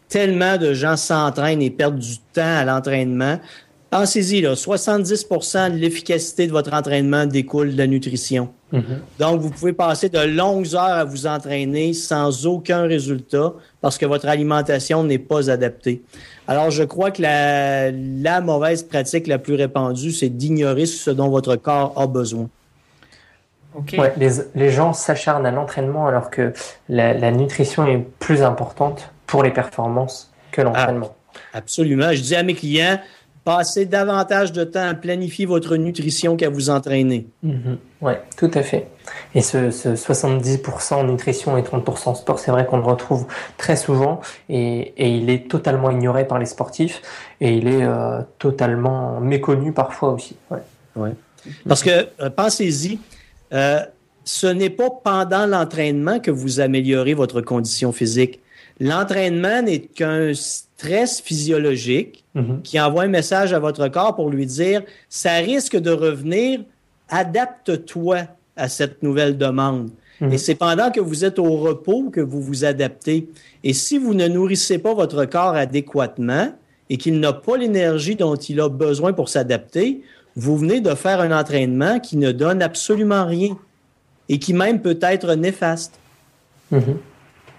Tellement 0.08 0.56
de 0.56 0.72
gens 0.72 0.96
s'entraînent 0.96 1.60
et 1.60 1.70
perdent 1.70 1.98
du 1.98 2.16
temps 2.32 2.56
à 2.56 2.64
l'entraînement. 2.64 3.38
Pensez-y, 3.90 4.42
là, 4.42 4.52
70% 4.52 5.72
de 5.72 5.76
l'efficacité 5.76 6.46
de 6.46 6.52
votre 6.52 6.74
entraînement 6.74 7.24
découle 7.24 7.72
de 7.72 7.78
la 7.78 7.86
nutrition. 7.86 8.50
Mm-hmm. 8.72 8.82
Donc, 9.18 9.40
vous 9.40 9.48
pouvez 9.48 9.72
passer 9.72 10.10
de 10.10 10.18
longues 10.18 10.74
heures 10.74 10.82
à 10.82 11.04
vous 11.04 11.26
entraîner 11.26 11.94
sans 11.94 12.46
aucun 12.46 12.82
résultat 12.82 13.54
parce 13.80 13.96
que 13.96 14.04
votre 14.04 14.28
alimentation 14.28 15.04
n'est 15.04 15.18
pas 15.18 15.50
adaptée. 15.50 16.02
Alors, 16.46 16.70
je 16.70 16.82
crois 16.82 17.10
que 17.10 17.22
la, 17.22 17.90
la 17.90 18.42
mauvaise 18.42 18.82
pratique 18.82 19.26
la 19.26 19.38
plus 19.38 19.54
répandue, 19.54 20.12
c'est 20.12 20.28
d'ignorer 20.28 20.84
ce 20.84 21.10
dont 21.10 21.30
votre 21.30 21.56
corps 21.56 21.94
a 21.96 22.06
besoin. 22.06 22.48
Ouais, 23.96 24.12
les, 24.16 24.30
les, 24.54 24.70
gens 24.70 24.92
s'acharnent 24.92 25.46
à 25.46 25.50
l'entraînement 25.50 26.08
alors 26.08 26.30
que 26.30 26.52
la, 26.88 27.14
la, 27.14 27.30
nutrition 27.30 27.86
est 27.86 28.04
plus 28.18 28.42
importante 28.42 29.12
pour 29.26 29.42
les 29.42 29.50
performances 29.50 30.32
que 30.50 30.62
l'entraînement. 30.62 31.14
Ah, 31.52 31.58
absolument. 31.58 32.12
Je 32.12 32.20
dis 32.20 32.34
à 32.34 32.42
mes 32.42 32.54
clients, 32.54 32.98
Passez 33.48 33.86
davantage 33.86 34.52
de 34.52 34.62
temps 34.62 34.86
à 34.86 34.92
planifier 34.92 35.46
votre 35.46 35.76
nutrition 35.76 36.36
qu'à 36.36 36.50
vous 36.50 36.68
entraîner. 36.68 37.26
Mhm. 37.42 37.78
Oui, 38.02 38.12
tout 38.36 38.50
à 38.52 38.62
fait. 38.62 38.88
Et 39.34 39.40
ce, 39.40 39.70
70% 39.70 41.06
nutrition 41.06 41.56
et 41.56 41.62
30% 41.62 42.14
sport, 42.14 42.38
c'est 42.38 42.50
vrai 42.50 42.66
qu'on 42.66 42.76
le 42.76 42.82
retrouve 42.82 43.26
très 43.56 43.76
souvent 43.76 44.20
et, 44.50 44.92
il 44.98 45.30
est 45.30 45.48
totalement 45.50 45.90
ignoré 45.90 46.26
par 46.26 46.38
les 46.38 46.44
sportifs 46.44 47.00
et 47.40 47.54
il 47.54 47.68
est 47.68 47.84
euh, 47.84 48.20
totalement 48.38 49.18
méconnu 49.18 49.72
parfois 49.72 50.12
aussi. 50.12 50.36
Ouais. 50.50 51.12
Parce 51.66 51.82
que, 51.82 52.06
euh, 52.20 52.28
pensez-y, 52.28 52.98
euh, 53.54 53.80
ce 54.24 54.46
n'est 54.46 54.68
pas 54.68 54.90
pendant 54.90 55.46
l'entraînement 55.46 56.20
que 56.20 56.30
vous 56.30 56.60
améliorez 56.60 57.14
votre 57.14 57.40
condition 57.40 57.92
physique. 57.92 58.40
L'entraînement 58.78 59.62
n'est 59.62 59.80
qu'un 59.80 60.32
stress 60.78 61.20
physiologique 61.20 62.24
mhm. 62.34 62.62
qui 62.62 62.80
envoie 62.80 63.02
un 63.02 63.08
message 63.08 63.52
à 63.52 63.58
votre 63.58 63.88
corps 63.88 64.14
pour 64.14 64.30
lui 64.30 64.46
dire 64.46 64.82
ça 65.08 65.34
risque 65.34 65.76
de 65.76 65.90
revenir, 65.90 66.60
adapte-toi 67.08 68.18
à 68.56 68.68
cette 68.68 69.02
nouvelle 69.02 69.36
demande. 69.36 69.90
Mhm. 70.20 70.32
Et 70.32 70.38
c'est 70.38 70.54
pendant 70.54 70.92
que 70.92 71.00
vous 71.00 71.24
êtes 71.24 71.40
au 71.40 71.56
repos 71.56 72.10
que 72.10 72.20
vous 72.20 72.40
vous 72.40 72.64
adaptez. 72.64 73.28
Et 73.64 73.72
si 73.72 73.98
vous 73.98 74.14
ne 74.14 74.28
nourrissez 74.28 74.78
pas 74.78 74.94
votre 74.94 75.24
corps 75.24 75.54
adéquatement 75.54 76.52
et 76.88 76.96
qu'il 76.96 77.18
n'a 77.18 77.32
pas 77.32 77.56
l'énergie 77.56 78.14
dont 78.14 78.36
il 78.36 78.60
a 78.60 78.68
besoin 78.68 79.12
pour 79.12 79.28
s'adapter, 79.28 80.02
vous 80.36 80.56
venez 80.56 80.80
de 80.80 80.94
faire 80.94 81.20
un 81.20 81.36
entraînement 81.36 81.98
qui 81.98 82.16
ne 82.16 82.30
donne 82.30 82.62
absolument 82.62 83.26
rien 83.26 83.58
et 84.28 84.38
qui 84.38 84.52
même 84.54 84.80
peut 84.80 84.98
être 85.02 85.34
néfaste. 85.34 85.98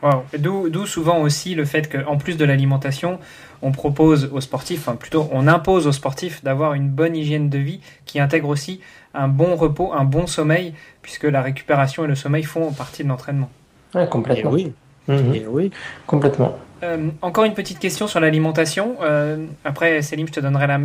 Mhm. 0.03 0.69
D'où 0.69 0.85
souvent 0.85 1.19
aussi 1.19 1.55
le 1.55 1.65
fait 1.65 1.91
qu'en 1.91 2.17
plus 2.17 2.37
de 2.37 2.45
l'alimentation, 2.45 3.19
on 3.61 3.71
propose 3.71 4.29
aux 4.31 4.41
sportifs, 4.41 4.87
enfin 4.87 4.95
plutôt 4.95 5.27
on 5.31 5.47
impose 5.47 5.87
aux 5.87 5.91
sportifs 5.91 6.43
d'avoir 6.43 6.73
une 6.73 6.89
bonne 6.89 7.15
hygiène 7.15 7.49
de 7.49 7.57
vie 7.57 7.81
qui 8.05 8.19
intègre 8.19 8.47
aussi 8.47 8.79
un 9.13 9.27
bon 9.27 9.55
repos, 9.55 9.91
un 9.93 10.05
bon 10.05 10.27
sommeil, 10.27 10.73
puisque 11.01 11.23
la 11.23 11.41
récupération 11.41 12.05
et 12.05 12.07
le 12.07 12.15
sommeil 12.15 12.43
font 12.43 12.71
partie 12.71 13.03
de 13.03 13.09
l'entraînement. 13.09 13.49
Ouais, 13.93 14.07
complètement. 14.07 14.51
Et 14.51 14.53
oui. 14.53 14.73
Mhm. 15.07 15.41
oui. 15.49 15.71
Complètement. 16.05 16.57
Euh, 16.83 17.09
encore 17.21 17.43
une 17.43 17.53
petite 17.53 17.79
question 17.79 18.07
sur 18.07 18.19
l'alimentation. 18.19 18.95
Euh, 19.01 19.45
après, 19.65 20.01
Céline, 20.01 20.27
je 20.27 20.31
te 20.31 20.39
donnerai 20.39 20.67
la, 20.67 20.79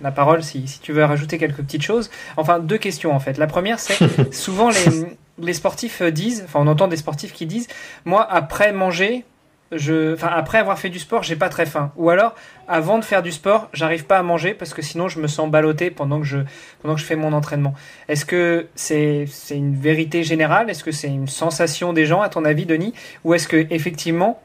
la, 0.00 0.10
parole 0.10 0.42
si, 0.42 0.66
si, 0.66 0.80
tu 0.80 0.92
veux 0.92 1.04
rajouter 1.04 1.38
quelques 1.38 1.58
petites 1.58 1.82
choses. 1.82 2.10
Enfin, 2.36 2.58
deux 2.58 2.78
questions 2.78 3.14
en 3.14 3.20
fait. 3.20 3.38
La 3.38 3.46
première, 3.46 3.78
c'est 3.78 4.32
souvent 4.34 4.70
les, 4.70 5.06
les 5.40 5.54
sportifs 5.54 6.02
disent, 6.02 6.42
enfin 6.44 6.60
on 6.62 6.66
entend 6.66 6.88
des 6.88 6.96
sportifs 6.96 7.32
qui 7.32 7.46
disent, 7.46 7.68
moi 8.04 8.26
après 8.30 8.72
manger, 8.72 9.24
je, 9.72 10.14
enfin 10.14 10.28
après 10.34 10.58
avoir 10.58 10.78
fait 10.78 10.88
du 10.88 10.98
sport, 10.98 11.22
j'ai 11.22 11.36
pas 11.36 11.48
très 11.48 11.66
faim. 11.66 11.92
Ou 11.96 12.10
alors 12.10 12.34
avant 12.66 12.98
de 12.98 13.04
faire 13.04 13.22
du 13.22 13.30
sport, 13.30 13.68
j'arrive 13.72 14.04
pas 14.04 14.18
à 14.18 14.22
manger 14.22 14.54
parce 14.54 14.74
que 14.74 14.82
sinon 14.82 15.08
je 15.08 15.20
me 15.20 15.28
sens 15.28 15.50
ballotté 15.50 15.90
pendant 15.90 16.20
que 16.20 16.26
je 16.26 16.38
pendant 16.82 16.94
que 16.94 17.00
je 17.00 17.06
fais 17.06 17.16
mon 17.16 17.32
entraînement. 17.32 17.74
Est-ce 18.08 18.24
que 18.24 18.66
c'est 18.74 19.26
c'est 19.30 19.56
une 19.56 19.76
vérité 19.76 20.24
générale? 20.24 20.70
Est-ce 20.70 20.84
que 20.84 20.92
c'est 20.92 21.08
une 21.08 21.28
sensation 21.28 21.92
des 21.92 22.06
gens 22.06 22.20
à 22.20 22.28
ton 22.28 22.44
avis, 22.44 22.66
Denis? 22.66 22.94
Ou 23.24 23.34
est-ce 23.34 23.46
que 23.46 23.66
effectivement 23.70 24.42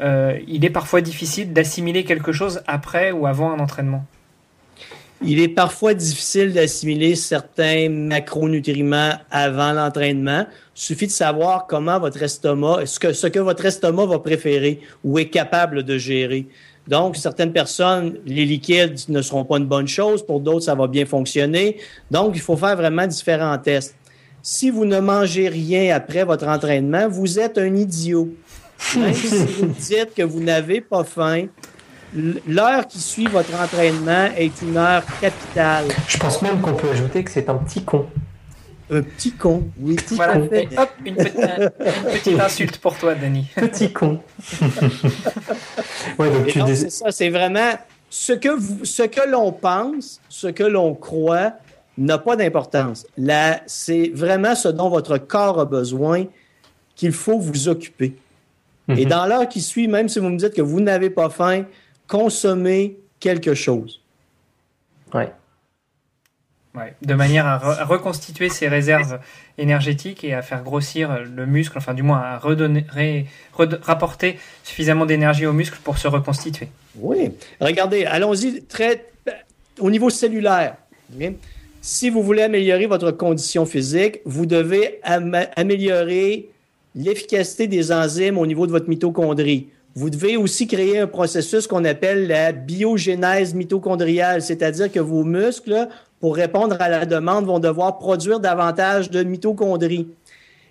euh, 0.00 0.38
il 0.46 0.64
est 0.64 0.70
parfois 0.70 1.00
difficile 1.00 1.52
d'assimiler 1.52 2.04
quelque 2.04 2.32
chose 2.32 2.62
après 2.66 3.10
ou 3.10 3.26
avant 3.26 3.52
un 3.52 3.58
entraînement? 3.58 4.04
Il 5.22 5.40
est 5.40 5.48
parfois 5.48 5.94
difficile 5.94 6.52
d'assimiler 6.52 7.16
certains 7.16 7.88
macronutriments 7.88 9.12
avant 9.30 9.72
l'entraînement. 9.72 10.46
Il 10.76 10.80
suffit 10.80 11.06
de 11.06 11.12
savoir 11.12 11.66
comment 11.66 11.98
votre 11.98 12.22
estomac, 12.22 12.86
ce 12.86 13.00
que, 13.00 13.12
ce 13.12 13.26
que 13.26 13.40
votre 13.40 13.64
estomac 13.64 14.06
va 14.06 14.18
préférer 14.20 14.80
ou 15.02 15.18
est 15.18 15.28
capable 15.28 15.82
de 15.82 15.98
gérer. 15.98 16.46
Donc, 16.86 17.16
certaines 17.16 17.52
personnes, 17.52 18.18
les 18.24 18.46
liquides 18.46 18.96
ne 19.08 19.20
seront 19.20 19.44
pas 19.44 19.58
une 19.58 19.66
bonne 19.66 19.88
chose. 19.88 20.24
Pour 20.24 20.40
d'autres, 20.40 20.64
ça 20.64 20.74
va 20.74 20.86
bien 20.86 21.04
fonctionner. 21.04 21.76
Donc, 22.10 22.32
il 22.34 22.40
faut 22.40 22.56
faire 22.56 22.76
vraiment 22.76 23.06
différents 23.06 23.58
tests. 23.58 23.94
Si 24.40 24.70
vous 24.70 24.84
ne 24.84 25.00
mangez 25.00 25.48
rien 25.48 25.94
après 25.94 26.24
votre 26.24 26.46
entraînement, 26.46 27.08
vous 27.08 27.38
êtes 27.38 27.58
un 27.58 27.74
idiot. 27.74 28.30
Si 28.78 28.98
vous 28.98 29.66
dites 29.66 30.14
que 30.16 30.22
vous 30.22 30.40
n'avez 30.40 30.80
pas 30.80 31.04
faim, 31.04 31.46
l'heure 32.14 32.86
qui 32.86 32.98
suit 33.00 33.26
votre 33.26 33.54
entraînement 33.60 34.28
est 34.36 34.62
une 34.62 34.76
heure 34.76 35.02
capitale. 35.20 35.86
Je 36.06 36.16
pense 36.18 36.40
même 36.42 36.60
qu'on 36.60 36.74
peut 36.74 36.90
ajouter 36.90 37.22
que 37.24 37.30
c'est 37.30 37.48
un 37.48 37.56
petit 37.56 37.82
con. 37.84 38.06
Un 38.90 39.02
petit 39.02 39.32
con, 39.32 39.68
oui. 39.80 39.96
Voilà, 40.12 40.32
à 40.34 40.40
fait. 40.48 40.68
et 40.72 40.78
hop, 40.78 40.88
une 41.04 41.14
petite, 41.16 41.34
une 41.38 42.10
petite 42.12 42.40
insulte 42.40 42.78
pour 42.78 42.96
toi, 42.96 43.14
Denis. 43.14 43.46
Petit 43.54 43.92
con. 43.92 44.20
ouais, 46.18 46.30
donc 46.30 46.46
tu 46.46 46.58
non, 46.58 46.64
dis- 46.64 46.76
c'est 46.76 46.90
ça, 46.90 47.10
c'est 47.10 47.28
vraiment 47.30 47.72
ce 48.10 48.32
que, 48.32 48.48
vous- 48.48 48.84
ce 48.84 49.02
que 49.02 49.28
l'on 49.28 49.52
pense, 49.52 50.20
ce 50.28 50.46
que 50.48 50.62
l'on 50.64 50.94
croit 50.94 51.52
n'a 51.98 52.18
pas 52.18 52.36
d'importance. 52.36 53.06
Là, 53.16 53.60
c'est 53.66 54.10
vraiment 54.14 54.54
ce 54.54 54.68
dont 54.68 54.88
votre 54.88 55.18
corps 55.18 55.60
a 55.60 55.64
besoin 55.64 56.24
qu'il 56.94 57.12
faut 57.12 57.38
vous 57.38 57.68
occuper. 57.68 58.16
Et 58.88 59.04
Mhm. 59.04 59.10
dans 59.10 59.26
l'heure 59.26 59.48
qui 59.48 59.60
suit, 59.60 59.86
même 59.86 60.08
si 60.08 60.18
vous 60.18 60.30
me 60.30 60.38
dites 60.38 60.54
que 60.54 60.62
vous 60.62 60.80
n'avez 60.80 61.10
pas 61.10 61.28
faim, 61.28 61.64
consommez 62.08 62.96
quelque 63.20 63.54
chose. 63.54 64.00
Ouais. 65.14 65.32
Ouais, 66.74 66.94
de 67.02 67.14
manière 67.14 67.46
à, 67.46 67.58
re- 67.58 67.78
à 67.78 67.84
reconstituer 67.84 68.50
ses 68.50 68.68
réserves 68.68 69.18
énergétiques 69.56 70.22
et 70.22 70.34
à 70.34 70.42
faire 70.42 70.62
grossir 70.62 71.22
le 71.24 71.46
muscle, 71.46 71.76
enfin 71.78 71.94
du 71.94 72.02
moins 72.02 72.18
à 72.20 72.38
redonner, 72.38 72.84
red- 73.54 73.80
rapporter 73.82 74.38
suffisamment 74.62 75.06
d'énergie 75.06 75.46
au 75.46 75.52
muscle 75.52 75.78
pour 75.82 75.98
se 75.98 76.06
reconstituer. 76.08 76.68
Oui. 76.96 77.30
Regardez, 77.60 78.04
allons-y 78.04 78.62
très 78.64 79.06
au 79.80 79.90
niveau 79.90 80.10
cellulaire. 80.10 80.76
Si 81.80 82.10
vous 82.10 82.22
voulez 82.22 82.42
améliorer 82.42 82.86
votre 82.86 83.10
condition 83.12 83.64
physique, 83.64 84.20
vous 84.24 84.46
devez 84.46 85.00
am- 85.02 85.46
améliorer 85.56 86.48
l'efficacité 86.94 87.66
des 87.66 87.90
enzymes 87.92 88.36
au 88.38 88.46
niveau 88.46 88.66
de 88.66 88.72
votre 88.72 88.88
mitochondrie. 88.88 89.68
Vous 89.98 90.10
devez 90.10 90.36
aussi 90.36 90.68
créer 90.68 91.00
un 91.00 91.08
processus 91.08 91.66
qu'on 91.66 91.84
appelle 91.84 92.28
la 92.28 92.52
biogénèse 92.52 93.52
mitochondriale, 93.52 94.42
c'est-à-dire 94.42 94.92
que 94.92 95.00
vos 95.00 95.24
muscles, 95.24 95.88
pour 96.20 96.36
répondre 96.36 96.76
à 96.78 96.88
la 96.88 97.04
demande, 97.04 97.46
vont 97.46 97.58
devoir 97.58 97.98
produire 97.98 98.38
davantage 98.38 99.10
de 99.10 99.24
mitochondries. 99.24 100.06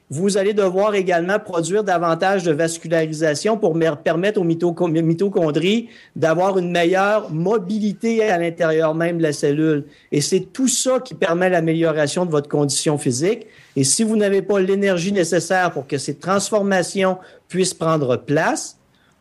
Vous 0.10 0.38
allez 0.38 0.54
devoir 0.54 0.96
également 0.96 1.40
produire 1.40 1.84
davantage 1.84 2.44
de 2.44 2.54
vascularisation 2.54 3.58
pour 3.58 3.78
permettre 4.02 4.40
aux 4.40 4.46
mitochondries 4.46 5.90
d'avoir 6.16 6.58
une 6.58 6.72
meilleure 6.72 7.30
mobilité 7.30 8.24
à 8.30 8.38
l'intérieur 8.38 8.96
même 8.96 9.18
de 9.18 9.24
la 9.24 9.34
cellule. 9.34 9.84
Et 10.14 10.22
c'est 10.22 10.54
tout 10.54 10.70
ça 10.70 11.02
qui 11.02 11.16
permet 11.16 11.50
l'amélioration 11.50 12.26
de 12.26 12.32
votre 12.32 12.48
condition 12.48 12.98
physique. 12.98 13.46
Et 13.76 13.84
si 13.84 14.06
vous 14.06 14.16
n'avez 14.16 14.42
pas 14.42 14.62
l'énergie 14.62 15.12
nécessaire 15.12 15.72
pour 15.72 15.86
que 15.86 15.98
ces 15.98 16.16
transformations 16.16 17.18
puissent 17.50 17.74
prendre 17.74 18.16
place, 18.16 18.77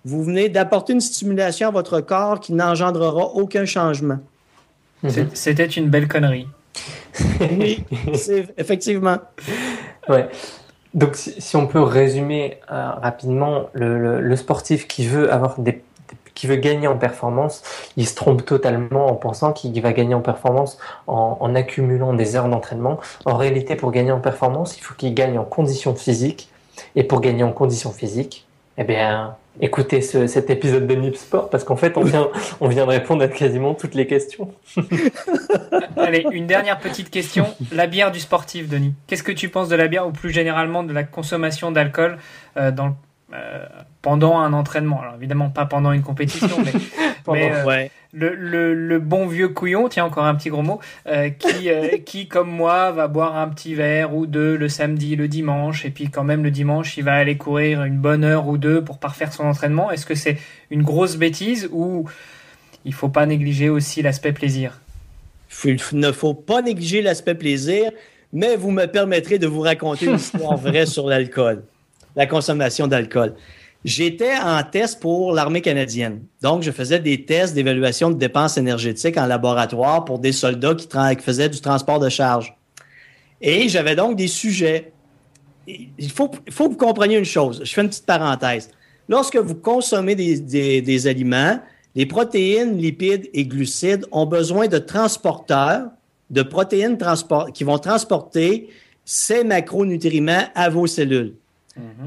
vous 0.06 0.22
venez 0.24 0.48
d'apporter 0.48 0.92
une 0.94 1.00
stimulation 1.02 1.68
à 1.68 1.70
votre 1.72 2.00
corps 2.00 2.40
qui 2.40 2.52
n'engendrera 2.54 3.24
aucun 3.34 3.64
changement. 3.66 4.18
Mhm. 5.02 5.28
C'était 5.34 5.66
une 5.66 5.88
belle 5.90 6.08
connerie. 6.08 6.48
Oui, 7.58 7.84
c'est 8.14 8.46
effectivement. 8.58 9.18
Ouais. 10.08 10.28
Donc, 10.94 11.16
si, 11.16 11.34
si 11.40 11.56
on 11.56 11.66
peut 11.66 11.82
résumer 11.82 12.58
euh, 12.70 12.90
rapidement, 13.02 13.68
le, 13.72 13.98
le- 13.98 14.20
le 14.20 14.36
sportif 14.36 14.86
qui 14.86 15.06
veut 15.06 15.32
avoir 15.32 15.58
des, 15.60 15.82
qui 16.34 16.46
veut 16.46 16.56
gagner 16.56 16.86
en 16.88 16.96
performance, 16.98 17.62
il 17.96 18.06
se 18.06 18.14
trompe 18.14 18.44
totalement 18.44 19.06
en 19.06 19.14
pensant 19.14 19.52
qu'il 19.52 19.80
va 19.82 19.92
gagner 19.92 20.14
en 20.14 20.20
performance 20.20 20.78
en, 21.06 21.36
en 21.40 21.54
accumulant 21.54 22.12
des 22.12 22.36
heures 22.36 22.48
d'entraînement. 22.48 22.98
En 23.24 23.36
réalité, 23.36 23.76
pour 23.76 23.90
gagner 23.90 24.12
en 24.12 24.20
performance, 24.20 24.76
il 24.78 24.82
faut 24.82 24.94
qu'il 24.94 25.12
gagne 25.14 25.38
en 25.38 25.44
conditions 25.44 25.94
physiques. 25.94 26.48
Et 26.94 27.04
pour 27.04 27.20
gagner 27.22 27.42
en 27.42 27.52
conditions 27.52 27.90
physiques, 27.92 28.46
eh 28.78 28.84
bien, 28.84 29.36
écoutez 29.60 30.00
ce- 30.00 30.26
cet 30.26 30.50
épisode 30.50 30.86
de 30.86 30.94
Nip 30.94 31.16
Sport 31.16 31.50
parce 31.50 31.64
qu'en 31.64 31.76
fait, 31.76 31.96
on 31.96 32.02
vient, 32.02 32.28
on 32.60 32.68
vient 32.68 32.84
de 32.86 32.90
répondre 32.90 33.22
à 33.24 33.28
quasiment 33.28 33.74
toutes 33.74 33.94
les 33.94 34.06
questions. 34.06 34.52
Allez, 35.96 36.26
une 36.32 36.46
dernière 36.46 36.78
petite 36.78 37.10
question. 37.10 37.46
La 37.72 37.86
bière 37.86 38.10
du 38.12 38.20
sportif, 38.20 38.68
Denis. 38.68 38.94
Qu'est-ce 39.06 39.22
que 39.22 39.32
tu 39.32 39.48
penses 39.48 39.68
de 39.68 39.76
la 39.76 39.88
bière 39.88 40.06
ou 40.06 40.12
plus 40.12 40.30
généralement 40.30 40.82
de 40.82 40.92
la 40.92 41.02
consommation 41.04 41.70
d'alcool 41.72 42.18
euh, 42.56 42.70
dans 42.70 42.96
euh, 43.34 43.66
pendant 44.02 44.38
un 44.38 44.52
entraînement? 44.52 45.00
Alors 45.02 45.14
évidemment 45.16 45.50
pas 45.50 45.66
pendant 45.66 45.92
une 45.92 46.02
compétition, 46.02 46.56
mais, 46.64 46.72
mais, 47.34 47.50
euh, 47.52 47.64
Ouais. 47.64 47.90
le, 48.12 48.34
le, 48.34 48.74
le 48.74 48.98
bon 48.98 49.26
vieux 49.26 49.48
couillon, 49.48 49.88
tiens 49.88 50.04
encore 50.04 50.24
un 50.24 50.34
petit 50.34 50.48
gros 50.50 50.62
mot, 50.62 50.80
euh, 51.06 51.28
qui, 51.30 51.70
euh, 51.70 51.98
qui 52.04 52.28
comme 52.28 52.50
moi 52.50 52.92
va 52.92 53.08
boire 53.08 53.36
un 53.36 53.48
petit 53.48 53.74
verre 53.74 54.14
ou 54.14 54.26
deux 54.26 54.56
le 54.56 54.68
samedi, 54.68 55.16
le 55.16 55.28
dimanche, 55.28 55.84
et 55.84 55.90
puis 55.90 56.08
quand 56.10 56.24
même 56.24 56.42
le 56.44 56.50
dimanche 56.50 56.96
il 56.96 57.04
va 57.04 57.14
aller 57.14 57.36
courir 57.36 57.84
une 57.84 57.98
bonne 57.98 58.24
heure 58.24 58.48
ou 58.48 58.58
deux 58.58 58.82
pour 58.82 58.98
parfaire 58.98 59.32
son 59.32 59.44
entraînement. 59.44 59.90
Est-ce 59.90 60.06
que 60.06 60.14
c'est 60.14 60.38
une 60.70 60.82
grosse 60.82 61.16
bêtise 61.16 61.68
ou 61.72 62.08
il 62.84 62.94
faut 62.94 63.08
pas 63.08 63.26
négliger 63.26 63.68
aussi 63.68 64.02
l'aspect 64.02 64.32
plaisir? 64.32 64.80
Il 65.64 65.78
ne 65.92 66.12
faut 66.12 66.34
pas 66.34 66.60
négliger 66.62 67.02
l'aspect 67.02 67.34
plaisir, 67.34 67.90
mais 68.32 68.56
vous 68.56 68.70
me 68.70 68.86
permettrez 68.86 69.38
de 69.38 69.46
vous 69.46 69.60
raconter 69.60 70.06
une 70.06 70.16
histoire 70.16 70.56
vraie 70.56 70.86
sur 70.94 71.06
l'alcool, 71.06 71.62
la 72.16 72.26
consommation 72.26 72.86
d'alcool. 72.86 73.34
J'étais 73.86 74.36
en 74.36 74.60
test 74.64 74.98
pour 75.00 75.32
l'armée 75.32 75.60
canadienne. 75.60 76.22
Donc, 76.42 76.62
je 76.64 76.72
faisais 76.72 76.98
des 76.98 77.24
tests 77.24 77.54
d'évaluation 77.54 78.10
de 78.10 78.16
dépenses 78.16 78.58
énergétiques 78.58 79.16
en 79.16 79.26
laboratoire 79.26 80.04
pour 80.04 80.18
des 80.18 80.32
soldats 80.32 80.74
qui, 80.74 80.88
faisaient 81.22 81.48
du 81.48 81.60
transport 81.60 82.00
de 82.00 82.08
charge. 82.08 82.52
Et 83.40 83.68
j'avais 83.68 83.94
donc 83.94 84.16
des 84.16 84.26
sujets. 84.26 84.92
Il 85.68 86.10
faut, 86.10 86.32
faut 86.50 86.64
que 86.66 86.72
vous 86.72 86.76
compreniez 86.76 87.16
une 87.16 87.24
chose. 87.24 87.62
Je 87.64 87.72
fais 87.72 87.80
une 87.82 87.88
petite 87.88 88.06
parenthèse. 88.06 88.70
Lorsque 89.08 89.36
vous 89.36 89.54
consommez 89.54 90.16
des, 90.16 90.40
des- 90.40 90.82
des 90.82 91.06
aliments, 91.06 91.60
les 91.94 92.06
protéines, 92.06 92.76
lipides 92.76 93.30
et 93.34 93.44
glucides 93.46 94.04
ont 94.10 94.26
besoin 94.26 94.66
de 94.66 94.78
transporteurs 94.78 95.90
de 96.30 96.42
protéines 96.42 96.98
transport- 96.98 97.52
qui 97.52 97.62
vont 97.62 97.78
transporter 97.78 98.68
ces 99.04 99.44
macronutriments 99.44 100.46
à 100.56 100.70
vos 100.70 100.88
cellules. 100.88 101.34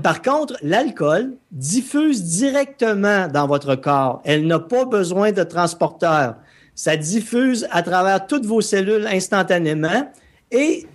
Par 0.02 0.22
contre, 0.22 0.58
l'alcool 0.64 1.34
diffuse 1.52 2.24
directement 2.24 3.28
dans 3.28 3.48
votre 3.48 3.76
corps. 3.76 4.22
Elle 4.24 4.48
n'a 4.48 4.60
pas 4.60 4.86
besoin 4.86 5.32
de 5.32 5.44
transporteur. 5.44 6.36
Ça 6.74 6.96
diffuse 6.98 7.68
à 7.72 7.84
travers 7.84 8.26
toutes 8.26 8.46
vos 8.46 8.62
cellules 8.62 9.06
instantanément 9.08 10.10
et 10.52 10.88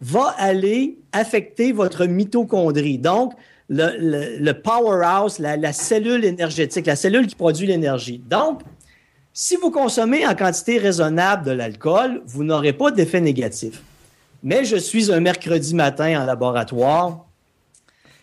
va 0.00 0.34
aller 0.38 0.98
affecter 1.12 1.72
votre 1.72 2.04
mitochondrie. 2.06 2.98
Donc, 2.98 3.32
le 3.68 4.52
powerhouse, 4.52 5.38
la, 5.38 5.56
la 5.56 5.72
cellule 5.72 6.24
énergétique, 6.24 6.86
la 6.86 6.96
cellule 6.96 7.26
qui 7.26 7.34
produit 7.34 7.66
l'énergie. 7.66 8.22
Donc, 8.28 8.60
si 9.32 9.56
vous 9.56 9.70
consommez 9.70 10.26
en 10.26 10.34
quantité 10.34 10.78
raisonnable 10.78 11.44
de 11.44 11.50
l'alcool, 11.50 12.22
vous 12.26 12.44
n'aurez 12.44 12.72
pas 12.72 12.90
d'effet 12.92 13.20
négatif. 13.20 13.82
Mais 14.44 14.64
je 14.64 14.76
suis 14.76 15.10
un 15.10 15.20
mercredi 15.20 15.74
matin 15.74 16.22
en 16.22 16.26
laboratoire. 16.26 17.23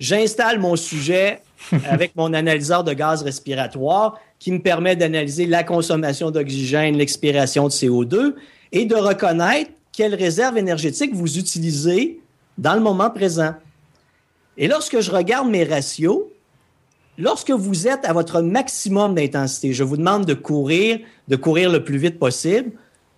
J'installe 0.02 0.60
mon 0.60 0.76
sujet 0.76 1.44
avec 1.88 2.16
mon 2.16 2.34
analyseur 2.34 2.84
de 2.84 2.92
gaz 2.92 3.22
respiratoire 3.22 4.20
qui 4.40 4.52
me 4.52 4.58
permet 4.58 4.96
d'analyser 4.96 5.46
la 5.46 5.64
consommation 5.64 6.32
d'oxygène, 6.32 6.98
l'expiration 6.98 7.66
de 7.66 7.72
CO2 7.72 8.34
et 8.72 8.86
de 8.86 8.96
reconnaître 8.96 9.70
quelle 9.92 10.16
réserve 10.16 10.58
énergétique 10.58 11.14
vous 11.14 11.38
utilisez 11.38 12.20
dans 12.58 12.74
le 12.74 12.80
moment 12.80 13.12
présent. 13.12 13.54
Et 14.58 14.68
lorsque 14.68 15.02
je 15.02 15.12
regarde 15.12 15.48
mes 15.48 15.66
ratios, 15.66 16.24
lorsque 17.20 17.52
vous 17.52 17.88
êtes 17.88 18.04
à 18.04 18.12
votre 18.12 18.42
maximum 18.42 19.14
d'intensité, 19.14 19.72
je 19.72 19.84
vous 19.84 19.98
demande 19.98 20.26
de 20.26 20.34
courir, 20.34 21.00
de 21.28 21.36
courir 21.36 21.70
le 21.70 21.84
plus 21.84 22.00
vite 22.00 22.18
possible. 22.18 22.72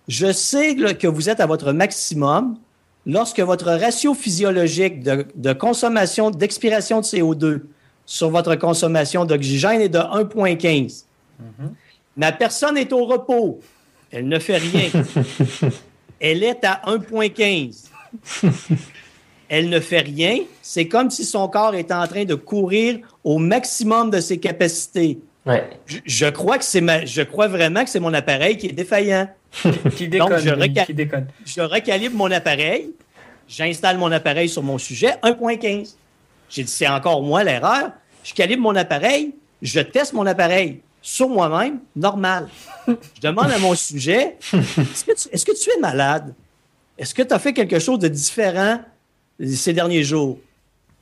Je 0.06 0.30
sais 0.30 0.76
que 0.76 1.06
vous 1.06 1.30
êtes 1.30 1.40
à 1.40 1.46
votre 1.46 1.72
maximum 1.72 2.58
lorsque 3.06 3.40
votre 3.40 3.70
ratio 3.70 4.14
physiologique 4.14 5.02
de, 5.02 5.26
de 5.34 5.52
consommation, 5.52 6.30
d'expiration 6.30 7.00
de 7.00 7.06
CO2 7.06 7.60
sur 8.06 8.30
votre 8.30 8.54
consommation 8.56 9.24
d'oxygène 9.24 9.80
est 9.80 9.88
de 9.88 9.98
1,15. 9.98 11.04
Ma 12.16 12.32
personne 12.32 12.76
est 12.76 12.92
au 12.92 13.04
repos. 13.04 13.60
Elle 14.10 14.28
ne 14.28 14.38
fait 14.38 14.58
rien. 14.58 14.90
Elle 16.20 16.42
est 16.44 16.64
à 16.64 16.82
1,15. 16.86 17.86
Elle 19.48 19.68
ne 19.68 19.80
fait 19.80 20.00
rien. 20.00 20.38
C'est 20.62 20.86
comme 20.86 21.10
si 21.10 21.24
son 21.24 21.48
corps 21.48 21.74
était 21.74 21.94
en 21.94 22.06
train 22.06 22.24
de 22.24 22.34
courir 22.34 22.98
au 23.24 23.38
maximum 23.38 24.10
de 24.10 24.20
ses 24.20 24.38
capacités. 24.38 25.18
Ouais. 25.44 25.68
Je, 25.86 25.98
je 26.04 26.26
crois 26.26 26.58
que 26.58 26.64
c'est 26.64 26.80
ma, 26.80 27.04
je 27.04 27.22
crois 27.22 27.48
vraiment 27.48 27.84
que 27.84 27.90
c'est 27.90 28.00
mon 28.00 28.14
appareil 28.14 28.56
qui 28.56 28.68
est 28.68 28.72
défaillant. 28.72 29.28
Qui 29.96 30.08
déconne, 30.08 30.28
Donc, 30.30 30.38
je 30.38 30.50
Denis, 30.50 30.74
reca- 30.74 30.86
qui 30.86 30.94
déconne. 30.94 31.26
Je 31.44 31.60
recalibre 31.60 32.16
mon 32.16 32.30
appareil, 32.30 32.90
j'installe 33.48 33.98
mon 33.98 34.10
appareil 34.12 34.48
sur 34.48 34.62
mon 34.62 34.78
sujet, 34.78 35.12
1.15. 35.22 35.94
J'ai 36.50 36.64
dit, 36.64 36.70
c'est 36.70 36.88
encore 36.88 37.22
moi 37.22 37.42
l'erreur. 37.44 37.90
Je 38.22 38.32
calibre 38.34 38.62
mon 38.62 38.74
appareil, 38.76 39.34
je 39.62 39.80
teste 39.80 40.12
mon 40.12 40.26
appareil 40.26 40.80
sur 41.02 41.28
moi-même, 41.28 41.80
normal. 41.94 42.48
Je 42.88 42.94
demande 43.20 43.50
à 43.50 43.58
mon 43.58 43.74
sujet, 43.74 44.36
est-ce 44.52 45.04
que, 45.04 45.12
tu, 45.12 45.28
est-ce 45.32 45.44
que 45.44 45.52
tu 45.52 45.70
es 45.70 45.80
malade? 45.80 46.34
Est-ce 46.96 47.14
que 47.14 47.22
tu 47.22 47.34
as 47.34 47.38
fait 47.38 47.52
quelque 47.52 47.78
chose 47.78 47.98
de 47.98 48.08
différent 48.08 48.80
ces 49.44 49.72
derniers 49.72 50.02
jours? 50.04 50.38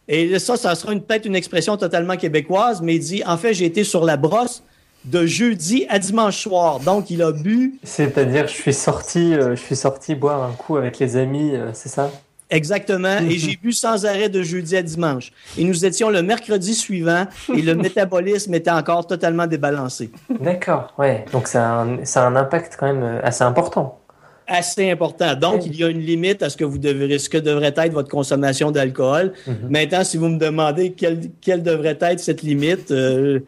Et 0.08 0.38
ça, 0.40 0.56
ça 0.56 0.74
sera 0.74 0.92
peut-être 0.96 1.26
une 1.26 1.36
expression 1.36 1.76
totalement 1.76 2.16
québécoise, 2.16 2.80
mais 2.82 2.96
il 2.96 3.00
dit, 3.00 3.22
en 3.24 3.36
fait, 3.38 3.54
j'ai 3.54 3.66
été 3.66 3.84
sur 3.84 4.04
la 4.04 4.16
brosse, 4.16 4.62
de 5.04 5.26
jeudi 5.26 5.86
à 5.88 5.98
dimanche 5.98 6.42
soir. 6.42 6.80
Donc, 6.80 7.10
il 7.10 7.22
a 7.22 7.32
bu. 7.32 7.74
C'est-à-dire, 7.82 8.46
je 8.46 8.52
suis 8.52 8.74
sorti, 8.74 9.34
euh, 9.34 9.56
je 9.56 9.60
suis 9.60 9.76
sorti 9.76 10.14
boire 10.14 10.42
un 10.42 10.52
coup 10.52 10.76
avec 10.76 10.98
les 10.98 11.16
amis, 11.16 11.52
euh, 11.54 11.70
c'est 11.72 11.88
ça? 11.88 12.10
Exactement. 12.50 13.18
Et 13.30 13.38
j'ai 13.38 13.56
bu 13.56 13.72
sans 13.72 14.04
arrêt 14.04 14.28
de 14.28 14.42
jeudi 14.42 14.76
à 14.76 14.82
dimanche. 14.82 15.32
Et 15.56 15.64
nous 15.64 15.86
étions 15.86 16.10
le 16.10 16.22
mercredi 16.22 16.74
suivant 16.74 17.24
et 17.56 17.62
le 17.62 17.74
métabolisme 17.74 18.52
était 18.52 18.70
encore 18.70 19.06
totalement 19.06 19.46
débalancé. 19.46 20.10
D'accord, 20.38 20.92
ouais. 20.98 21.24
Donc 21.32 21.48
ça 21.48 21.80
a, 21.80 21.82
un, 21.84 22.04
ça 22.04 22.24
a 22.24 22.26
un 22.26 22.36
impact 22.36 22.76
quand 22.78 22.92
même 22.92 23.02
euh, 23.02 23.20
assez 23.22 23.42
important. 23.42 23.98
Assez 24.46 24.90
important. 24.90 25.34
Donc, 25.34 25.64
il 25.64 25.74
y 25.76 25.82
a 25.82 25.88
une 25.88 26.00
limite 26.00 26.42
à 26.42 26.50
ce 26.50 26.58
que 26.58 26.64
vous 26.64 26.76
devrez, 26.76 27.18
ce 27.18 27.30
que 27.30 27.38
devrait 27.38 27.72
être 27.74 27.92
votre 27.92 28.10
consommation 28.10 28.70
d'alcool. 28.70 29.32
Mhm. 29.46 29.56
Maintenant, 29.70 30.04
si 30.04 30.18
vous 30.18 30.28
me 30.28 30.38
demandez 30.38 30.92
quelle, 30.92 31.20
quelle 31.40 31.62
devrait 31.62 31.96
être 32.02 32.20
cette 32.20 32.42
limite, 32.42 32.90
euh, 32.90 33.40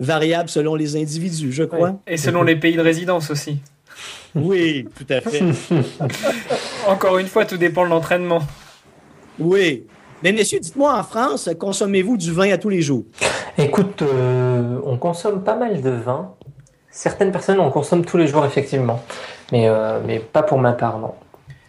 variable 0.00 0.48
selon 0.48 0.74
les 0.74 0.96
individus, 0.96 1.52
je 1.52 1.64
crois. 1.64 2.00
Et 2.06 2.16
selon 2.16 2.42
les 2.42 2.56
pays 2.56 2.76
de 2.76 2.82
résidence 2.82 3.30
aussi. 3.30 3.60
Oui, 4.34 4.86
tout 4.94 5.06
à 5.08 5.20
fait. 5.20 5.42
Encore 6.86 7.18
une 7.18 7.26
fois, 7.26 7.46
tout 7.46 7.56
dépend 7.56 7.84
de 7.84 7.90
l'entraînement. 7.90 8.42
Oui. 9.38 9.86
Mais 10.22 10.32
messieurs, 10.32 10.60
dites-moi, 10.60 10.98
en 10.98 11.02
France, 11.02 11.48
consommez-vous 11.58 12.16
du 12.16 12.32
vin 12.32 12.50
à 12.50 12.58
tous 12.58 12.68
les 12.68 12.82
jours? 12.82 13.04
Écoute, 13.58 14.02
euh, 14.02 14.78
on 14.84 14.98
consomme 14.98 15.42
pas 15.42 15.56
mal 15.56 15.80
de 15.80 15.90
vin. 15.90 16.34
Certaines 16.90 17.32
personnes 17.32 17.60
en 17.60 17.70
consomment 17.70 18.04
tous 18.04 18.16
les 18.16 18.26
jours, 18.26 18.44
effectivement. 18.44 19.02
Mais, 19.52 19.68
euh, 19.68 20.00
mais 20.04 20.18
pas 20.18 20.42
pour 20.42 20.58
ma 20.58 20.72
part, 20.72 20.98
non. 20.98 21.14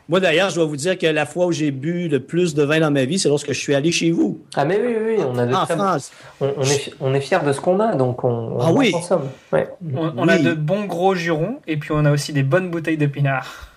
Moi, 0.09 0.19
d'ailleurs, 0.21 0.49
je 0.49 0.55
dois 0.55 0.65
vous 0.65 0.77
dire 0.77 0.97
que 0.97 1.05
la 1.05 1.25
fois 1.25 1.47
où 1.47 1.51
j'ai 1.51 1.71
bu 1.71 2.07
le 2.07 2.21
plus 2.21 2.55
de 2.55 2.63
vin 2.63 2.79
dans 2.79 2.91
ma 2.91 3.03
vie, 3.05 3.19
c'est 3.19 3.27
lorsque 3.27 3.49
je 3.51 3.59
suis 3.59 3.75
allé 3.75 3.91
chez 3.91 4.11
vous. 4.11 4.41
Ah, 4.55 4.63
mais 4.63 4.79
oui, 4.81 4.95
oui, 4.97 5.15
oui, 5.17 5.23
on 5.27 5.37
a 5.37 5.45
de 5.45 5.53
En 5.53 5.65
très- 5.65 5.75
France. 5.75 6.11
On, 6.39 6.53
on 6.57 6.63
est, 6.63 6.93
on 7.01 7.13
est 7.13 7.19
fiers 7.19 7.39
de 7.45 7.51
ce 7.51 7.59
qu'on 7.59 7.79
a, 7.81 7.93
donc 7.95 8.23
on, 8.23 8.29
on 8.29 8.59
Ah 8.61 8.65
en 8.67 8.73
oui. 8.75 8.91
consomme. 8.91 9.27
Ouais. 9.51 9.67
On, 9.95 10.13
on 10.15 10.27
a 10.29 10.37
de 10.37 10.53
bons 10.53 10.85
gros 10.85 11.13
jurons 11.13 11.59
et 11.67 11.75
puis 11.77 11.89
on 11.91 12.05
a 12.05 12.11
aussi 12.11 12.31
des 12.31 12.43
bonnes 12.43 12.69
bouteilles 12.71 12.97
de 12.97 13.05
pinard. 13.07 13.67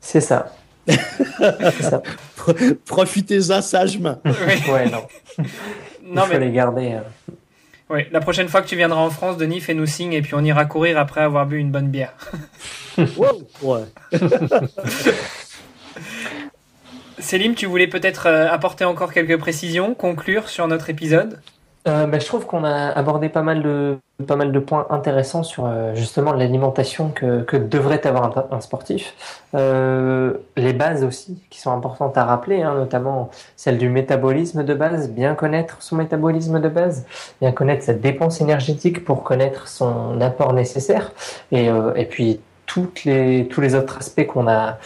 C'est 0.00 0.20
ça. 0.20 0.52
Profitez-en 2.86 3.62
sagement. 3.62 4.18
Oui. 4.24 4.32
Ouais, 4.72 4.90
non. 4.90 5.02
Non, 6.02 6.22
Il 6.24 6.26
faut 6.26 6.26
mais 6.32 6.38
les 6.40 6.50
garder. 6.52 6.92
euh. 6.94 7.32
oui, 7.90 8.02
la 8.10 8.20
prochaine 8.20 8.48
fois 8.48 8.62
que 8.62 8.66
tu 8.68 8.76
viendras 8.76 9.00
en 9.00 9.10
France, 9.10 9.36
Denis, 9.36 9.60
fais-nous 9.60 9.86
signe 9.86 10.14
et 10.14 10.22
puis 10.22 10.34
on 10.34 10.42
ira 10.42 10.64
courir 10.64 10.98
après 10.98 11.20
avoir 11.20 11.46
bu 11.46 11.58
une 11.58 11.70
bonne 11.70 11.88
bière. 11.88 12.14
Wow. 13.16 13.42
Ouais. 13.62 14.18
Célim, 17.20 17.54
tu 17.54 17.66
voulais 17.66 17.88
peut-être 17.88 18.26
euh, 18.26 18.48
apporter 18.48 18.84
encore 18.84 19.12
quelques 19.12 19.38
précisions, 19.38 19.94
conclure 19.94 20.48
sur 20.48 20.68
notre 20.68 20.88
épisode? 20.88 21.40
Euh, 21.86 22.06
ben, 22.06 22.20
je 22.20 22.26
trouve 22.26 22.46
qu'on 22.46 22.64
a 22.64 22.90
abordé 22.90 23.28
pas 23.28 23.42
mal 23.42 23.62
de, 23.62 23.98
pas 24.26 24.36
mal 24.36 24.52
de 24.52 24.58
points 24.58 24.86
intéressants 24.90 25.42
sur 25.42 25.64
euh, 25.66 25.94
justement 25.94 26.32
l'alimentation 26.32 27.08
que, 27.08 27.42
que 27.42 27.56
devrait 27.56 28.06
avoir 28.06 28.52
un, 28.52 28.60
sportif. 28.60 29.14
Les 29.54 30.72
bases 30.74 31.02
aussi, 31.02 31.42
qui 31.50 31.60
sont 31.60 31.72
importantes 31.72 32.16
à 32.18 32.24
rappeler, 32.24 32.62
hein, 32.62 32.74
notamment 32.74 33.30
celle 33.56 33.78
du 33.78 33.88
métabolisme 33.88 34.64
de 34.64 34.74
base, 34.74 35.10
bien 35.10 35.34
connaître 35.34 35.82
son 35.82 35.96
métabolisme 35.96 36.60
de 36.60 36.68
base, 36.68 37.06
bien 37.40 37.52
connaître 37.52 37.84
sa 37.84 37.94
dépense 37.94 38.40
énergétique 38.40 39.04
pour 39.04 39.22
connaître 39.24 39.66
son 39.66 40.20
apport 40.20 40.52
nécessaire, 40.52 41.12
et, 41.52 41.68
et 41.96 42.04
puis 42.04 42.40
les, 43.04 43.48
tous 43.48 43.60
les 43.60 43.74
autres 43.74 43.98
aspects 43.98 44.26
qu'on 44.26 44.48
a, 44.48 44.78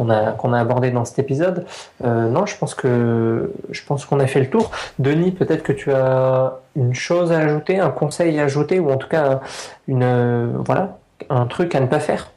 qu'on 0.00 0.10
a, 0.10 0.32
qu'on 0.32 0.52
a 0.52 0.60
abordés 0.60 0.90
dans 0.90 1.04
cet 1.04 1.18
épisode. 1.18 1.66
Euh, 2.04 2.28
non, 2.28 2.46
je 2.46 2.56
pense 2.56 2.74
que 2.74 3.52
je 3.70 3.82
pense 3.84 4.06
qu'on 4.06 4.20
a 4.20 4.26
fait 4.26 4.40
le 4.40 4.48
tour. 4.48 4.70
Denis, 4.98 5.32
peut-être 5.32 5.62
que 5.62 5.72
tu 5.72 5.92
as 5.92 6.58
une 6.74 6.94
chose 6.94 7.32
à 7.32 7.38
ajouter, 7.38 7.78
un 7.78 7.90
conseil 7.90 8.38
à 8.38 8.44
ajouter, 8.44 8.80
ou 8.80 8.90
en 8.90 8.96
tout 8.96 9.08
cas 9.08 9.40
une 9.88 10.02
euh, 10.02 10.46
voilà 10.64 10.98
un 11.28 11.46
truc 11.46 11.74
à 11.74 11.80
ne 11.80 11.86
pas 11.86 12.00
faire? 12.00 12.32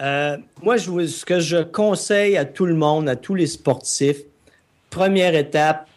Euh, 0.00 0.36
moi, 0.62 0.76
je, 0.76 1.06
ce 1.06 1.24
que 1.24 1.40
je 1.40 1.62
conseille 1.62 2.36
à 2.36 2.44
tout 2.44 2.66
le 2.66 2.74
monde, 2.74 3.08
à 3.08 3.16
tous 3.16 3.34
les 3.34 3.46
sportifs, 3.46 4.20
première 4.90 5.34
étape, 5.34 5.88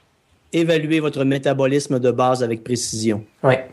évaluez 0.53 0.99
votre 1.01 1.23
métabolisme 1.23 1.99
de 1.99 2.09
base 2.09 2.41
avec 2.41 2.63
précision. 2.63 3.23
Ouais. 3.43 3.69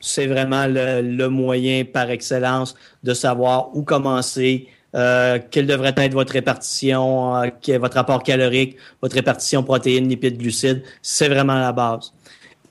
C'est 0.00 0.26
vraiment 0.26 0.66
le, 0.66 1.02
le 1.02 1.28
moyen 1.28 1.84
par 1.84 2.10
excellence 2.10 2.76
de 3.02 3.14
savoir 3.14 3.74
où 3.74 3.82
commencer, 3.82 4.68
euh, 4.94 5.38
quelle 5.50 5.66
devrait 5.66 5.94
être 5.96 6.12
votre 6.12 6.32
répartition, 6.32 7.36
euh, 7.36 7.78
votre 7.78 7.96
rapport 7.96 8.22
calorique, 8.22 8.76
votre 9.02 9.14
répartition 9.14 9.62
protéines, 9.62 10.08
lipides, 10.08 10.38
glucides? 10.38 10.82
C'est 11.02 11.28
vraiment 11.28 11.58
la 11.58 11.72
base. 11.72 12.12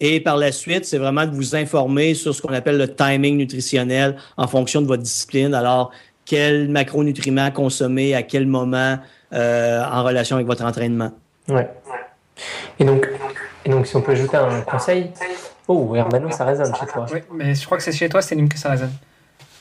Et 0.02 0.20
par 0.22 0.38
la 0.38 0.52
suite, 0.52 0.86
c'est 0.86 0.98
vraiment 0.98 1.26
de 1.26 1.36
vous 1.36 1.56
informer 1.56 2.14
sur 2.14 2.34
ce 2.34 2.42
qu'on 2.42 2.54
appelle 2.54 2.78
le 2.78 2.94
timing 2.94 3.38
nutritionnel 3.38 4.16
en 4.38 4.48
fonction 4.48 4.82
de 4.82 4.88
votre 4.88 5.04
discipline. 5.04 5.54
Alors, 5.54 5.92
quels 6.26 6.70
macronutriments 6.70 7.52
consommer 7.52 8.16
à 8.16 8.24
quel 8.24 8.46
moment 8.46 8.98
euh, 9.32 9.84
en 9.84 10.04
relation 10.04 10.38
avec 10.38 10.48
votre 10.48 10.66
entraînement. 10.66 11.12
Ouais. 11.48 11.70
Et 12.80 12.86
donc, 12.86 13.08
et 13.64 13.70
donc, 13.70 13.86
si 13.86 13.96
on 13.96 14.02
peut 14.02 14.14
ajouter 14.14 14.38
un 14.38 14.62
conseil. 14.62 15.12
Oh, 15.68 15.96
Hermano, 15.96 16.32
ça 16.32 16.46
résonne 16.46 16.74
chez 16.74 16.88
toi. 16.88 17.06
Oui, 17.14 17.20
mais 17.32 17.54
je 17.54 17.64
crois 17.64 17.78
que 17.78 17.84
c'est 17.84 17.92
chez 17.92 18.10
toi, 18.10 18.24
Célim, 18.24 18.50
que 18.50 18.58
ça 18.58 18.72
résonne. 18.72 18.94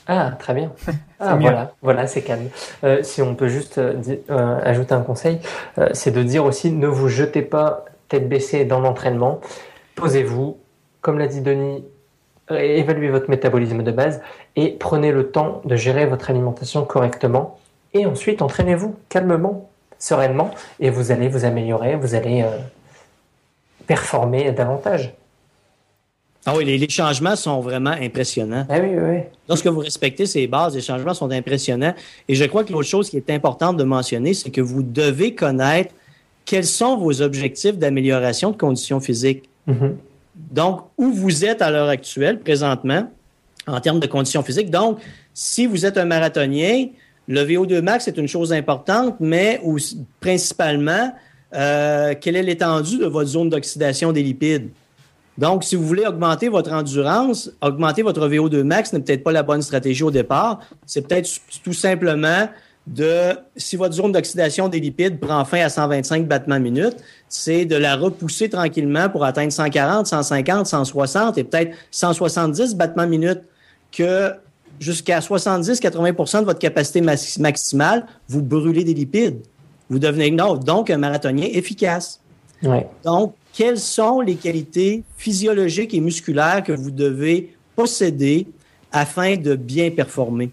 Ah, 0.09 0.31
très 0.37 0.53
bien. 0.53 0.71
Ah, 1.21 1.35
voilà, 1.35 1.73
voilà, 1.81 2.07
c'est 2.07 2.21
calme. 2.21 2.47
Euh, 2.85 3.03
si 3.03 3.21
on 3.21 3.35
peut 3.35 3.49
juste 3.49 3.77
euh, 3.77 4.01
euh, 4.29 4.59
ajouter 4.63 4.93
un 4.93 5.01
conseil, 5.01 5.41
euh, 5.77 5.89
c'est 5.91 6.11
de 6.11 6.23
dire 6.23 6.45
aussi 6.45 6.71
ne 6.71 6.87
vous 6.87 7.09
jetez 7.09 7.41
pas 7.41 7.83
tête 8.07 8.29
baissée 8.29 8.63
dans 8.63 8.79
l'entraînement. 8.79 9.41
Posez-vous, 9.95 10.57
comme 11.01 11.19
l'a 11.19 11.27
dit 11.27 11.41
Denis, 11.41 11.83
évaluez 12.49 13.09
votre 13.09 13.29
métabolisme 13.29 13.83
de 13.83 13.91
base 13.91 14.21
et 14.55 14.69
prenez 14.69 15.11
le 15.11 15.29
temps 15.29 15.61
de 15.65 15.75
gérer 15.75 16.05
votre 16.05 16.29
alimentation 16.29 16.85
correctement. 16.85 17.59
Et 17.93 18.05
ensuite, 18.05 18.41
entraînez-vous 18.41 18.95
calmement, 19.09 19.69
sereinement, 19.97 20.51
et 20.79 20.89
vous 20.89 21.11
allez 21.11 21.27
vous 21.27 21.43
améliorer, 21.43 21.97
vous 21.97 22.15
allez 22.15 22.45
performer 23.87 24.53
davantage. 24.53 25.13
Ah 26.45 26.53
oui, 26.55 26.65
les, 26.65 26.77
les 26.77 26.89
changements 26.89 27.35
sont 27.35 27.59
vraiment 27.59 27.91
impressionnants. 27.91 28.65
Ah 28.69 28.79
oui, 28.79 28.95
oui. 28.97 29.19
Lorsque 29.47 29.67
vous 29.67 29.79
respectez 29.79 30.25
ces 30.25 30.47
bases, 30.47 30.75
les 30.75 30.81
changements 30.81 31.13
sont 31.13 31.29
impressionnants. 31.31 31.93
Et 32.27 32.35
je 32.35 32.45
crois 32.45 32.63
que 32.63 32.71
l'autre 32.71 32.87
chose 32.87 33.09
qui 33.09 33.17
est 33.17 33.29
importante 33.29 33.77
de 33.77 33.83
mentionner, 33.83 34.33
c'est 34.33 34.49
que 34.49 34.61
vous 34.61 34.81
devez 34.81 35.35
connaître 35.35 35.93
quels 36.45 36.65
sont 36.65 36.97
vos 36.97 37.21
objectifs 37.21 37.77
d'amélioration 37.77 38.51
de 38.51 38.57
conditions 38.57 38.99
physiques. 38.99 39.49
Mhm. 39.67 39.97
Donc, 40.51 40.81
où 40.97 41.11
vous 41.11 41.45
êtes 41.45 41.61
à 41.61 41.69
l'heure 41.69 41.89
actuelle, 41.89 42.39
présentement, 42.39 43.11
en 43.67 43.79
termes 43.81 43.99
de 43.99 44.07
conditions 44.07 44.41
physiques. 44.41 44.71
Donc, 44.71 44.99
si 45.33 45.67
vous 45.67 45.85
êtes 45.85 45.97
un 45.97 46.05
marathonien, 46.05 46.87
le 47.27 47.41
VO2 47.43 47.81
max 47.81 48.07
est 48.07 48.17
une 48.17 48.27
chose 48.27 48.51
importante, 48.51 49.17
mais 49.19 49.61
principalement, 50.19 51.13
euh, 51.53 52.15
quelle 52.19 52.35
est 52.35 52.43
l'étendue 52.43 52.97
de 52.97 53.05
votre 53.05 53.29
zone 53.29 53.49
d'oxydation 53.49 54.11
des 54.11 54.23
lipides? 54.23 54.69
Donc, 55.39 55.63
si 55.63 55.77
vous 55.77 55.85
voulez 55.85 56.05
augmenter 56.05 56.49
votre 56.49 56.73
endurance, 56.73 57.49
augmenter 57.61 58.01
votre 58.01 58.27
VO2 58.27 58.63
max 58.63 58.91
n'est 58.91 58.99
peut-être 58.99 59.23
pas 59.23 59.31
la 59.31 59.41
bonne 59.41 59.61
stratégie 59.61 60.03
au 60.03 60.11
départ. 60.11 60.59
C'est 60.85 61.07
peut-être 61.07 61.29
tout 61.63 61.71
simplement 61.71 62.49
de, 62.85 63.37
si 63.55 63.77
votre 63.77 63.93
zone 63.93 64.11
d'oxydation 64.11 64.67
des 64.67 64.81
lipides 64.81 65.17
prend 65.17 65.45
fin 65.45 65.61
à 65.61 65.69
125 65.69 66.27
battements 66.27 66.59
minutes, 66.59 66.97
c'est 67.29 67.63
de 67.63 67.77
la 67.77 67.95
repousser 67.95 68.49
tranquillement 68.49 69.07
pour 69.07 69.23
atteindre 69.23 69.53
140, 69.53 70.07
150, 70.07 70.67
160 70.67 71.37
et 71.37 71.45
peut-être 71.45 71.73
170 71.89 72.75
battements 72.75 73.07
minutes 73.07 73.41
que 73.93 74.33
jusqu'à 74.77 75.19
70-80% 75.19 76.41
de 76.41 76.45
votre 76.45 76.59
capacité 76.59 76.99
max- 76.99 77.39
maximale, 77.39 78.05
vous 78.27 78.41
brûlez 78.41 78.83
des 78.83 78.93
lipides. 78.93 79.39
Vous 79.89 79.99
devenez 79.99 80.31
donc 80.31 80.89
un 80.89 80.97
marathonien 80.97 81.47
efficace. 81.49 82.19
Ouais. 82.61 82.85
Donc, 83.05 83.35
quelles 83.59 83.77
sont 83.77 84.21
les 84.21 84.35
qualités 84.35 85.03
physiologiques 85.17 85.93
et 85.93 85.99
musculaires 85.99 86.63
que 86.63 86.71
vous 86.71 86.91
devez 86.91 87.57
posséder 87.75 88.47
afin 88.93 89.35
de 89.35 89.53
bien 89.55 89.91
performer? 89.91 90.51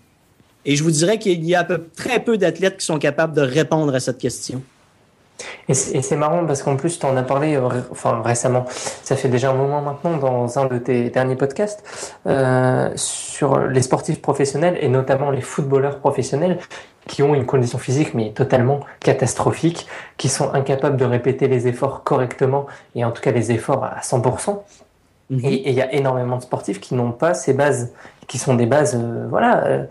Et 0.64 0.74
je 0.74 0.82
vous 0.82 0.90
dirais 0.90 1.16
qu'il 1.16 1.44
y 1.44 1.54
a 1.54 1.64
très 1.94 2.24
peu 2.24 2.36
d'athlètes 2.36 2.78
qui 2.78 2.84
sont 2.84 2.98
capables 2.98 3.32
de 3.32 3.42
répondre 3.42 3.94
à 3.94 4.00
cette 4.00 4.18
question. 4.18 4.61
Et 5.68 5.74
c'est 5.74 6.16
marrant 6.16 6.47
parce 6.47 6.62
qu'en 6.62 6.76
plus, 6.76 6.99
tu 6.99 7.07
en 7.07 7.16
as 7.16 7.22
parlé 7.22 7.57
euh, 7.57 7.68
enfin, 7.91 8.22
récemment, 8.22 8.64
ça 8.68 9.16
fait 9.16 9.28
déjà 9.28 9.51
un 9.51 9.55
moment 9.55 9.82
maintenant 9.82 10.16
dans 10.16 10.59
un 10.59 10.66
de 10.66 10.78
tes 10.78 11.11
derniers 11.11 11.37
podcasts, 11.37 11.84
euh, 12.26 12.91
sur 12.97 13.59
les 13.59 13.82
sportifs 13.82 14.22
professionnels 14.22 14.78
et 14.80 14.89
notamment 14.89 15.30
les 15.30 15.41
footballeurs 15.41 15.99
professionnels 15.99 16.59
qui 17.07 17.22
ont 17.22 17.34
une 17.34 17.47
condition 17.47 17.78
physique 17.78 18.14
mais 18.14 18.32
totalement 18.32 18.80
catastrophique, 19.01 19.87
qui 20.16 20.28
sont 20.28 20.53
incapables 20.55 20.97
de 20.97 21.05
répéter 21.05 21.49
les 21.49 21.68
efforts 21.68 22.03
correctement 22.03 22.66
et 22.95 23.05
en 23.05 23.12
tout 23.12 23.22
cas 23.22 23.30
les 23.30 23.53
efforts 23.53 23.84
à 23.84 24.01
100%. 24.01 24.59
Et 25.30 25.55
et 25.55 25.70
il 25.70 25.74
y 25.74 25.82
a 25.82 25.93
énormément 25.93 26.37
de 26.37 26.43
sportifs 26.43 26.80
qui 26.80 26.95
n'ont 26.95 27.12
pas 27.12 27.34
ces 27.34 27.53
bases, 27.53 27.93
qui 28.28 28.39
sont 28.39 28.55
des 28.55 28.66
bases, 28.66 28.95
euh, 28.97 29.26
voilà, 29.28 29.64
euh, 29.66 29.84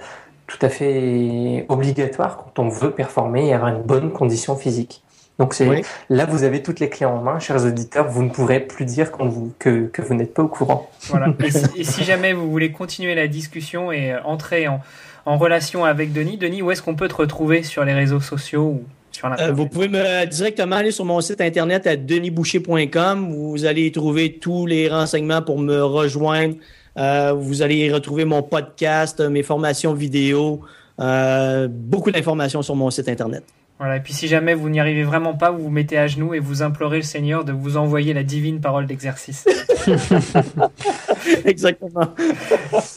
tout 0.47 0.59
à 0.61 0.69
fait 0.69 1.65
obligatoires 1.69 2.37
quand 2.37 2.59
on 2.59 2.69
veut 2.69 2.91
performer 2.91 3.47
et 3.47 3.53
avoir 3.53 3.69
une 3.69 3.81
bonne 3.81 4.11
condition 4.11 4.55
physique. 4.55 5.04
Donc 5.37 5.53
c'est 5.53 5.81
là 6.09 6.25
vous 6.25 6.43
avez 6.43 6.63
toutes 6.63 6.79
les 6.79 6.89
clés 6.89 7.05
en 7.05 7.21
main, 7.21 7.39
chers 7.39 7.65
auditeurs. 7.65 8.07
Vous 8.07 8.23
ne 8.23 8.29
pourrez 8.29 8.61
plus 8.61 8.85
dire 8.85 9.11
vous, 9.19 9.53
que, 9.59 9.87
que 9.87 10.01
vous 10.01 10.13
n'êtes 10.13 10.33
pas 10.33 10.43
au 10.43 10.47
courant. 10.47 10.89
Voilà. 11.09 11.27
Et 11.75 11.83
si, 11.83 12.03
jamais 12.03 12.33
vous 12.33 12.49
voulez 12.49 12.71
continuer 12.71 13.15
la 13.15 13.27
discussion 13.27 13.91
et 13.91 14.13
euh, 14.13 14.23
entrer 14.23 14.67
en, 14.67 14.79
en 15.25 15.37
relation 15.37 15.83
avec 15.83 16.13
Denis, 16.13 16.37
Denis, 16.37 16.61
où 16.61 16.71
est-ce 16.71 16.81
qu'on 16.81 16.95
peut 16.95 17.09
te 17.09 17.15
retrouver 17.15 17.63
sur 17.63 17.83
les 17.83 17.93
réseaux 17.93 18.21
sociaux 18.21 18.63
ou 18.63 18.83
sur 19.11 19.29
euh, 19.29 19.51
Vous 19.51 19.67
pouvez 19.67 19.89
me, 19.89 20.25
directement 20.25 20.77
aller 20.77 20.91
sur 20.91 21.03
mon 21.03 21.19
site 21.19 21.41
internet 21.41 21.85
à 21.85 21.97
denisboucher.com. 21.97 23.33
Vous 23.33 23.65
allez 23.65 23.87
y 23.87 23.91
trouver 23.91 24.37
tous 24.39 24.65
les 24.65 24.87
renseignements 24.87 25.41
pour 25.41 25.59
me 25.59 25.83
rejoindre. 25.83 26.55
Euh, 26.97 27.33
vous 27.33 27.61
allez 27.61 27.75
y 27.75 27.91
retrouver 27.91 28.23
mon 28.23 28.41
podcast, 28.41 29.19
mes 29.19 29.43
formations 29.43 29.93
vidéo, 29.93 30.61
beaucoup 30.97 32.11
d'informations 32.11 32.61
sur 32.61 32.75
mon 32.75 32.89
site 32.89 33.09
internet. 33.09 33.43
Voilà, 33.77 33.97
et 33.97 33.99
puis 33.99 34.13
si 34.13 34.29
jamais 34.29 34.53
vous 34.53 34.69
n'y 34.69 34.79
arrivez 34.79 35.03
vraiment 35.03 35.33
pas, 35.33 35.51
vous 35.51 35.63
vous 35.63 35.69
mettez 35.69 35.97
à 35.97 36.07
genoux 36.07 36.33
et 36.33 36.39
vous 36.39 36.61
implorez 36.61 36.97
le 36.97 37.03
Seigneur 37.03 37.43
de 37.43 37.51
vous 37.51 37.75
envoyer 37.75 38.13
la 38.13 38.23
divine 38.23 38.61
parole 38.61 38.85
d'exercice. 38.85 39.45
Exactement. 41.45 42.07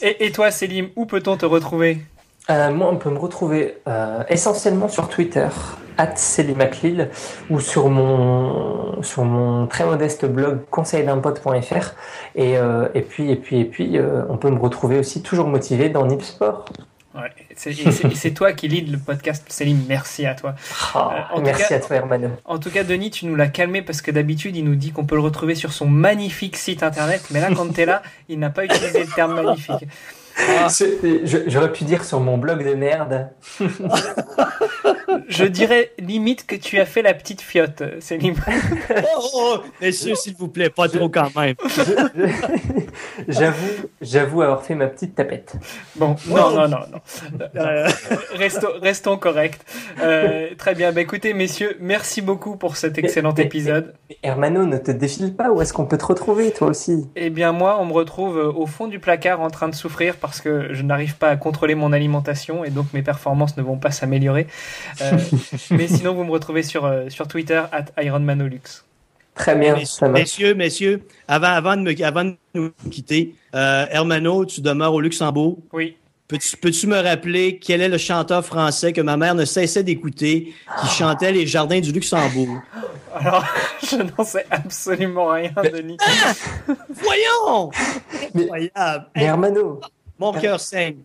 Et, 0.01 0.31
toi, 0.31 0.51
Célim, 0.51 0.89
où 0.95 1.05
peut-on 1.05 1.35
te 1.35 1.45
retrouver? 1.45 1.97
Euh, 2.49 2.71
Moi, 2.71 2.89
on 2.89 2.95
peut 2.95 3.09
me 3.09 3.17
retrouver 3.17 3.75
euh, 3.89 4.23
essentiellement 4.29 4.87
sur 4.87 5.09
Twitter, 5.09 5.49
at 5.97 6.15
ou 7.49 7.59
sur 7.59 7.89
mon, 7.89 9.03
sur 9.03 9.25
mon 9.25 9.67
très 9.67 9.85
modeste 9.85 10.25
blog 10.25 10.59
conseildunpote.fr. 10.71 11.93
Et, 12.35 12.57
euh, 12.57 12.87
et 12.93 13.01
puis, 13.01 13.29
et 13.29 13.35
puis, 13.35 13.59
et 13.59 13.65
puis 13.65 13.99
on 14.29 14.37
peut 14.37 14.49
me 14.49 14.59
retrouver 14.59 14.97
aussi 14.97 15.21
toujours 15.21 15.47
motivé 15.47 15.89
dans 15.89 16.05
Nipsport. 16.05 16.63
Ouais, 17.21 18.13
c'est 18.15 18.31
toi 18.31 18.53
qui 18.53 18.67
lead 18.67 18.91
le 18.91 18.97
podcast, 18.97 19.45
Céline. 19.49 19.83
Merci 19.87 20.25
à 20.25 20.35
toi. 20.35 20.55
Ah, 20.93 21.29
euh, 21.35 21.41
merci 21.43 21.73
à 21.73 21.79
toi, 21.79 21.97
Hermano. 21.97 22.29
En 22.45 22.59
tout 22.59 22.69
cas, 22.69 22.83
Denis, 22.83 23.11
tu 23.11 23.25
nous 23.25 23.35
l'as 23.35 23.47
calmé 23.47 23.81
parce 23.81 24.01
que 24.01 24.11
d'habitude, 24.11 24.55
il 24.55 24.63
nous 24.63 24.75
dit 24.75 24.91
qu'on 24.91 25.05
peut 25.05 25.15
le 25.15 25.21
retrouver 25.21 25.55
sur 25.55 25.73
son 25.73 25.87
magnifique 25.87 26.55
site 26.55 26.83
internet. 26.83 27.23
Mais 27.31 27.41
là, 27.41 27.49
quand 27.55 27.73
tu 27.73 27.81
es 27.81 27.85
là, 27.85 28.01
il 28.27 28.39
n'a 28.39 28.49
pas 28.49 28.65
utilisé 28.65 29.01
le 29.01 29.13
terme 29.13 29.35
magnifique. 29.35 29.87
Ah. 30.37 30.67
J'aurais 31.47 31.71
pu 31.71 31.83
dire 31.83 32.03
sur 32.05 32.19
mon 32.19 32.37
blog 32.37 32.63
de 32.65 32.73
merde. 32.73 33.29
Je 35.27 35.45
dirais 35.45 35.91
limite 35.99 36.45
que 36.45 36.55
tu 36.55 36.79
as 36.79 36.85
fait 36.85 37.01
la 37.01 37.13
petite 37.13 37.41
fiotte, 37.41 37.83
Céline. 37.99 38.35
oh, 39.17 39.29
oh, 39.33 39.57
messieurs, 39.81 40.15
s'il 40.15 40.35
vous 40.35 40.47
plaît, 40.47 40.69
pas 40.69 40.87
trop 40.87 41.09
quand 41.09 41.35
même. 41.35 41.55
J'avoue, 43.27 43.89
j'avoue 44.01 44.41
avoir 44.41 44.63
fait 44.63 44.75
ma 44.75 44.87
petite 44.87 45.15
tapette. 45.15 45.55
Bon, 45.95 46.15
non, 46.27 46.51
non, 46.51 46.67
non, 46.67 46.79
non. 46.91 46.99
Euh, 47.55 47.87
restons, 48.33 48.67
restons 48.81 49.17
corrects. 49.17 49.59
Euh, 50.01 50.49
très 50.57 50.75
bien. 50.75 50.91
Bah, 50.91 51.01
écoutez, 51.01 51.33
messieurs, 51.33 51.77
merci 51.79 52.21
beaucoup 52.21 52.55
pour 52.55 52.77
cet 52.77 52.97
excellent 52.97 53.33
épisode. 53.35 53.93
Hermano, 54.23 54.65
ne 54.65 54.77
te 54.77 54.91
défile 54.91 55.35
pas. 55.35 55.51
Où 55.51 55.61
est-ce 55.61 55.73
qu'on 55.73 55.85
peut 55.85 55.97
te 55.97 56.05
retrouver, 56.05 56.51
toi 56.51 56.69
aussi? 56.69 57.07
Eh 57.15 57.29
bien, 57.29 57.51
moi, 57.51 57.77
on 57.79 57.85
me 57.85 57.93
retrouve 57.93 58.37
au 58.37 58.65
fond 58.65 58.87
du 58.87 58.99
placard 58.99 59.41
en 59.41 59.49
train 59.49 59.69
de 59.69 59.75
souffrir 59.75 60.15
parce 60.15 60.41
que 60.41 60.73
je 60.73 60.83
n'arrive 60.83 61.15
pas 61.15 61.29
à 61.29 61.37
contrôler 61.37 61.75
mon 61.75 61.93
alimentation 61.93 62.63
et 62.63 62.69
donc 62.69 62.87
mes 62.93 63.01
performances 63.01 63.57
ne 63.57 63.63
vont 63.63 63.77
pas 63.77 63.91
s'améliorer. 63.91 64.47
Euh, 65.01 65.17
mais 65.71 65.87
sinon, 65.87 66.13
vous 66.13 66.23
me 66.23 66.31
retrouvez 66.31 66.63
sur, 66.63 66.85
euh, 66.85 67.09
sur 67.09 67.27
Twitter, 67.27 67.63
at 67.71 67.85
IronManolux. 68.01 68.83
Très 69.35 69.55
bien. 69.55 69.77
messieurs, 70.09 70.53
messieurs, 70.53 71.01
avant, 71.27 71.47
avant, 71.47 71.77
de, 71.77 71.81
me, 71.81 72.03
avant 72.03 72.25
de 72.25 72.35
nous 72.53 72.71
quitter, 72.91 73.35
euh, 73.55 73.85
Hermano, 73.89 74.45
tu 74.45 74.59
demeures 74.59 74.93
au 74.93 74.99
Luxembourg. 74.99 75.57
Oui. 75.71 75.95
Peux-tu 76.27 76.57
peux 76.57 76.69
me 76.87 77.01
rappeler 77.01 77.57
quel 77.57 77.81
est 77.81 77.89
le 77.89 77.97
chanteur 77.97 78.45
français 78.45 78.93
que 78.93 79.01
ma 79.01 79.17
mère 79.17 79.33
ne 79.33 79.45
cessait 79.45 79.81
d'écouter 79.81 80.53
qui 80.81 80.87
chantait 80.87 81.31
Les 81.31 81.47
Jardins 81.47 81.79
du 81.79 81.91
Luxembourg? 81.91 82.61
Alors, 83.15 83.45
je 83.83 83.95
n'en 83.95 84.23
sais 84.23 84.45
absolument 84.51 85.29
rien, 85.29 85.51
Denis. 85.73 85.97
Voyons! 86.89 87.71
Mais, 88.35 88.71
Hermano, 89.15 89.79
mon 90.19 90.33
cœur 90.33 90.59
saigne. 90.59 90.97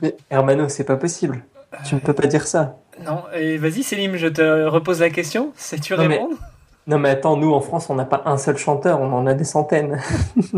Mais 0.00 0.14
Hermano, 0.30 0.68
c'est 0.68 0.84
pas 0.84 0.96
possible. 0.96 1.42
Tu 1.84 1.94
ne 1.94 2.00
peux 2.00 2.12
pas 2.12 2.26
dire 2.26 2.46
ça. 2.46 2.78
Non, 3.04 3.24
et 3.34 3.56
vas-y 3.56 3.82
Célim, 3.82 4.16
je 4.16 4.26
te 4.26 4.66
repose 4.66 5.00
la 5.00 5.10
question. 5.10 5.52
Sais-tu 5.56 5.94
répondre? 5.94 6.36
Non 6.86 6.98
mais 6.98 7.10
attends, 7.10 7.36
nous 7.36 7.52
en 7.52 7.60
France, 7.60 7.90
on 7.90 7.94
n'a 7.94 8.06
pas 8.06 8.22
un 8.24 8.38
seul 8.38 8.56
chanteur, 8.56 9.00
on 9.00 9.12
en 9.12 9.26
a 9.26 9.34
des 9.34 9.44
centaines. 9.44 10.00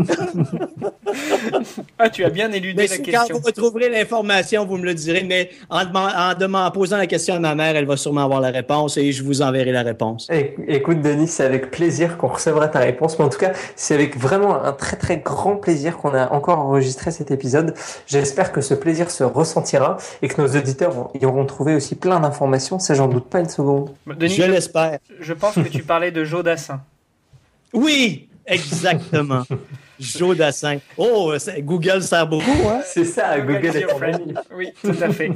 ah, 1.99 2.09
tu 2.09 2.23
as 2.23 2.29
bien 2.29 2.51
éludé 2.51 2.87
la 2.87 2.97
question. 2.97 3.11
Quand 3.27 3.33
vous 3.33 3.45
retrouverez 3.45 3.89
l'information, 3.89 4.65
vous 4.65 4.77
me 4.77 4.85
le 4.85 4.93
direz, 4.93 5.23
mais 5.23 5.49
en, 5.69 5.83
en, 5.83 6.71
posant 6.71 6.97
la 6.97 7.07
question 7.07 7.35
à 7.35 7.39
ma 7.39 7.55
mère, 7.55 7.75
elle 7.75 7.85
va 7.85 7.97
sûrement 7.97 8.23
avoir 8.23 8.39
la 8.39 8.51
réponse 8.51 8.95
et 8.97 9.11
je 9.11 9.21
vous 9.21 9.41
enverrai 9.41 9.71
la 9.73 9.83
réponse. 9.83 10.29
Écoute 10.67 11.01
Denis, 11.01 11.27
c'est 11.27 11.43
avec 11.43 11.71
plaisir 11.71 12.17
qu'on 12.17 12.27
recevra 12.27 12.69
ta 12.69 12.79
réponse, 12.79 13.19
mais 13.19 13.25
en 13.25 13.29
tout 13.29 13.39
cas, 13.39 13.51
c'est 13.75 13.93
avec 13.93 14.17
vraiment 14.17 14.63
un 14.63 14.71
très 14.71 14.95
très 14.95 15.17
grand 15.17 15.57
plaisir 15.57 15.97
qu'on 15.97 16.13
a 16.13 16.31
encore 16.31 16.59
enregistré 16.59 17.11
cet 17.11 17.31
épisode. 17.31 17.73
J'espère 18.07 18.53
que 18.53 18.61
ce 18.61 18.73
plaisir 18.73 19.11
se 19.11 19.25
ressentira 19.25 19.97
et 20.21 20.29
que 20.29 20.41
nos 20.41 20.47
auditeurs 20.47 21.09
y 21.19 21.25
auront 21.25 21.45
trouvé 21.45 21.75
aussi 21.75 21.95
plein 21.95 22.21
d'informations, 22.21 22.79
ça 22.79 22.93
j'en 22.93 23.07
doute 23.07 23.25
pas 23.25 23.41
une 23.41 23.49
seconde. 23.49 23.91
Denis, 24.07 24.33
je 24.33 24.43
l'espère. 24.43 24.99
Je 25.19 25.33
pense 25.33 25.55
que 25.55 25.67
tu 25.67 25.83
parlais 25.83 26.12
de 26.13 26.23
Joe 26.23 26.43
Dassin. 26.43 26.81
Oui, 27.73 28.29
exactement. 28.45 29.43
Joe 29.99 30.35
Dassin. 30.35 30.79
Oh, 30.97 31.33
Google 31.59 32.01
sert 32.01 32.27
beaucoup, 32.27 32.67
hein? 32.67 32.81
C'est 32.85 33.05
ça, 33.05 33.39
Google, 33.39 33.77
est 33.77 33.87
ton 33.87 33.99
Oui, 34.55 34.69
tout 34.81 34.95
à 35.01 35.09
fait. 35.09 35.31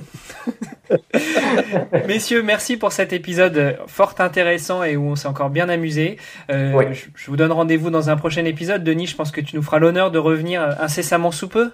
Messieurs, 2.08 2.44
merci 2.44 2.78
pour 2.78 2.92
cet 2.92 3.14
épisode 3.14 3.78
fort 3.88 4.16
intéressant 4.20 4.84
et 4.84 4.98
où 4.98 5.04
on 5.04 5.16
s'est 5.16 5.28
encore 5.28 5.50
bien 5.50 5.70
amusé. 5.70 6.18
Euh, 6.50 6.94
je, 7.16 7.28
vous 7.28 7.38
donne 7.38 7.52
rendez-vous 7.52 7.90
dans 7.90 8.10
un 8.10 8.18
prochain 8.18 8.46
épisode. 8.46 8.84
Denis, 8.84 9.08
je 9.08 9.16
pense 9.16 9.32
que 9.32 9.42
tu 9.42 9.56
nous 9.56 9.64
feras 9.64 9.80
l'honneur 9.80 10.12
de 10.12 10.20
revenir 10.20 10.62
incessamment 10.80 11.32
sous 11.32 11.48
peu. 11.48 11.72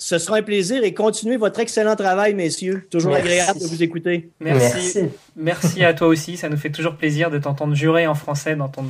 Ce 0.00 0.18
sera 0.18 0.36
un 0.36 0.42
plaisir 0.42 0.84
et 0.84 0.94
continuez 0.94 1.36
votre 1.36 1.58
excellent 1.58 1.96
travail, 1.96 2.32
messieurs. 2.32 2.86
Toujours 2.88 3.16
agréable 3.16 3.58
de 3.58 3.66
vous 3.66 3.82
écouter. 3.82 4.30
Merci. 4.38 5.00
Merci. 5.34 5.84
à 5.84 5.92
toi 5.92 6.06
aussi. 6.06 6.36
Ça 6.36 6.48
nous 6.48 6.56
fait 6.56 6.70
toujours 6.70 6.94
plaisir 6.94 7.32
de 7.32 7.38
t'entendre 7.38 7.74
jurer 7.74 8.06
en 8.06 8.14
français 8.14 8.54
dans 8.54 8.68
ton, 8.68 8.84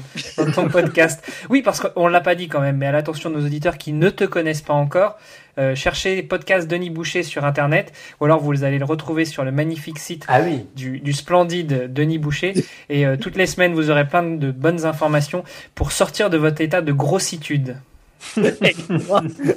ton 0.54 0.68
podcast. 0.68 1.24
Oui, 1.48 1.62
parce 1.62 1.80
qu'on 1.80 2.08
l'a 2.08 2.20
pas 2.20 2.34
dit 2.34 2.48
quand 2.48 2.60
même, 2.60 2.76
mais 2.76 2.86
à 2.86 2.92
l'attention 2.92 3.30
de 3.30 3.36
nos 3.36 3.46
auditeurs 3.46 3.78
qui 3.78 3.94
ne 3.94 4.10
te 4.10 4.24
connaissent 4.24 4.60
pas 4.60 4.74
encore, 4.74 5.16
euh, 5.56 5.74
cherchez 5.74 6.22
podcast 6.22 6.68
Denis 6.68 6.90
Boucher 6.90 7.22
sur 7.22 7.46
Internet, 7.46 7.92
ou 8.20 8.26
alors 8.26 8.40
vous 8.40 8.62
allez 8.62 8.78
le 8.78 8.84
retrouver 8.84 9.24
sur 9.24 9.44
le 9.44 9.50
magnifique 9.50 9.98
site 9.98 10.26
ah 10.28 10.42
oui. 10.42 10.66
du, 10.76 11.00
du, 11.00 11.14
splendide 11.14 11.90
Denis 11.90 12.18
Boucher. 12.18 12.52
Et 12.90 13.06
euh, 13.06 13.16
toutes 13.16 13.36
les 13.36 13.46
semaines, 13.46 13.72
vous 13.72 13.88
aurez 13.90 14.06
plein 14.06 14.22
de 14.22 14.50
bonnes 14.50 14.84
informations 14.84 15.42
pour 15.74 15.90
sortir 15.90 16.28
de 16.28 16.36
votre 16.36 16.60
état 16.60 16.82
de 16.82 16.92
grossitude. 16.92 17.76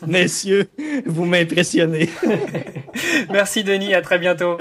Messieurs, 0.08 0.70
vous 1.06 1.26
m'impressionnez. 1.26 2.10
Merci 3.32 3.64
Denis, 3.64 3.94
à 3.94 4.02
très 4.02 4.20
bientôt. 4.20 4.58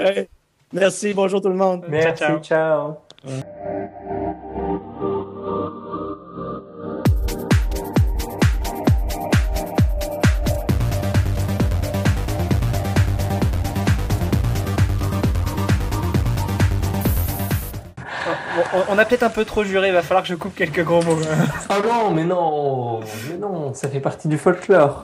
Merci, 0.73 1.13
bonjour 1.13 1.41
tout 1.41 1.49
le 1.49 1.55
monde. 1.55 1.85
Merci, 1.89 2.23
ciao. 2.41 2.97
On 18.89 18.97
a 18.97 19.05
peut-être 19.05 19.23
un 19.23 19.29
peu 19.29 19.45
trop 19.45 19.63
juré, 19.63 19.91
va 19.91 20.01
falloir 20.01 20.23
que 20.23 20.29
je 20.29 20.35
coupe 20.35 20.55
quelques 20.55 20.83
gros 20.83 21.01
mots. 21.01 21.17
ah 21.69 21.77
non, 21.85 22.11
mais 22.11 22.23
non, 22.23 22.99
mais 23.29 23.37
non, 23.37 23.73
ça 23.73 23.87
fait 23.87 23.99
partie 23.99 24.27
du 24.27 24.37
folklore. 24.37 24.99